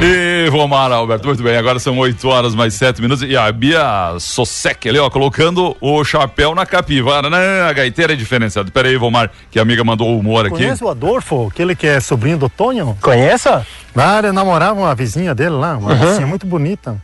E 0.00 0.48
Vomar, 0.50 0.92
Alberto, 0.92 1.26
muito 1.26 1.42
bem. 1.42 1.56
Agora 1.56 1.80
são 1.80 1.98
8 1.98 2.28
horas 2.28 2.54
mais 2.54 2.72
7 2.74 3.02
minutos. 3.02 3.24
E 3.28 3.36
a 3.36 3.50
Bia 3.50 4.14
Sosek 4.20 4.88
ali, 4.88 4.98
ó, 4.98 5.10
colocando 5.10 5.76
o 5.80 6.04
chapéu 6.04 6.54
na 6.54 6.64
capivara, 6.64 7.28
né? 7.28 7.62
A 7.62 7.72
gaiteira 7.72 8.12
é 8.12 8.16
diferenciada. 8.16 8.70
Pera 8.70 8.86
aí, 8.88 8.96
Vomar, 8.96 9.28
que 9.50 9.58
a 9.58 9.62
amiga 9.62 9.82
mandou 9.82 10.08
o 10.14 10.18
humor 10.20 10.46
aqui. 10.46 10.56
Conhece 10.56 10.84
o 10.84 10.88
Adolfo, 10.88 11.48
aquele 11.48 11.74
que 11.74 11.86
é 11.86 11.98
sobrinho 11.98 12.38
do 12.38 12.48
Tonho? 12.48 12.96
Conheça? 13.02 13.66
Ah, 13.96 14.18
ele 14.20 14.30
namorava 14.30 14.78
uma 14.78 14.94
vizinha 14.94 15.34
dele 15.34 15.50
lá, 15.56 15.76
uma 15.76 15.92
Uhum. 15.92 15.98
vizinha 16.06 16.26
muito 16.28 16.46
bonita. 16.46 16.96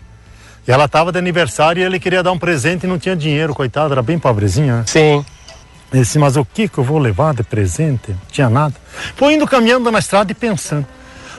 E 0.67 0.71
ela 0.71 0.87
tava 0.87 1.11
de 1.11 1.19
aniversário 1.19 1.81
e 1.81 1.85
ele 1.85 1.99
queria 1.99 2.23
dar 2.23 2.31
um 2.31 2.39
presente 2.39 2.85
e 2.85 2.87
não 2.87 2.99
tinha 2.99 3.17
dinheiro, 3.17 3.53
coitado, 3.55 3.93
era 3.93 4.03
bem 4.03 4.21
pobrezinha. 4.21 4.77
né? 4.79 4.85
Sim. 4.87 5.25
Ele 5.93 6.03
disse, 6.03 6.17
mas 6.19 6.37
o 6.37 6.45
que 6.45 6.69
que 6.69 6.79
eu 6.79 6.85
vou 6.85 6.99
levar 6.99 7.35
de 7.35 7.43
presente? 7.43 8.11
Não 8.13 8.19
tinha 8.31 8.49
nada. 8.49 8.75
Foi 9.17 9.35
indo 9.35 9.47
caminhando 9.47 9.91
na 9.91 9.99
estrada 9.99 10.31
e 10.31 10.35
pensando. 10.35 10.87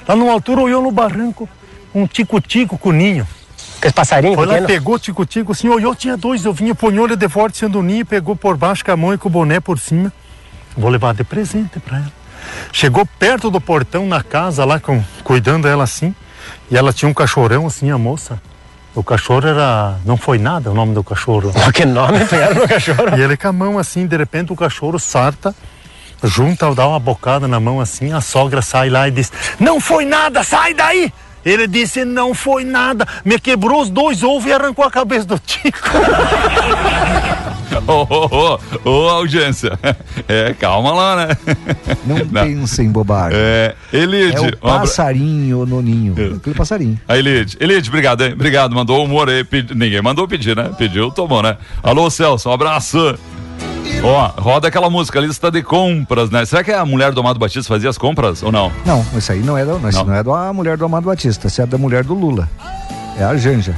Lá 0.07 0.15
numa 0.15 0.31
altura 0.31 0.61
olhou 0.61 0.81
no 0.81 0.91
barranco 0.91 1.47
um 1.93 2.05
tico-tico 2.05 2.77
com 2.77 2.91
ninho. 2.91 3.27
Aquele 3.77 3.93
passarinho 3.93 4.35
Foi 4.35 4.45
lá, 4.45 4.61
pegou 4.61 4.95
o 4.95 4.99
tico-tico, 4.99 5.51
assim, 5.51 5.69
olhou, 5.69 5.95
tinha 5.95 6.17
dois 6.17 6.45
ovinhos, 6.45 6.77
ponhou 6.77 7.05
ele 7.05 7.15
de 7.15 7.29
forte 7.29 7.57
sendo 7.57 7.81
ninho, 7.81 8.05
pegou 8.05 8.35
por 8.35 8.57
baixo 8.57 8.83
com 8.83 8.91
a 8.91 8.97
mão 8.97 9.13
e 9.13 9.17
com 9.17 9.27
o 9.27 9.31
boné 9.31 9.59
por 9.59 9.79
cima. 9.79 10.11
Vou 10.75 10.89
levar 10.89 11.13
de 11.13 11.23
presente 11.23 11.79
pra 11.79 11.97
ela. 11.97 12.11
Chegou 12.71 13.05
perto 13.05 13.49
do 13.49 13.59
portão 13.61 14.05
na 14.05 14.21
casa 14.21 14.65
lá, 14.65 14.79
com, 14.79 15.03
cuidando 15.23 15.67
ela 15.67 15.83
assim, 15.83 16.13
e 16.69 16.77
ela 16.77 16.93
tinha 16.93 17.09
um 17.09 17.13
cachorrão 17.13 17.65
assim, 17.67 17.89
a 17.91 17.97
moça. 17.97 18.41
O 18.93 19.03
cachorro 19.03 19.47
era. 19.47 19.97
Não 20.05 20.15
foi 20.15 20.37
nada 20.37 20.71
o 20.71 20.73
nome 20.73 20.93
do 20.93 21.03
cachorro. 21.03 21.51
Que 21.73 21.85
nome 21.85 22.23
pegaram 22.25 22.61
no 22.61 22.67
cachorro? 22.67 23.17
E 23.17 23.21
ele 23.21 23.35
com 23.35 23.47
a 23.47 23.51
mão 23.51 23.77
assim, 23.77 24.07
de 24.07 24.15
repente 24.15 24.53
o 24.53 24.55
cachorro 24.55 24.97
sarta, 24.97 25.53
junta, 26.23 26.73
dá 26.73 26.87
uma 26.87 26.99
bocada 26.99 27.47
na 27.47 27.59
mão 27.59 27.79
assim, 27.79 28.13
a 28.13 28.21
sogra 28.21 28.61
sai 28.61 28.89
lá 28.89 29.07
e 29.07 29.11
diz: 29.11 29.31
Não 29.59 29.79
foi 29.79 30.05
nada, 30.05 30.43
sai 30.43 30.73
daí! 30.73 31.11
Ele 31.43 31.67
disse: 31.67 32.03
Não 32.05 32.33
foi 32.33 32.63
nada, 32.63 33.07
me 33.23 33.39
quebrou 33.39 33.81
os 33.81 33.89
dois 33.89 34.23
ovos 34.23 34.45
e 34.45 34.51
arrancou 34.53 34.83
a 34.83 34.89
cabeça 34.91 35.25
do 35.25 35.37
Tico. 35.39 35.77
Ô, 37.87 38.07
ô, 38.09 38.59
ô, 38.85 38.89
ô, 38.89 39.09
audiência. 39.09 39.77
É, 40.27 40.53
calma 40.53 40.91
lá, 40.93 41.15
né? 41.27 41.37
Não, 42.05 42.25
pensa 42.27 42.81
em 42.81 42.89
bobagem. 42.89 43.37
É, 43.39 43.75
Elide. 43.93 44.37
É 44.37 44.39
o 44.39 44.43
um 44.43 44.47
abra- 44.47 44.79
passarinho 44.81 45.65
no 45.65 45.81
ninho. 45.81 46.15
Aquele 46.37 46.55
passarinho. 46.55 46.99
A 47.07 47.17
Elide. 47.17 47.57
Elide, 47.59 47.89
obrigado, 47.89 48.23
hein? 48.23 48.33
Obrigado, 48.33 48.73
mandou 48.73 49.01
o 49.01 49.03
humor 49.03 49.29
aí. 49.29 49.43
Pedi- 49.43 49.75
Ninguém 49.75 50.01
mandou 50.01 50.27
pedir, 50.27 50.55
né? 50.55 50.71
Pediu, 50.77 51.11
tomou, 51.11 51.43
né? 51.43 51.57
Alô, 51.83 52.09
Celso, 52.09 52.49
um 52.49 52.53
abraço. 52.53 53.19
Ó, 54.03 54.27
roda 54.39 54.67
aquela 54.67 54.89
música, 54.89 55.19
lista 55.19 55.49
de 55.49 55.63
compras, 55.63 56.29
né? 56.29 56.45
Será 56.45 56.63
que 56.63 56.71
a 56.71 56.85
mulher 56.85 57.11
do 57.11 57.19
Amado 57.21 57.39
Batista 57.39 57.67
fazia 57.73 57.89
as 57.89 57.97
compras 57.97 58.43
ou 58.43 58.51
não? 58.51 58.71
Não, 58.85 59.05
isso 59.17 59.31
aí 59.31 59.39
não 59.39 59.57
é, 59.57 59.65
da, 59.65 59.89
isso 59.89 60.05
não. 60.05 60.13
é 60.13 60.23
da 60.23 60.53
mulher 60.53 60.77
do 60.77 60.85
Amado 60.85 61.05
Batista, 61.05 61.47
isso 61.47 61.61
é 61.61 61.65
da 61.65 61.77
mulher 61.77 62.03
do 62.03 62.13
Lula. 62.13 62.47
É 63.17 63.23
a 63.23 63.35
Janja. 63.35 63.75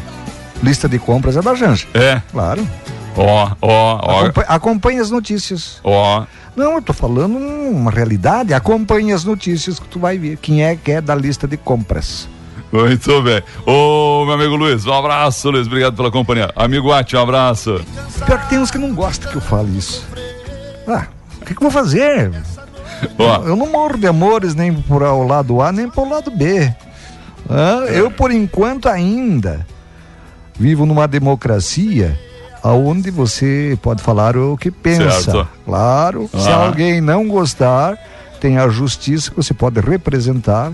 Lista 0.61 0.89
de 0.89 0.99
compras 0.99 1.37
é 1.37 1.41
da 1.41 1.55
Janja. 1.55 1.87
É. 1.93 2.21
Claro. 2.31 2.67
Ó, 3.15 3.51
ó, 3.61 3.99
ó. 4.03 4.31
Acompanhe, 4.47 4.99
as 4.99 5.09
notícias. 5.09 5.79
Ó. 5.83 6.25
Não, 6.55 6.73
eu 6.73 6.81
tô 6.81 6.93
falando 6.93 7.37
uma 7.37 7.91
realidade. 7.91 8.53
Acompanhe 8.53 9.13
as 9.13 9.23
notícias 9.23 9.79
que 9.79 9.87
tu 9.87 9.99
vai 9.99 10.17
ver. 10.17 10.37
Quem 10.37 10.63
é 10.63 10.75
que 10.75 10.91
é 10.91 11.01
da 11.01 11.15
lista 11.15 11.47
de 11.47 11.57
compras. 11.57 12.27
Muito 12.71 13.21
bem. 13.21 13.41
Ô, 13.65 14.25
meu 14.25 14.35
amigo 14.35 14.55
Luiz, 14.55 14.85
um 14.85 14.93
abraço, 14.93 15.49
Luiz. 15.49 15.67
Obrigado 15.67 15.95
pela 15.95 16.11
companhia. 16.11 16.51
Amigo 16.55 16.91
Ati, 16.91 17.15
um 17.15 17.21
abraço. 17.21 17.81
Pior 18.25 18.39
que 18.41 18.49
tem 18.49 18.59
uns 18.59 18.71
que 18.71 18.77
não 18.77 18.93
gostam 18.93 19.31
que 19.31 19.37
eu 19.37 19.41
fale 19.41 19.77
isso. 19.77 20.05
Ah, 20.87 21.07
o 21.41 21.45
que, 21.45 21.53
que 21.55 21.63
eu 21.63 21.69
vou 21.69 21.71
fazer? 21.71 22.31
Ó. 23.17 23.43
Eu 23.45 23.55
não 23.55 23.67
morro 23.67 23.97
de 23.97 24.07
amores 24.07 24.53
nem 24.53 24.73
por 24.73 25.01
o 25.01 25.23
lado 25.25 25.61
A, 25.61 25.71
nem 25.71 25.89
por 25.89 26.09
lado 26.09 26.29
B. 26.31 26.73
Ah, 27.49 27.85
eu, 27.87 28.11
por 28.11 28.31
enquanto, 28.31 28.89
ainda 28.89 29.65
vivo 30.59 30.85
numa 30.85 31.07
democracia 31.07 32.19
aonde 32.63 33.11
você 33.11 33.77
pode 33.81 34.01
falar 34.01 34.35
o 34.35 34.57
que 34.57 34.69
pensa. 34.71 35.11
Certo. 35.31 35.47
Claro, 35.65 36.29
se 36.37 36.49
Ah. 36.49 36.65
alguém 36.65 36.99
não 36.99 37.27
gostar, 37.27 37.97
tem 38.41 38.57
a 38.57 38.67
justiça 38.67 39.29
que 39.29 39.37
você 39.37 39.53
pode 39.53 39.79
representar 39.79 40.71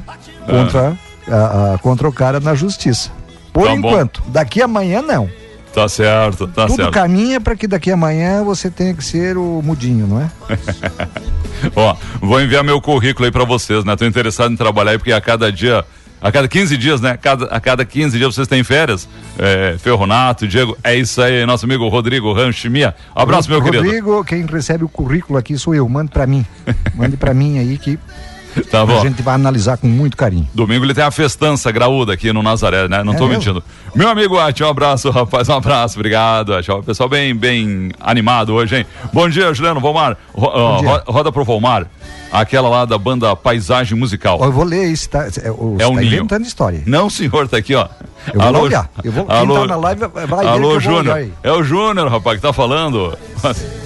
contra, 0.47 0.97
a- 1.27 1.73
a- 1.73 1.77
contra 1.79 2.07
o 2.07 2.11
cara 2.13 2.39
na 2.39 2.53
justiça. 2.55 3.09
Por 3.51 3.63
Tá 3.67 3.69
bom. 3.69 3.75
enquanto. 3.77 4.23
Daqui 4.27 4.61
amanhã, 4.61 5.01
não. 5.01 5.29
Tá 5.73 5.87
certo, 5.89 6.47
tá 6.47 6.67
Tudo 6.67 6.75
certo. 6.75 6.91
caminha 6.91 7.41
para 7.41 7.55
que 7.55 7.67
daqui 7.67 7.91
amanhã 7.91 8.43
você 8.43 8.69
tenha 8.69 8.93
que 8.93 9.03
ser 9.03 9.37
o 9.37 9.59
mudinho, 9.63 10.05
não 10.05 10.21
é? 10.21 10.29
Ó, 11.75 11.95
vou 12.21 12.41
enviar 12.41 12.63
meu 12.63 12.79
currículo 12.81 13.25
aí 13.25 13.31
pra 13.31 13.43
vocês, 13.43 13.83
né? 13.83 13.95
Tô 13.95 14.05
interessado 14.05 14.51
em 14.51 14.55
trabalhar 14.55 14.91
aí 14.91 14.97
porque 14.97 15.11
a 15.13 15.21
cada 15.21 15.51
dia 15.51 15.83
A 16.21 16.31
cada 16.31 16.47
15 16.47 16.77
dias, 16.77 17.01
né? 17.01 17.17
Cada, 17.21 17.45
a 17.47 17.59
cada 17.59 17.83
15 17.83 18.17
dias 18.17 18.33
vocês 18.33 18.47
têm 18.47 18.63
férias. 18.63 19.09
É, 19.37 19.75
Ferronato, 19.77 20.47
Diego, 20.47 20.77
é 20.81 20.95
isso 20.95 21.21
aí, 21.21 21.45
nosso 21.45 21.65
amigo 21.65 21.85
Rodrigo 21.89 22.31
Ranchimia. 22.31 22.95
Abraço, 23.13 23.49
meu 23.49 23.61
querido. 23.61 23.83
Rodrigo, 23.83 24.23
quem 24.23 24.45
recebe 24.45 24.85
o 24.85 24.87
currículo 24.89 25.37
aqui 25.37 25.57
sou 25.57 25.75
eu. 25.75 25.87
Mande 25.89 26.11
pra 26.11 26.25
mim. 26.25 26.45
Mande 26.95 27.17
pra 27.17 27.33
mim 27.33 27.57
aí 27.59 27.77
que 27.77 27.99
Tá 28.69 28.85
bom. 28.85 28.99
a 28.99 29.01
gente 29.01 29.21
vai 29.21 29.35
analisar 29.35 29.77
com 29.77 29.87
muito 29.87 30.15
carinho. 30.17 30.47
Domingo 30.53 30.83
ele 30.85 30.93
tem 30.93 31.03
a 31.03 31.11
festança 31.11 31.71
graúda 31.71 32.13
aqui 32.13 32.31
no 32.33 32.41
Nazaré, 32.43 32.87
né? 32.87 33.03
Não 33.03 33.13
É 33.13 33.15
tô 33.17 33.23
mesmo? 33.27 33.39
mentindo. 33.39 33.63
Meu 33.95 34.07
amigo 34.09 34.39
Ati, 34.39 34.63
um 34.63 34.69
abraço, 34.69 35.09
rapaz, 35.11 35.47
um 35.49 35.53
abraço, 35.53 35.97
obrigado. 35.99 36.53
Ati. 36.55 36.71
Ó, 36.71 36.81
Pessoal 36.81 37.07
bem, 37.09 37.35
bem 37.35 37.91
animado 37.99 38.53
hoje, 38.53 38.77
hein? 38.77 38.85
Bom 39.11 39.27
dia, 39.29 39.53
Juliano 39.53 39.79
Volmar. 39.79 40.17
Ro- 40.33 40.51
ó, 40.53 40.77
dia. 40.79 40.89
ro- 40.89 41.01
roda 41.13 41.31
pro 41.31 41.43
Volmar, 41.43 41.85
aquela 42.31 42.69
lá 42.69 42.85
da 42.85 42.97
banda 42.97 43.35
Paisagem 43.35 43.97
Musical. 43.97 44.39
Eu 44.43 44.51
vou 44.51 44.63
ler 44.63 44.87
isso, 44.91 45.09
tá? 45.09 45.27
É, 45.43 45.51
o, 45.51 45.75
É 45.79 45.87
um 45.87 45.95
tá 45.95 46.01
ninho. 46.01 46.15
inventando 46.15 46.45
história. 46.45 46.81
Não, 46.85 47.09
senhor, 47.09 47.47
tá 47.47 47.57
aqui, 47.57 47.75
ó. 47.75 47.87
Eu 48.33 48.39
vou 48.39 48.51
lá 48.51 48.59
olhar. 48.59 48.89
Eu 49.03 49.11
vou- 49.11 49.25
quem 49.25 49.47
tá 49.47 49.67
na 49.67 49.75
live 49.75 50.01
vai 50.27 50.45
eu 50.45 50.49
Alô, 50.49 50.69
vou 50.71 50.79
Júnior. 50.79 51.27
É 51.43 51.51
o 51.51 51.63
Júnior, 51.63 52.09
rapaz, 52.09 52.37
que 52.37 52.41
tá 52.41 52.53
falando. 52.53 53.17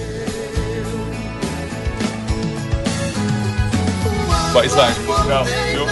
Paisagem 4.57 5.03
musical, 5.05 5.45
viu? 5.45 5.85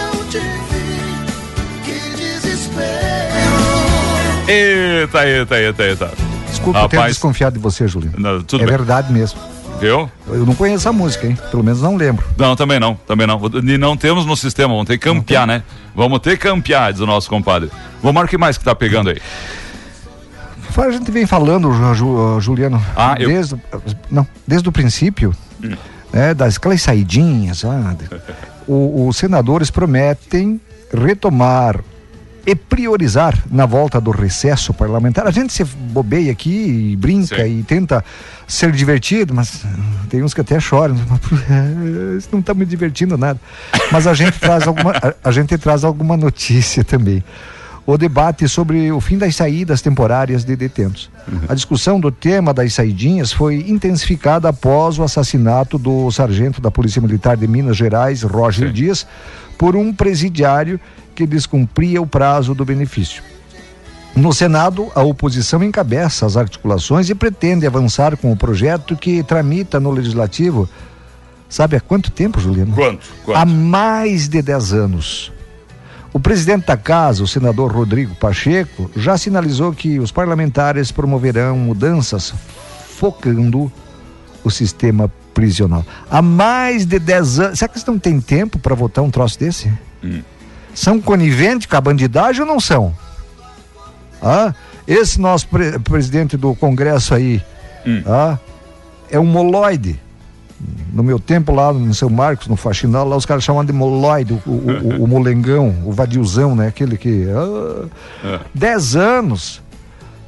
Eita, 4.48 5.26
eita, 5.26 5.56
eita, 5.60 5.82
eita. 5.84 6.10
Desculpa 6.48 6.80
eu 6.80 6.88
ter 6.88 7.02
desconfiado 7.06 7.52
de 7.54 7.58
você, 7.60 7.86
Juliano. 7.86 8.16
não, 8.18 8.42
tudo 8.42 8.64
é 8.64 8.66
bem. 8.66 8.76
verdade 8.76 9.12
mesmo. 9.12 9.38
Viu? 9.80 10.10
Eu 10.26 10.44
não 10.44 10.54
conheço 10.54 10.88
a 10.88 10.92
música, 10.92 11.28
hein? 11.28 11.38
Pelo 11.50 11.62
menos 11.62 11.80
não 11.80 11.94
lembro. 11.96 12.24
Não, 12.36 12.56
também 12.56 12.80
não, 12.80 12.94
também 13.06 13.24
não. 13.26 13.40
E 13.62 13.78
não 13.78 13.96
temos 13.96 14.26
no 14.26 14.36
sistema, 14.36 14.72
vamos 14.72 14.86
ter 14.88 14.98
que 14.98 15.04
campear, 15.04 15.46
né? 15.46 15.62
Vamos 15.94 16.18
ter 16.18 16.30
que 16.36 16.48
campear, 16.48 16.92
diz 16.92 17.00
o 17.00 17.06
nosso 17.06 17.28
compadre. 17.30 17.70
Vamos 18.02 18.20
o 18.24 18.26
que 18.26 18.36
mais 18.38 18.58
que 18.58 18.64
tá 18.64 18.74
pegando 18.74 19.10
aí? 19.10 19.20
A 20.76 20.90
gente 20.90 21.10
vem 21.12 21.24
falando, 21.24 21.72
Ju- 21.72 21.94
Ju- 21.94 22.40
Juliano, 22.40 22.84
Ah, 22.96 23.14
eu- 23.18 23.28
Hum. 23.28 23.32
desde, 23.32 23.56
não, 24.10 24.26
desde 24.46 24.68
o 24.68 24.72
princípio, 24.72 25.32
né, 26.12 26.34
das 26.34 26.56
aquelas 26.56 26.82
saidinhas, 26.82 27.64
ah, 27.64 27.94
de- 27.98 28.08
o- 28.66 29.06
os 29.08 29.16
senadores 29.16 29.70
prometem 29.70 30.60
retomar 30.92 31.80
e 32.46 32.54
priorizar 32.54 33.36
na 33.50 33.66
volta 33.66 34.00
do 34.00 34.12
recesso 34.12 34.72
parlamentar. 34.72 35.26
A 35.26 35.32
gente 35.32 35.52
se 35.52 35.64
bobeia 35.64 36.30
aqui 36.30 36.92
e 36.92 36.96
brinca 36.96 37.42
Sim. 37.44 37.58
e 37.58 37.62
tenta 37.64 38.04
ser 38.46 38.70
divertido, 38.70 39.34
mas 39.34 39.62
ah, 39.64 40.06
tem 40.08 40.22
uns 40.22 40.32
que 40.32 40.40
até 40.40 40.60
choram. 40.60 40.94
Isso 42.16 42.28
não 42.30 42.38
está 42.38 42.54
me 42.54 42.64
divertindo 42.64 43.18
nada. 43.18 43.40
Mas 43.90 44.06
a 44.06 44.14
gente 44.14 44.38
traz 44.38 44.64
alguma, 44.66 44.92
a, 44.92 45.14
a 45.28 45.32
gente 45.32 45.58
traz 45.58 45.82
alguma 45.82 46.16
notícia 46.16 46.84
também. 46.84 47.22
O 47.86 47.96
debate 47.96 48.48
sobre 48.48 48.90
o 48.90 49.00
fim 49.00 49.16
das 49.16 49.36
saídas 49.36 49.80
temporárias 49.80 50.44
de 50.44 50.56
detentos. 50.56 51.08
A 51.48 51.54
discussão 51.54 52.00
do 52.00 52.10
tema 52.10 52.52
das 52.52 52.74
saidinhas 52.74 53.32
foi 53.32 53.64
intensificada 53.68 54.48
após 54.48 54.98
o 54.98 55.04
assassinato 55.04 55.78
do 55.78 56.10
sargento 56.10 56.60
da 56.60 56.70
Polícia 56.70 57.00
Militar 57.00 57.36
de 57.36 57.46
Minas 57.46 57.76
Gerais, 57.76 58.22
Roger 58.22 58.72
Dias, 58.72 59.06
por 59.56 59.76
um 59.76 59.92
presidiário 59.92 60.80
que 61.14 61.26
descumpria 61.26 62.02
o 62.02 62.06
prazo 62.06 62.54
do 62.54 62.64
benefício. 62.64 63.22
No 64.16 64.32
Senado, 64.32 64.90
a 64.94 65.02
oposição 65.02 65.62
encabeça 65.62 66.26
as 66.26 66.36
articulações 66.36 67.08
e 67.08 67.14
pretende 67.14 67.66
avançar 67.66 68.16
com 68.16 68.32
o 68.32 68.36
projeto 68.36 68.96
que 68.96 69.22
tramita 69.22 69.78
no 69.78 69.90
Legislativo. 69.90 70.68
Sabe 71.48 71.76
há 71.76 71.80
quanto 71.80 72.10
tempo, 72.10 72.40
Juliano? 72.40 72.74
Quanto? 72.74 73.06
Quanto? 73.24 73.36
Há 73.36 73.44
mais 73.44 74.26
de 74.26 74.42
10 74.42 74.72
anos. 74.72 75.35
O 76.12 76.20
presidente 76.20 76.66
da 76.66 76.76
casa, 76.76 77.22
o 77.22 77.28
senador 77.28 77.70
Rodrigo 77.72 78.14
Pacheco, 78.14 78.90
já 78.96 79.18
sinalizou 79.18 79.72
que 79.72 79.98
os 79.98 80.10
parlamentares 80.10 80.90
promoverão 80.90 81.56
mudanças 81.58 82.32
focando 82.98 83.70
o 84.42 84.50
sistema 84.50 85.10
prisional. 85.34 85.84
Há 86.10 86.22
mais 86.22 86.86
de 86.86 86.98
10 86.98 87.40
anos. 87.40 87.58
Será 87.58 87.68
que 87.68 87.76
eles 87.76 87.86
não 87.86 87.98
têm 87.98 88.20
tempo 88.20 88.58
para 88.58 88.74
votar 88.74 89.04
um 89.04 89.10
troço 89.10 89.38
desse? 89.38 89.70
São 90.74 91.00
coniventes 91.00 91.66
com 91.66 91.76
a 91.76 91.80
bandidagem 91.80 92.40
ou 92.42 92.46
não 92.46 92.60
são? 92.60 92.94
Ah, 94.22 94.54
esse 94.86 95.20
nosso 95.20 95.46
pre- 95.48 95.78
presidente 95.80 96.36
do 96.36 96.54
Congresso 96.54 97.14
aí 97.14 97.42
ah, 98.06 98.38
é 99.10 99.18
um 99.18 99.26
moloide. 99.26 100.00
No 100.92 101.02
meu 101.02 101.18
tempo 101.18 101.52
lá 101.52 101.72
no 101.72 101.92
seu 101.92 102.08
Marcos, 102.08 102.46
no 102.48 102.56
Faxinal, 102.56 103.06
lá 103.06 103.14
os 103.16 103.26
caras 103.26 103.44
chamam 103.44 103.64
de 103.64 103.72
moloide, 103.72 104.32
o, 104.46 104.50
o, 104.50 105.02
o- 105.02 105.06
molengão, 105.06 105.74
o 105.84 105.92
vadiozão, 105.92 106.56
né? 106.56 106.68
Aquele 106.68 106.96
que. 106.96 107.26
ah, 108.24 108.40
10 108.54 108.96
anos. 108.96 109.62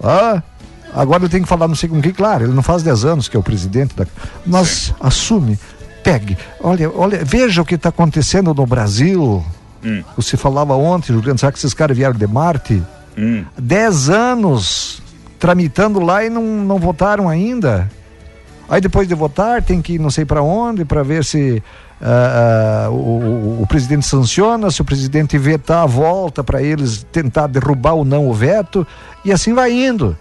Ah, 0.02 0.42
agora 0.94 1.22
ele 1.22 1.30
tem 1.30 1.42
que 1.42 1.48
falar 1.48 1.66
não 1.66 1.74
sei 1.74 1.88
com 1.88 2.00
quem, 2.00 2.12
claro, 2.12 2.44
ele 2.44 2.52
não 2.52 2.62
faz 2.62 2.82
10 2.82 3.04
anos 3.04 3.28
que 3.28 3.36
é 3.36 3.40
o 3.40 3.42
presidente 3.42 3.94
da. 3.96 4.06
Mas 4.44 4.94
assume, 5.00 5.58
pegue. 6.04 6.36
Olha, 6.60 6.90
olha, 6.94 7.24
veja 7.24 7.62
o 7.62 7.64
que 7.64 7.74
está 7.76 7.88
acontecendo 7.88 8.52
no 8.52 8.66
Brasil. 8.66 9.42
Hum. 9.82 10.02
Você 10.16 10.36
falava 10.36 10.74
ontem, 10.74 11.12
Juliano, 11.12 11.38
será 11.38 11.50
que 11.52 11.58
esses 11.58 11.72
caras 11.72 11.96
vieram 11.96 12.14
de 12.16 12.26
Marte? 12.26 12.82
Hum. 13.16 13.44
10 13.58 14.10
anos 14.10 15.02
tramitando 15.38 16.00
lá 16.00 16.24
e 16.24 16.28
não, 16.28 16.42
não 16.42 16.78
votaram 16.78 17.28
ainda. 17.28 17.88
Aí 18.68 18.80
depois 18.80 19.08
de 19.08 19.14
votar 19.14 19.62
tem 19.62 19.80
que 19.80 19.94
ir 19.94 19.98
não 19.98 20.10
sei 20.10 20.24
para 20.24 20.42
onde 20.42 20.84
para 20.84 21.02
ver 21.02 21.24
se 21.24 21.62
ah, 22.02 22.84
ah, 22.86 22.90
o, 22.90 23.62
o- 23.62 23.66
presidente 23.66 24.04
sanciona, 24.06 24.70
se 24.70 24.80
o 24.82 24.84
presidente 24.84 25.36
vetar, 25.38 25.86
volta 25.88 26.44
para 26.44 26.62
eles 26.62 27.04
tentar 27.10 27.46
derrubar 27.46 27.94
ou 27.94 28.04
não 28.04 28.28
o 28.28 28.34
veto 28.34 28.86
e 29.24 29.32
assim 29.32 29.54
vai 29.54 29.72
indo. 29.72 30.16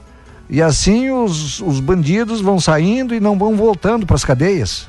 E 0.50 0.62
assim 0.62 1.12
os, 1.12 1.60
os 1.60 1.80
bandidos 1.82 2.40
vão 2.40 2.60
saindo 2.60 3.14
e 3.14 3.20
não 3.20 3.38
vão 3.38 3.56
voltando 3.56 4.06
para 4.06 4.16
as 4.16 4.24
cadeias. 4.24 4.88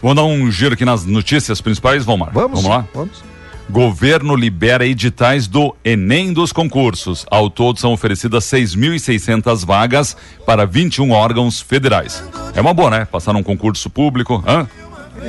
Vamos 0.00 0.16
dar 0.16 0.24
um 0.24 0.50
giro 0.50 0.74
aqui 0.74 0.84
nas 0.84 1.04
notícias 1.04 1.60
principais, 1.60 2.04
Vomar? 2.04 2.30
Vamos? 2.32 2.62
Vamos 2.62 2.76
lá? 2.76 2.86
Vamos. 2.94 3.22
Governo 3.70 4.34
libera 4.34 4.84
editais 4.84 5.46
do 5.46 5.76
Enem 5.84 6.32
dos 6.32 6.52
concursos. 6.52 7.24
Ao 7.30 7.48
todo 7.48 7.78
são 7.78 7.92
oferecidas 7.92 8.44
6.600 8.44 9.64
vagas 9.64 10.16
para 10.44 10.66
21 10.66 11.10
órgãos 11.12 11.60
federais. 11.60 12.22
É 12.54 12.60
uma 12.60 12.74
boa, 12.74 12.90
né? 12.90 13.04
Passar 13.04 13.32
num 13.32 13.42
concurso 13.44 13.88
público. 13.88 14.42
Hã? 14.46 14.66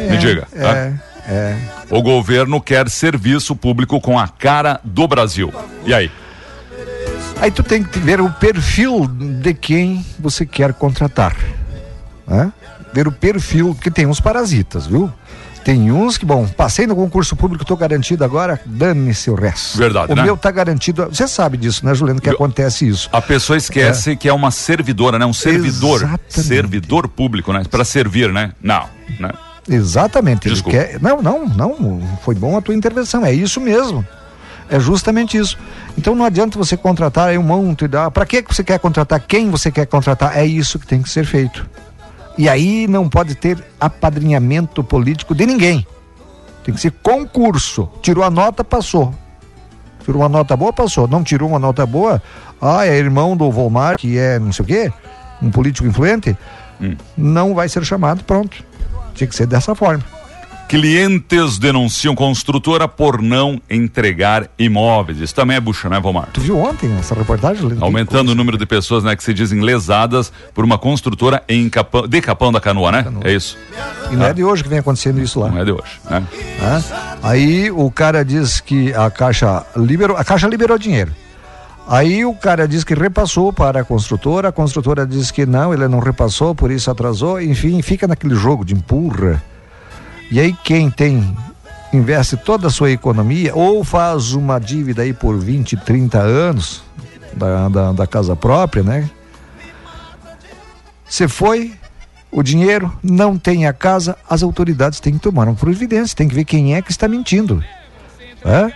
Me 0.09 0.17
diga. 0.17 0.47
hã? 0.55 0.67
É, 0.67 0.93
é. 1.27 1.57
O 1.91 2.01
governo 2.01 2.59
quer 2.59 2.89
serviço 2.89 3.55
público 3.55 4.01
com 4.01 4.17
a 4.17 4.27
cara 4.27 4.81
do 4.83 5.07
Brasil. 5.07 5.53
E 5.85 5.93
aí? 5.93 6.09
Aí 7.39 7.51
tu 7.51 7.61
tem 7.61 7.83
que 7.83 7.99
ver 7.99 8.21
o 8.21 8.29
perfil 8.31 9.07
de 9.07 9.53
quem 9.53 10.03
você 10.19 10.45
quer 10.45 10.73
contratar. 10.73 11.35
né? 12.27 12.51
Ver 12.93 13.07
o 13.07 13.11
perfil, 13.11 13.73
porque 13.75 13.89
tem 13.91 14.05
uns 14.05 14.19
parasitas, 14.19 14.85
viu? 14.87 15.11
Tem 15.63 15.91
uns 15.91 16.17
que, 16.17 16.25
bom, 16.25 16.47
passei 16.47 16.87
no 16.87 16.95
concurso 16.95 17.35
público, 17.35 17.63
tô 17.63 17.75
garantido 17.75 18.23
agora, 18.23 18.59
dane-se 18.65 19.29
o 19.29 19.35
resto. 19.35 19.77
Verdade, 19.77 20.11
o 20.11 20.15
né? 20.15 20.23
meu 20.23 20.35
tá 20.35 20.49
garantido. 20.49 21.05
Você 21.05 21.27
sabe 21.27 21.57
disso, 21.57 21.85
né, 21.85 21.93
Juliano, 21.93 22.19
que 22.19 22.29
acontece 22.29 22.87
isso. 22.87 23.09
A 23.11 23.21
pessoa 23.21 23.57
esquece 23.57 24.15
que 24.15 24.27
é 24.27 24.33
uma 24.33 24.49
servidora, 24.49 25.19
né? 25.19 25.25
Um 25.25 25.33
servidor. 25.33 25.97
Exatamente. 25.97 26.41
Servidor 26.41 27.07
público, 27.07 27.53
né? 27.53 27.63
Para 27.69 27.85
servir, 27.85 28.31
né? 28.33 28.53
Não, 28.61 28.85
né? 29.19 29.31
Exatamente. 29.69 30.47
Ele 30.47 30.55
Desculpa. 30.55 30.77
quer... 30.77 30.99
Não, 30.99 31.21
não, 31.21 31.45
não. 31.45 32.01
Foi 32.23 32.33
bom 32.33 32.57
a 32.57 32.61
tua 32.61 32.73
intervenção. 32.73 33.23
É 33.23 33.31
isso 33.31 33.61
mesmo. 33.61 34.05
É 34.69 34.79
justamente 34.79 35.37
isso. 35.37 35.57
Então 35.97 36.15
não 36.15 36.25
adianta 36.25 36.57
você 36.57 36.75
contratar 36.75 37.29
aí 37.29 37.37
um 37.37 37.43
monte. 37.43 37.87
Da... 37.87 38.09
Para 38.09 38.25
que 38.25 38.41
que 38.41 38.55
você 38.55 38.63
quer 38.63 38.79
contratar? 38.79 39.19
Quem 39.19 39.49
você 39.49 39.69
quer 39.69 39.85
contratar? 39.85 40.37
É 40.37 40.45
isso 40.45 40.79
que 40.79 40.87
tem 40.87 41.01
que 41.01 41.09
ser 41.09 41.25
feito. 41.25 41.69
E 42.37 42.47
aí 42.47 42.87
não 42.87 43.09
pode 43.09 43.35
ter 43.35 43.63
apadrinhamento 43.79 44.83
político 44.83 45.35
de 45.35 45.45
ninguém. 45.45 45.85
Tem 46.63 46.73
que 46.73 46.79
ser 46.79 46.91
concurso. 46.91 47.89
Tirou 48.01 48.23
a 48.23 48.29
nota, 48.29 48.63
passou. 48.63 49.13
Tirou 50.03 50.21
uma 50.21 50.29
nota 50.29 50.55
boa, 50.55 50.71
passou. 50.71 51.07
Não 51.07 51.23
tirou 51.23 51.49
uma 51.49 51.59
nota 51.59 51.85
boa, 51.85 52.21
ah, 52.61 52.85
é 52.85 52.97
irmão 52.97 53.35
do 53.35 53.51
Volmar, 53.51 53.97
que 53.97 54.17
é 54.17 54.37
não 54.37 54.53
sei 54.53 54.63
o 54.63 54.67
quê, 54.67 54.93
um 55.41 55.49
político 55.49 55.87
influente, 55.87 56.37
não 57.17 57.53
vai 57.53 57.67
ser 57.67 57.83
chamado, 57.83 58.23
pronto. 58.23 58.63
Tinha 59.13 59.27
que 59.27 59.35
ser 59.35 59.47
dessa 59.47 59.75
forma. 59.75 60.03
Clientes 60.71 61.57
denunciam 61.57 62.15
construtora 62.15 62.87
por 62.87 63.21
não 63.21 63.61
entregar 63.69 64.49
imóveis. 64.57 65.19
Isso 65.19 65.35
também 65.35 65.57
é 65.57 65.59
bucha, 65.59 65.89
né, 65.89 65.99
Vomar? 65.99 66.29
Tu 66.31 66.39
viu 66.39 66.57
ontem 66.57 66.89
essa 66.97 67.13
reportagem? 67.13 67.75
Aumentando 67.81 68.31
o 68.31 68.35
número 68.35 68.57
de 68.57 68.65
pessoas 68.65 69.03
né, 69.03 69.13
que 69.13 69.21
se 69.21 69.33
dizem 69.33 69.59
lesadas 69.59 70.31
por 70.53 70.63
uma 70.63 70.77
construtora 70.77 71.43
em 71.49 71.69
Capão, 71.69 72.07
de 72.07 72.21
Capão 72.21 72.53
da 72.53 72.61
Canoa, 72.61 72.89
né? 72.89 73.05
É 73.25 73.33
isso. 73.33 73.57
E 74.13 74.15
não 74.15 74.25
é 74.25 74.31
de 74.31 74.45
hoje 74.45 74.63
que 74.63 74.69
vem 74.69 74.79
acontecendo 74.79 75.21
isso 75.21 75.41
lá. 75.41 75.49
Não 75.49 75.59
é 75.59 75.65
de 75.65 75.73
hoje, 75.73 75.99
né? 76.09 76.23
Né? 76.61 76.83
Aí 77.21 77.69
o 77.69 77.91
cara 77.91 78.23
diz 78.23 78.61
que 78.61 78.93
a 78.93 79.11
Caixa 79.11 79.65
liberou, 79.75 80.15
a 80.15 80.23
Caixa 80.23 80.47
liberou 80.47 80.77
dinheiro. 80.77 81.11
Aí 81.85 82.23
o 82.23 82.33
cara 82.33 82.65
diz 82.65 82.85
que 82.85 82.93
repassou 82.93 83.51
para 83.51 83.81
a 83.81 83.83
construtora, 83.83 84.47
a 84.47 84.51
construtora 84.53 85.05
diz 85.05 85.31
que 85.31 85.45
não, 85.45 85.73
ele 85.73 85.89
não 85.89 85.99
repassou, 85.99 86.55
por 86.55 86.71
isso 86.71 86.89
atrasou, 86.89 87.41
enfim, 87.41 87.81
fica 87.81 88.07
naquele 88.07 88.35
jogo 88.35 88.63
de 88.63 88.73
empurra. 88.73 89.43
E 90.31 90.39
aí 90.39 90.55
quem 90.63 90.89
tem 90.89 91.35
investe 91.91 92.37
toda 92.37 92.67
a 92.67 92.69
sua 92.69 92.89
economia 92.89 93.53
ou 93.53 93.83
faz 93.83 94.31
uma 94.31 94.59
dívida 94.59 95.01
aí 95.01 95.13
por 95.13 95.37
20, 95.37 95.75
30 95.75 96.19
anos 96.19 96.81
da, 97.33 97.67
da, 97.67 97.91
da 97.91 98.07
casa 98.07 98.33
própria, 98.33 98.81
né? 98.81 99.09
Você 101.05 101.27
foi, 101.27 101.73
o 102.31 102.41
dinheiro, 102.41 102.97
não 103.03 103.37
tem 103.37 103.67
a 103.67 103.73
casa, 103.73 104.17
as 104.29 104.41
autoridades 104.41 105.01
têm 105.01 105.15
que 105.15 105.19
tomar 105.19 105.49
uma 105.49 105.55
providência, 105.55 106.15
tem 106.15 106.29
que 106.29 106.35
ver 106.35 106.45
quem 106.45 106.75
é 106.75 106.81
que 106.81 106.91
está 106.91 107.09
mentindo. 107.09 107.61
É? 108.45 108.71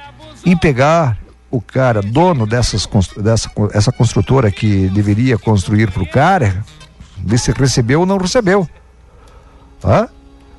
E 0.45 0.53
pegar 0.57 1.17
o 1.49 1.61
cara, 1.61 2.01
dono 2.01 2.45
dessas, 2.45 2.85
dessa 3.15 3.49
essa 3.71 3.91
construtora 3.93 4.51
que 4.51 4.89
deveria 4.89 5.37
construir 5.37 5.89
para 5.89 6.03
o 6.03 6.09
cara, 6.09 6.65
ver 7.17 7.39
se 7.39 7.53
recebeu 7.53 8.01
ou 8.01 8.05
não 8.05 8.17
recebeu. 8.17 8.67
É? 9.85 10.09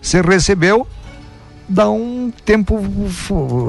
Se 0.06 0.22
recebeu, 0.22 0.86
dá 1.68 1.90
um 1.90 2.32
tempo 2.44 2.80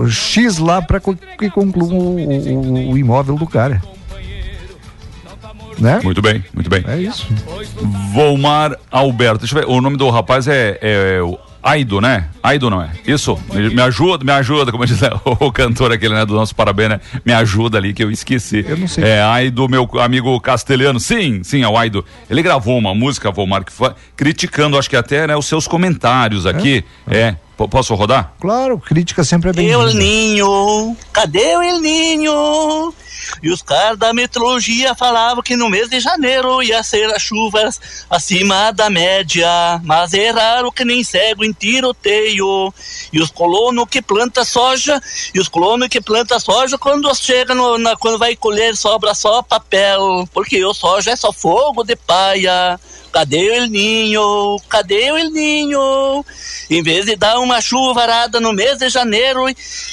X 0.08 0.60
lá 0.60 0.84
para 0.84 1.00
que 1.00 1.50
conclua 1.50 1.92
o, 1.92 2.92
o, 2.92 2.96
imóvel 2.96 3.38
do 3.38 3.48
cara. 3.48 3.82
Né? 5.80 6.00
Muito 6.04 6.22
bem, 6.22 6.46
muito 6.54 6.70
bem. 6.70 6.84
É 6.88 7.00
isso. 7.00 7.28
Volmar 8.14 8.78
Alberto. 8.92 9.40
Deixa 9.40 9.58
eu 9.58 9.62
ver. 9.62 9.68
O 9.68 9.82
nome 9.82 9.98
do 9.98 10.08
rapaz 10.12 10.48
é, 10.48 10.78
é 10.80 11.22
o 11.24 11.40
Aido, 11.68 12.00
né? 12.00 12.30
Aido 12.42 12.70
não 12.70 12.82
é? 12.82 12.90
Isso. 13.06 13.38
Me, 13.54 13.82
ajuda, 13.82 14.24
me 14.24 14.32
ajuda, 14.32 14.72
como 14.72 14.86
diz 14.86 15.02
o, 15.26 15.52
cantor 15.52 15.92
aquele, 15.92 16.14
né? 16.14 16.26
Do 16.26 16.34
nosso 16.34 16.56
parabéns, 16.56 16.92
né? 16.92 17.00
Me 17.26 17.34
ajuda 17.34 17.78
ali 17.78 17.94
que 17.94 18.02
eu 18.02 18.10
esqueci. 18.10 18.66
Eu 18.66 18.78
não 18.78 18.88
sei. 18.88 19.04
É 19.04 19.22
Aido, 19.22 19.68
meu 19.68 19.86
amigo 20.00 20.40
castelhano. 20.40 20.98
Sim, 20.98 21.44
sim, 21.44 21.64
é 21.64 21.68
o 21.68 21.78
Aido. 21.78 22.06
Ele 22.30 22.42
gravou 22.42 22.78
uma 22.78 22.96
música, 22.96 23.32
Volmar, 23.32 23.66
que 23.66 23.74
foi, 23.74 23.92
criticando, 24.16 24.78
acho 24.78 24.90
que 24.90 24.96
até, 24.96 25.28
né, 25.28 25.36
os 25.36 25.46
seus 25.46 25.68
comentários 25.68 26.46
aqui. 26.46 26.86
É. 27.06 27.18
é. 27.18 27.36
Posso 27.66 27.96
rodar? 27.96 28.34
Claro, 28.40 28.80
crítica 28.80 29.24
sempre 29.24 29.50
é 29.50 29.54
bem 29.54 29.68
Eu, 29.68 29.82
El 29.82 29.94
Ninho, 29.94 30.96
cadê 31.12 31.58
o 31.58 31.64
El 31.64 31.80
Ninho? 31.80 32.94
E 33.42 33.50
os 33.50 33.62
caras 33.62 33.98
da 33.98 34.14
metrologia 34.14 34.96
falavam 34.96 35.44
que 35.44 35.56
no 35.56 35.70
mês 35.70 35.90
de 35.90 36.00
janeiro 36.00 36.62
ia 36.62 36.82
ser 36.84 37.14
as 37.14 37.22
chuvas 37.22 37.80
acima 38.10 38.72
da 38.72 38.90
média. 38.90 39.48
Mas 39.84 40.14
erraram 40.14 40.72
que 40.72 40.86
nem 40.86 41.04
cego 41.04 41.44
em 41.44 41.52
tiroteio. 41.52 42.74
E 43.12 43.20
os 43.20 43.30
colonos 43.30 43.86
que 43.90 44.02
planta 44.02 44.44
soja, 44.44 45.02
e 45.34 45.40
os 45.40 45.48
colonos 45.48 45.88
que 45.88 46.02
planta 46.02 46.40
soja, 46.40 46.78
quando 46.78 47.14
chega 47.16 47.54
no, 47.54 47.78
na, 47.78 47.96
quando 47.96 48.18
vai 48.18 48.36
colher, 48.36 48.76
sobra 48.76 49.14
só 49.14 49.42
papel. 49.42 50.28
Porque 50.34 50.64
o 50.64 50.74
soja 50.74 51.12
é 51.12 51.16
só 51.16 51.32
fogo 51.32 51.84
de 51.84 51.96
paia. 51.96 52.80
Cadê 53.18 53.50
o 53.50 53.54
El 53.56 53.68
Ninho? 53.68 54.58
Cadê 54.70 55.12
o 55.12 55.18
El 55.18 55.32
Ninho? 55.32 56.24
Em 56.70 56.84
vez 56.84 57.08
de 57.08 57.16
dar 57.16 57.40
uma 57.40 57.60
chuvarada 57.60 58.40
no 58.40 58.54
mês 58.54 58.78
de 58.78 58.90
janeiro 58.90 59.44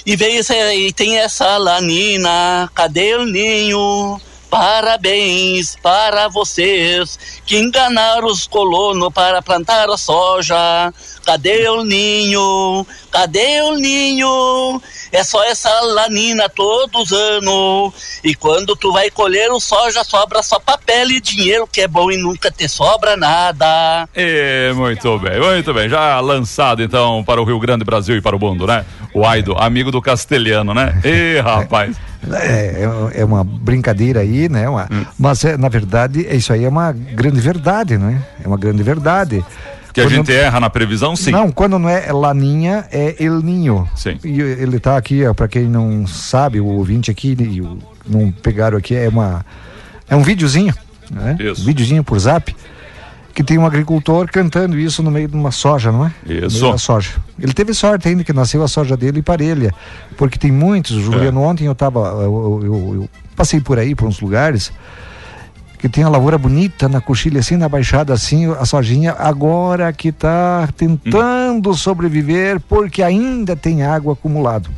e, 0.05 0.15
veio, 0.15 0.43
e 0.75 0.93
tem 0.93 1.17
essa 1.17 1.57
lanina, 1.57 2.71
cadê 2.75 3.15
o 3.17 3.25
Ninho? 3.25 4.21
Parabéns 4.55 5.75
para 5.83 6.29
vocês 6.29 7.19
que 7.45 7.59
enganaram 7.59 8.29
os 8.29 8.47
colonos 8.47 9.13
para 9.13 9.43
plantar 9.43 9.91
a 9.91 9.97
soja. 9.97 10.95
Cadê 11.27 11.69
o 11.69 11.83
ninho? 11.83 12.87
Cadê 13.11 13.63
o 13.63 13.73
ninho? 13.73 14.81
É 15.11 15.25
só 15.25 15.43
essa 15.43 15.69
lanina 15.81 16.49
todos 16.49 17.11
os 17.11 17.13
anos. 17.13 17.95
E 18.23 18.33
quando 18.37 18.77
tu 18.77 18.93
vai 18.93 19.11
colher 19.11 19.51
o 19.51 19.59
soja, 19.59 20.05
sobra 20.05 20.41
só 20.41 20.61
papel 20.61 21.11
e 21.11 21.21
dinheiro, 21.21 21.67
que 21.67 21.81
é 21.81 21.89
bom 21.89 22.09
e 22.13 22.17
nunca 22.17 22.49
te 22.49 22.69
sobra 22.69 23.17
nada. 23.17 24.09
É, 24.15 24.73
muito 24.73 25.19
bem, 25.19 25.41
muito 25.41 25.75
bem. 25.75 25.89
Já 25.89 26.21
lançado 26.21 26.81
então 26.81 27.25
para 27.25 27.43
o 27.43 27.45
Rio 27.45 27.59
Grande 27.59 27.85
Brasil 27.85 28.17
e 28.17 28.21
para 28.21 28.37
o 28.37 28.39
mundo, 28.39 28.69
né? 28.69 28.85
O 29.15 29.25
Aido, 29.25 29.55
amigo 29.57 29.91
do 29.91 30.03
castelhano, 30.03 30.75
né? 30.75 30.99
Ê, 31.05 31.41
rapaz. 31.41 31.97
É, 32.33 32.85
é, 33.15 33.21
é 33.21 33.25
uma 33.25 33.45
brincadeira 33.45 34.21
aí, 34.21 34.49
né? 34.49 34.69
Uma, 34.69 34.89
hum. 34.91 35.05
Mas 35.19 35.45
é, 35.45 35.57
na 35.57 35.69
verdade, 35.69 36.27
isso 36.35 36.53
aí 36.53 36.65
é 36.65 36.69
uma 36.69 36.93
grande 36.93 37.41
verdade, 37.41 37.97
né? 37.97 38.21
É 38.43 38.49
uma 38.49 38.57
grande 38.57 38.83
verdade. 38.83 39.45
Que 39.93 40.01
a 40.01 40.09
gente 40.09 40.33
erra 40.33 40.59
na 40.59 40.69
previsão, 40.69 41.15
sim. 41.15 41.31
Não, 41.31 41.53
quando 41.53 41.79
não 41.79 41.89
é 41.89 42.13
Laninha, 42.13 42.85
é 42.91 43.15
El 43.21 43.41
Ninho. 43.41 43.89
Sim. 43.95 44.19
E 44.25 44.41
ele 44.41 44.79
está 44.79 44.97
aqui, 44.97 45.23
para 45.37 45.47
quem 45.47 45.69
não 45.69 46.05
sabe, 46.05 46.61
o 46.61 46.67
ouvinte 46.67 47.13
aqui, 47.13 47.37
não 48.05 48.33
pegaram 48.33 48.77
aqui, 48.77 48.97
é 48.97 49.09
uma 49.09 49.47
é 50.09 50.17
um 50.17 50.23
videozinho, 50.23 50.75
né? 51.11 51.37
Isso. 51.39 51.63
Um 51.63 51.65
videozinho 51.65 52.03
por 52.03 52.19
zap, 52.19 52.55
que 53.35 53.43
tem 53.43 53.59
um 53.59 53.67
agricultor 53.67 54.31
cantando 54.31 54.79
isso 54.79 55.03
no 55.03 55.11
meio 55.11 55.27
de 55.27 55.35
uma 55.35 55.51
soja, 55.51 55.91
não 55.91 56.07
é? 56.07 56.13
Isso. 56.25 56.71
da 56.71 56.79
soja. 56.79 57.11
Ele 57.39 57.53
teve 57.53 57.75
sorte 57.75 58.09
ainda 58.09 58.23
que 58.23 58.33
nasceu 58.33 58.63
a 58.63 58.69
soja 58.69 58.97
dele 58.97 59.21
parelha, 59.23 59.75
porque 60.17 60.39
tem 60.39 60.53
muitos, 60.53 60.97
Juliano, 60.97 61.41
é. 61.41 61.47
ontem 61.47 61.67
eu 61.67 61.75
tava, 61.75 62.01
eu, 62.23 62.61
eu, 62.63 62.95
eu 62.95 63.11
passei 63.35 63.61
por 63.61 63.77
aí, 63.77 63.95
por 63.95 64.07
uns 64.07 64.21
lugares, 64.21 64.73
que 65.79 65.89
tem 65.89 66.05
a 66.05 66.09
lavoura 66.09 66.39
bonita 66.39 66.89
na 66.89 67.01
coxilha, 67.01 67.41
assim, 67.41 67.57
na 67.57 67.69
baixada, 67.69 68.13
assim, 68.15 68.51
a 68.53 68.65
sojinha, 68.65 69.13
agora 69.19 69.93
que 69.93 70.09
está 70.09 70.69
tentando 70.77 71.71
hum. 71.71 71.75
sobreviver 71.75 72.61
porque 72.61 73.03
ainda 73.03 73.57
tem 73.57 73.83
água 73.83 74.13
acumulado. 74.13 74.71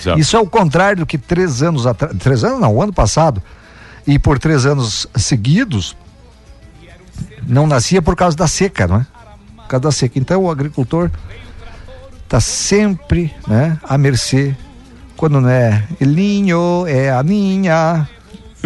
Certo. 0.00 0.18
Isso 0.18 0.36
é 0.36 0.40
o 0.40 0.46
contrário 0.46 0.98
do 0.98 1.06
que 1.06 1.18
três 1.18 1.62
anos 1.62 1.86
atrás, 1.86 2.16
três 2.18 2.42
anos 2.42 2.60
não, 2.60 2.76
o 2.76 2.82
ano 2.82 2.92
passado, 2.92 3.42
e 4.06 4.18
por 4.18 4.38
três 4.38 4.64
anos 4.64 5.06
seguidos, 5.14 5.94
não 7.46 7.66
nascia 7.66 8.00
por 8.02 8.16
causa 8.16 8.36
da 8.36 8.46
seca, 8.46 8.86
não 8.86 8.96
é? 8.96 9.06
Por 9.56 9.66
causa 9.68 9.82
da 9.82 9.92
seca. 9.92 10.18
Então 10.18 10.42
o 10.42 10.50
agricultor 10.50 11.10
está 12.24 12.40
sempre, 12.40 13.34
né, 13.46 13.78
à 13.82 13.98
mercê, 13.98 14.56
quando 15.16 15.40
não 15.40 15.48
é 15.48 15.84
Elinho, 16.00 16.86
é 16.86 17.10
a 17.10 17.22
minha, 17.22 18.08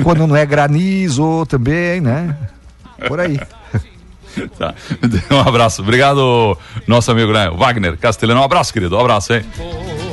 quando 0.03 0.27
não 0.27 0.37
é 0.37 0.47
granizo 0.47 1.45
também, 1.47 2.01
né? 2.01 2.37
Por 3.07 3.21
aí. 3.21 3.39
Tá. 4.59 4.75
Um 5.35 5.41
abraço. 5.41 5.81
Obrigado, 5.81 6.59
nosso 6.87 7.11
amigo 7.11 7.33
né? 7.33 7.49
Wagner 7.49 7.97
Castelhano. 7.97 8.43
Um 8.43 8.45
abraço, 8.45 8.71
querido. 8.71 8.95
Um 8.95 9.01
abraço, 9.01 9.33
hein? 9.33 9.43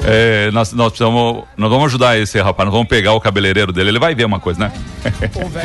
É, 0.05 0.51
nós, 0.51 0.73
nós, 0.73 0.89
precisamos, 0.89 1.43
nós 1.55 1.69
vamos 1.69 1.85
ajudar 1.85 2.17
esse 2.17 2.39
rapaz, 2.41 2.65
nós 2.65 2.73
vamos 2.73 2.89
pegar 2.89 3.13
o 3.13 3.21
cabeleireiro 3.21 3.71
dele, 3.71 3.89
ele 3.89 3.99
vai 3.99 4.13
ver 4.13 4.25
uma 4.25 4.39
coisa, 4.39 4.59
né? 4.59 4.71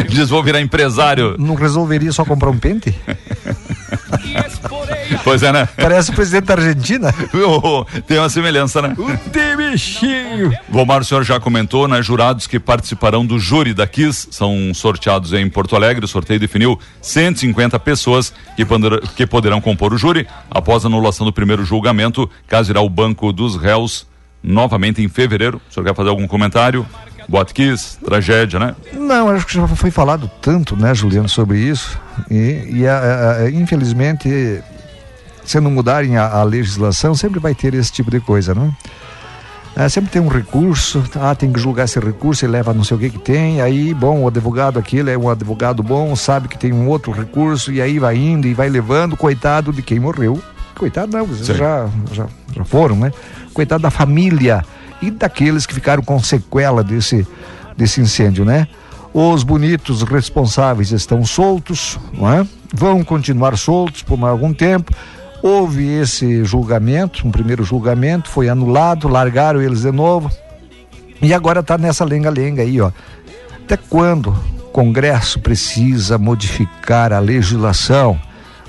Diz, 0.08 0.28
vou 0.28 0.42
virar 0.44 0.60
empresário. 0.60 1.34
Não 1.38 1.54
resolveria 1.54 2.12
só 2.12 2.24
comprar 2.24 2.50
um 2.50 2.58
pente? 2.58 2.94
pois 5.24 5.42
é, 5.42 5.52
né? 5.52 5.68
Parece 5.76 6.10
o 6.10 6.14
presidente 6.14 6.44
da 6.44 6.54
Argentina. 6.54 7.12
Tem 8.06 8.18
uma 8.18 8.28
semelhança, 8.28 8.80
né? 8.80 8.94
O 8.96 9.56
bichinho. 9.56 10.52
Vomar, 10.68 11.00
o 11.00 11.04
senhor 11.04 11.24
já 11.24 11.40
comentou, 11.40 11.88
né? 11.88 12.00
Jurados 12.02 12.46
que 12.46 12.60
participarão 12.60 13.26
do 13.26 13.38
júri 13.38 13.74
da 13.74 13.86
KIS 13.86 14.28
são 14.30 14.72
sorteados 14.74 15.32
em 15.32 15.48
Porto 15.48 15.74
Alegre. 15.74 16.04
O 16.04 16.08
sorteio 16.08 16.38
definiu 16.38 16.78
150 17.00 17.78
pessoas 17.80 18.32
que, 18.56 18.64
poderão, 18.64 19.00
que 19.16 19.26
poderão 19.26 19.60
compor 19.60 19.92
o 19.92 19.98
júri 19.98 20.26
após 20.50 20.84
a 20.84 20.88
anulação 20.88 21.26
do 21.26 21.32
primeiro 21.32 21.64
julgamento, 21.64 22.28
caso 22.46 22.70
irá 22.70 22.80
ao 22.80 22.88
banco 22.88 23.32
dos 23.32 23.56
réus 23.56 24.06
novamente 24.42 25.02
em 25.02 25.08
fevereiro. 25.08 25.60
O 25.68 25.72
senhor 25.72 25.86
quer 25.86 25.94
fazer 25.94 26.08
algum 26.08 26.26
comentário? 26.26 26.86
Botkiss, 27.28 27.98
tragédia, 28.02 28.58
né? 28.58 28.74
Não, 28.94 29.28
acho 29.28 29.46
que 29.46 29.54
já 29.54 29.68
foi 29.68 29.90
falado 29.90 30.30
tanto, 30.40 30.74
né, 30.74 30.94
Juliano, 30.94 31.28
sobre 31.28 31.58
isso. 31.58 32.00
E, 32.30 32.66
e 32.70 32.86
a, 32.88 33.32
a, 33.32 33.50
infelizmente, 33.50 34.62
se 35.44 35.60
não 35.60 35.70
mudarem 35.70 36.16
a, 36.16 36.26
a, 36.26 36.42
legislação, 36.42 37.14
sempre 37.14 37.38
vai 37.38 37.54
ter 37.54 37.74
esse 37.74 37.92
tipo 37.92 38.10
de 38.10 38.18
coisa, 38.18 38.54
não 38.54 38.74
é? 39.76 39.84
é? 39.84 39.88
sempre 39.90 40.10
tem 40.10 40.22
um 40.22 40.28
recurso, 40.28 41.04
ah, 41.16 41.34
tem 41.34 41.52
que 41.52 41.60
julgar 41.60 41.84
esse 41.84 42.00
recurso, 42.00 42.46
ele 42.46 42.52
leva 42.52 42.72
não 42.72 42.82
sei 42.82 42.96
o 42.96 43.00
que 43.00 43.10
que 43.10 43.18
tem, 43.18 43.60
aí, 43.60 43.92
bom, 43.92 44.22
o 44.22 44.28
advogado 44.28 44.78
aquele 44.78 45.10
é 45.10 45.18
um 45.18 45.28
advogado 45.28 45.82
bom, 45.82 46.16
sabe 46.16 46.48
que 46.48 46.56
tem 46.56 46.72
um 46.72 46.88
outro 46.88 47.12
recurso, 47.12 47.70
e 47.70 47.82
aí 47.82 47.98
vai 47.98 48.16
indo 48.16 48.48
e 48.48 48.54
vai 48.54 48.70
levando, 48.70 49.18
coitado 49.18 49.70
de 49.70 49.82
quem 49.82 50.00
morreu. 50.00 50.42
Coitado 50.74 51.14
não, 51.14 51.26
já, 51.34 51.88
já, 52.12 52.26
já 52.54 52.64
foram, 52.64 52.96
né? 52.96 53.12
Coitado 53.58 53.82
da 53.82 53.90
família 53.90 54.64
e 55.02 55.10
daqueles 55.10 55.66
que 55.66 55.74
ficaram 55.74 56.00
com 56.00 56.16
sequela 56.20 56.84
desse, 56.84 57.26
desse 57.76 58.00
incêndio, 58.00 58.44
né? 58.44 58.68
Os 59.12 59.42
bonitos 59.42 60.02
responsáveis 60.02 60.92
estão 60.92 61.24
soltos, 61.24 61.98
não 62.12 62.32
é? 62.32 62.46
Vão 62.72 63.02
continuar 63.02 63.58
soltos 63.58 64.04
por 64.04 64.16
algum 64.22 64.54
tempo. 64.54 64.94
Houve 65.42 65.88
esse 65.88 66.44
julgamento, 66.44 67.26
um 67.26 67.32
primeiro 67.32 67.64
julgamento, 67.64 68.30
foi 68.30 68.48
anulado, 68.48 69.08
largaram 69.08 69.60
eles 69.60 69.80
de 69.80 69.90
novo. 69.90 70.30
E 71.20 71.34
agora 71.34 71.58
está 71.58 71.76
nessa 71.76 72.04
lenga-lenga 72.04 72.62
aí, 72.62 72.80
ó. 72.80 72.92
Até 73.64 73.76
quando 73.76 74.28
o 74.60 74.68
Congresso 74.70 75.40
precisa 75.40 76.16
modificar 76.16 77.12
a 77.12 77.18
legislação? 77.18 78.20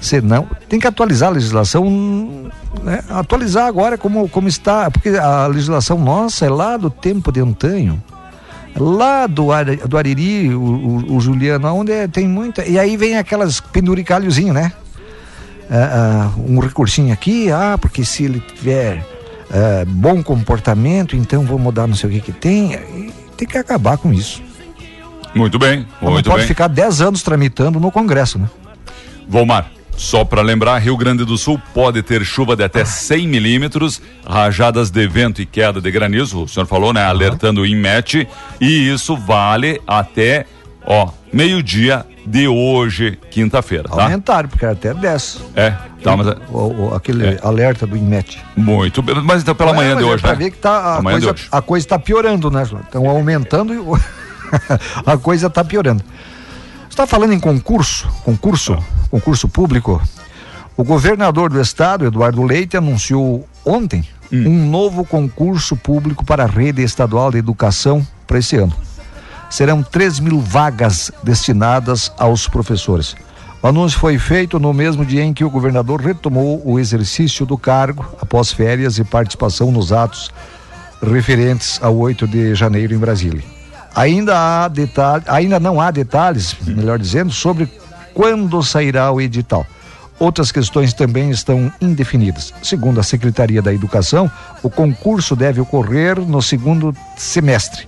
Senão, 0.02 0.48
tem 0.70 0.80
que 0.80 0.88
atualizar 0.88 1.30
a 1.30 1.34
legislação, 1.34 2.50
né? 2.84 3.04
atualizar 3.10 3.68
agora 3.68 3.98
como, 3.98 4.30
como 4.30 4.48
está, 4.48 4.90
porque 4.90 5.10
a 5.10 5.46
legislação 5.48 6.00
nossa 6.00 6.46
é 6.46 6.50
lá 6.50 6.78
do 6.78 6.90
tempo 6.90 7.32
de 7.32 7.42
antanho, 7.42 8.02
lá 8.78 9.28
do, 9.28 9.48
do 9.88 9.98
Ariri, 9.98 10.54
o, 10.56 10.62
o, 10.62 11.16
o 11.18 11.20
Juliano, 11.20 11.68
onde 11.74 11.92
é, 11.92 12.08
tem 12.08 12.28
muita, 12.28 12.66
e 12.66 12.80
aí 12.80 12.96
vem 12.96 13.18
aquelas 13.18 13.60
penduricalhozinho, 13.60 14.54
né? 14.54 14.72
É, 15.70 15.76
é, 15.76 16.50
um 16.50 16.60
recursinho 16.60 17.14
aqui, 17.14 17.52
ah, 17.52 17.78
porque 17.80 18.04
se 18.06 18.24
ele 18.24 18.40
tiver 18.40 19.06
é, 19.52 19.86
bom 19.86 20.24
comportamento, 20.24 21.16
então 21.16 21.44
vou 21.44 21.60
mudar 21.60 21.88
não 21.88 21.96
sei 21.96 22.10
o 22.10 22.14
que 22.14 22.22
que 22.22 22.32
tem. 22.32 22.74
E 22.74 23.14
tem 23.38 23.48
que 23.48 23.58
acabar 23.58 23.98
com 23.98 24.12
isso. 24.12 24.42
Muito 25.36 25.60
bem, 25.60 25.86
não 26.02 26.12
muito 26.12 26.26
pode 26.26 26.40
bem. 26.40 26.48
ficar 26.48 26.68
10 26.68 27.02
anos 27.02 27.22
tramitando 27.22 27.80
no 27.80 27.92
Congresso, 27.92 28.40
né? 28.40 28.50
Volmar, 29.28 29.70
só 30.00 30.24
para 30.24 30.42
lembrar, 30.42 30.78
Rio 30.80 30.96
Grande 30.96 31.26
do 31.26 31.38
Sul 31.38 31.62
pode 31.74 32.02
ter 32.02 32.24
chuva 32.24 32.56
de 32.56 32.64
até 32.64 32.86
100 32.86 33.28
milímetros, 33.28 34.02
rajadas 34.26 34.90
de 34.90 35.06
vento 35.06 35.42
e 35.42 35.46
queda 35.46 35.82
de 35.82 35.92
granizo, 35.92 36.44
o 36.44 36.48
senhor 36.48 36.66
falou, 36.66 36.94
né? 36.94 37.04
Alertando 37.04 37.62
o 37.62 37.66
INMET, 37.66 38.26
e 38.62 38.90
isso 38.90 39.18
vale 39.18 39.82
até, 39.86 40.46
ó, 40.86 41.10
meio-dia 41.34 42.06
de 42.26 42.48
hoje, 42.48 43.18
quinta-feira, 43.30 43.90
tá? 43.90 44.04
Aumentaram, 44.04 44.48
porque 44.48 44.64
era 44.64 44.74
até 44.74 44.94
10. 44.94 45.42
É, 45.54 45.72
tá, 46.02 46.16
mas... 46.16 46.28
O, 46.50 46.88
o- 46.92 46.96
aquele 46.96 47.38
alerta 47.44 47.86
do 47.86 47.98
INMET. 47.98 48.40
Muito 48.56 49.02
bem, 49.02 49.16
mas 49.22 49.42
então 49.42 49.54
pela 49.54 49.74
manhã 49.74 49.92
É, 49.92 49.96
de 49.96 50.02
mas 50.02 50.04
é 50.06 50.14
hoje, 50.14 50.22
pra 50.22 50.32
né? 50.32 50.38
ver 50.38 50.52
que 50.52 50.58
tá, 50.60 50.96
a, 50.96 50.98
de 51.00 51.04
coisa, 51.04 51.36
a 51.52 51.62
coisa 51.62 51.86
está 51.86 52.00
piorando, 52.00 52.50
né? 52.50 52.64
Estão 52.64 53.10
aumentando 53.10 53.74
e 53.74 53.80
a 55.06 55.18
coisa 55.18 55.48
está 55.48 55.64
piorando. 55.64 56.04
Está 57.00 57.08
falando 57.08 57.32
em 57.32 57.40
concurso, 57.40 58.10
concurso, 58.26 58.78
concurso 59.10 59.48
público. 59.48 60.02
O 60.76 60.84
governador 60.84 61.50
do 61.50 61.62
estado, 61.62 62.06
Eduardo 62.06 62.44
Leite, 62.44 62.76
anunciou 62.76 63.48
ontem 63.66 64.04
Hum. 64.30 64.46
um 64.46 64.70
novo 64.70 65.06
concurso 65.06 65.78
público 65.78 66.26
para 66.26 66.44
a 66.44 66.46
rede 66.46 66.84
estadual 66.84 67.32
de 67.32 67.38
educação 67.38 68.06
para 68.28 68.40
esse 68.40 68.58
ano. 68.58 68.74
Serão 69.50 69.82
3 69.82 70.20
mil 70.20 70.42
vagas 70.42 71.10
destinadas 71.24 72.12
aos 72.18 72.50
professores. 72.50 73.16
O 73.64 73.68
anúncio 73.68 73.98
foi 73.98 74.20
feito 74.20 74.60
no 74.60 74.74
mesmo 74.74 75.06
dia 75.06 75.24
em 75.24 75.34
que 75.34 75.46
o 75.46 75.50
governador 75.50 76.02
retomou 76.02 76.62
o 76.66 76.78
exercício 76.78 77.46
do 77.46 77.58
cargo 77.58 78.06
após 78.22 78.52
férias 78.52 78.98
e 78.98 79.06
participação 79.06 79.72
nos 79.72 79.94
atos 79.94 80.32
referentes 81.02 81.80
ao 81.82 81.96
8 81.96 82.28
de 82.28 82.54
janeiro 82.56 82.94
em 82.94 82.98
Brasília. 82.98 83.59
Ainda 83.96 84.38
há 84.38 84.68
detalhe, 84.68 85.24
ainda 85.28 85.60
não 85.60 85.82
há 85.82 85.92
detalhes, 85.92 86.56
melhor 86.66 87.00
dizendo, 87.00 87.32
sobre 87.32 87.70
quando 88.14 88.62
sairá 88.64 89.12
o 89.12 89.20
edital. 89.20 89.66
Outras 90.20 90.52
questões 90.52 90.94
também 90.94 91.30
estão 91.30 91.72
indefinidas. 91.80 92.54
Segundo 92.62 93.00
a 93.00 93.04
Secretaria 93.04 93.62
da 93.62 93.74
Educação, 93.74 94.30
o 94.62 94.70
concurso 94.70 95.36
deve 95.36 95.62
ocorrer 95.62 96.20
no 96.20 96.42
segundo 96.42 96.94
semestre. 97.16 97.88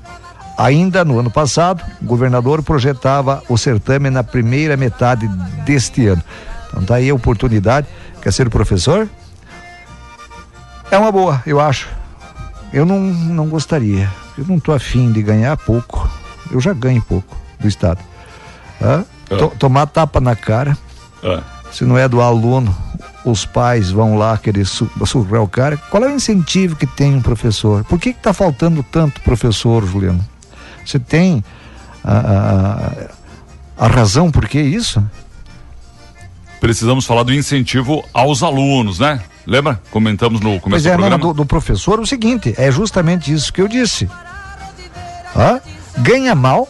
Ainda 0.58 1.04
no 1.04 1.20
ano 1.20 1.30
passado, 1.30 1.84
o 2.02 2.06
governador 2.06 2.64
projetava 2.64 3.43
o 3.49 3.58
certame 3.58 4.10
na 4.10 4.24
primeira 4.24 4.78
metade 4.78 5.28
deste 5.66 6.08
ano. 6.08 6.24
Então 6.70 6.84
tá 6.84 6.95
aí 6.95 7.10
a 7.10 7.16
oportunidade. 7.16 7.88
Quer 8.22 8.32
ser 8.32 8.49
professor? 8.49 9.10
É 10.89 10.97
uma 10.97 11.12
boa, 11.12 11.41
eu 11.45 11.60
acho. 11.60 11.89
Eu 12.72 12.86
não, 12.86 12.99
não 12.99 13.47
gostaria. 13.47 14.10
Eu 14.42 14.48
não 14.48 14.58
estou 14.58 14.74
afim 14.74 15.12
de 15.12 15.22
ganhar 15.22 15.56
pouco. 15.56 16.10
Eu 16.52 16.60
já 16.60 16.74
ganho 16.74 17.02
pouco 17.02 17.38
do 17.60 17.68
Estado. 17.68 18.00
Hã? 18.82 19.06
To- 19.30 19.54
tomar 19.58 19.86
tapa 19.86 20.20
na 20.20 20.36
cara. 20.36 20.76
Se 21.72 21.86
não 21.86 21.96
é 21.98 22.08
do 22.10 22.20
aluno, 22.22 22.76
os 23.24 23.46
pais 23.46 23.92
vão 23.92 24.18
lá 24.18 24.36
querer 24.38 24.66
su 24.66 24.89
surrar 25.06 25.44
o 25.44 25.48
cara. 25.48 25.78
Qual 25.78 26.04
é 26.04 26.08
o 26.08 26.16
incentivo 26.16 26.76
que 26.76 26.88
tem 26.88 27.14
um 27.16 27.22
professor? 27.22 27.84
Por 27.86 28.00
que 28.00 28.10
está 28.10 28.34
faltando 28.34 28.82
tanto 28.84 29.22
professor, 29.22 29.86
Juliano? 29.86 30.26
Você 30.84 30.98
tem 30.98 31.44
a, 32.04 33.12
a, 33.78 33.86
a 33.86 33.88
razão 33.88 34.32
por 34.32 34.48
que 34.50 34.60
isso? 34.60 35.02
Precisamos 36.60 37.06
falar 37.06 37.24
do 37.24 37.34
incentivo 37.34 38.04
aos 38.14 38.42
alunos, 38.44 38.98
né? 39.00 39.22
Lembra? 39.46 39.82
Comentamos 39.92 40.42
no 40.42 40.60
começo 40.60 40.88
é, 40.88 40.92
do 40.92 40.98
programa. 40.98 41.18
do, 41.24 41.34
do 41.34 41.46
professor, 41.46 42.00
o 42.00 42.06
seguinte, 42.06 42.54
é 42.58 42.72
justamente 42.72 43.32
isso 43.34 43.52
que 43.54 43.62
eu 43.62 43.68
disse. 43.68 44.10
Hã? 45.36 45.62
Ganha 45.98 46.34
mal, 46.36 46.68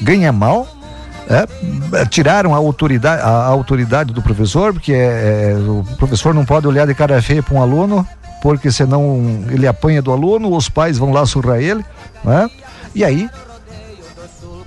ganha 0.00 0.32
mal, 0.32 0.66
é, 1.28 2.04
tiraram 2.06 2.54
a 2.54 2.58
autoridade, 2.58 3.22
a, 3.22 3.46
autoridade 3.46 4.12
do 4.12 4.22
professor, 4.22 4.72
porque 4.72 4.92
é, 4.92 5.52
é, 5.52 5.54
o 5.58 5.84
professor 5.98 6.32
não 6.32 6.44
pode 6.44 6.66
olhar 6.66 6.86
de 6.86 6.94
cara 6.94 7.20
feia 7.20 7.42
para 7.42 7.54
um 7.54 7.60
aluno, 7.60 8.06
porque 8.42 8.70
senão 8.72 9.44
ele 9.50 9.66
apanha 9.66 10.00
do 10.00 10.10
aluno, 10.10 10.54
os 10.54 10.68
pais 10.68 10.96
vão 10.96 11.12
lá 11.12 11.26
surrar 11.26 11.60
ele, 11.60 11.84
né? 12.24 12.48
E 12.94 13.04
aí, 13.04 13.28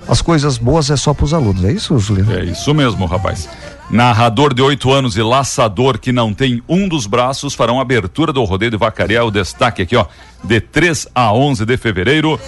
as 0.08 0.22
coisas 0.22 0.56
boas 0.56 0.90
é 0.90 0.96
só 0.96 1.12
para 1.12 1.24
os 1.24 1.34
alunos, 1.34 1.64
é 1.64 1.72
isso, 1.72 1.98
Juliano? 1.98 2.32
É 2.32 2.44
isso 2.44 2.72
mesmo, 2.72 3.06
rapaz. 3.06 3.48
Narrador 3.90 4.54
de 4.54 4.62
8 4.62 4.90
anos 4.90 5.16
e 5.16 5.22
laçador 5.22 5.98
que 5.98 6.12
não 6.12 6.32
tem 6.32 6.62
um 6.68 6.88
dos 6.88 7.06
braços 7.06 7.52
farão 7.54 7.78
abertura 7.80 8.32
do 8.32 8.42
rodeio 8.44 8.70
de 8.70 8.76
Vacaria. 8.76 9.22
O 9.24 9.30
destaque 9.30 9.82
aqui, 9.82 9.94
ó, 9.96 10.06
de 10.42 10.60
3 10.60 11.08
a 11.14 11.32
11 11.32 11.66
de 11.66 11.76
fevereiro. 11.76 12.40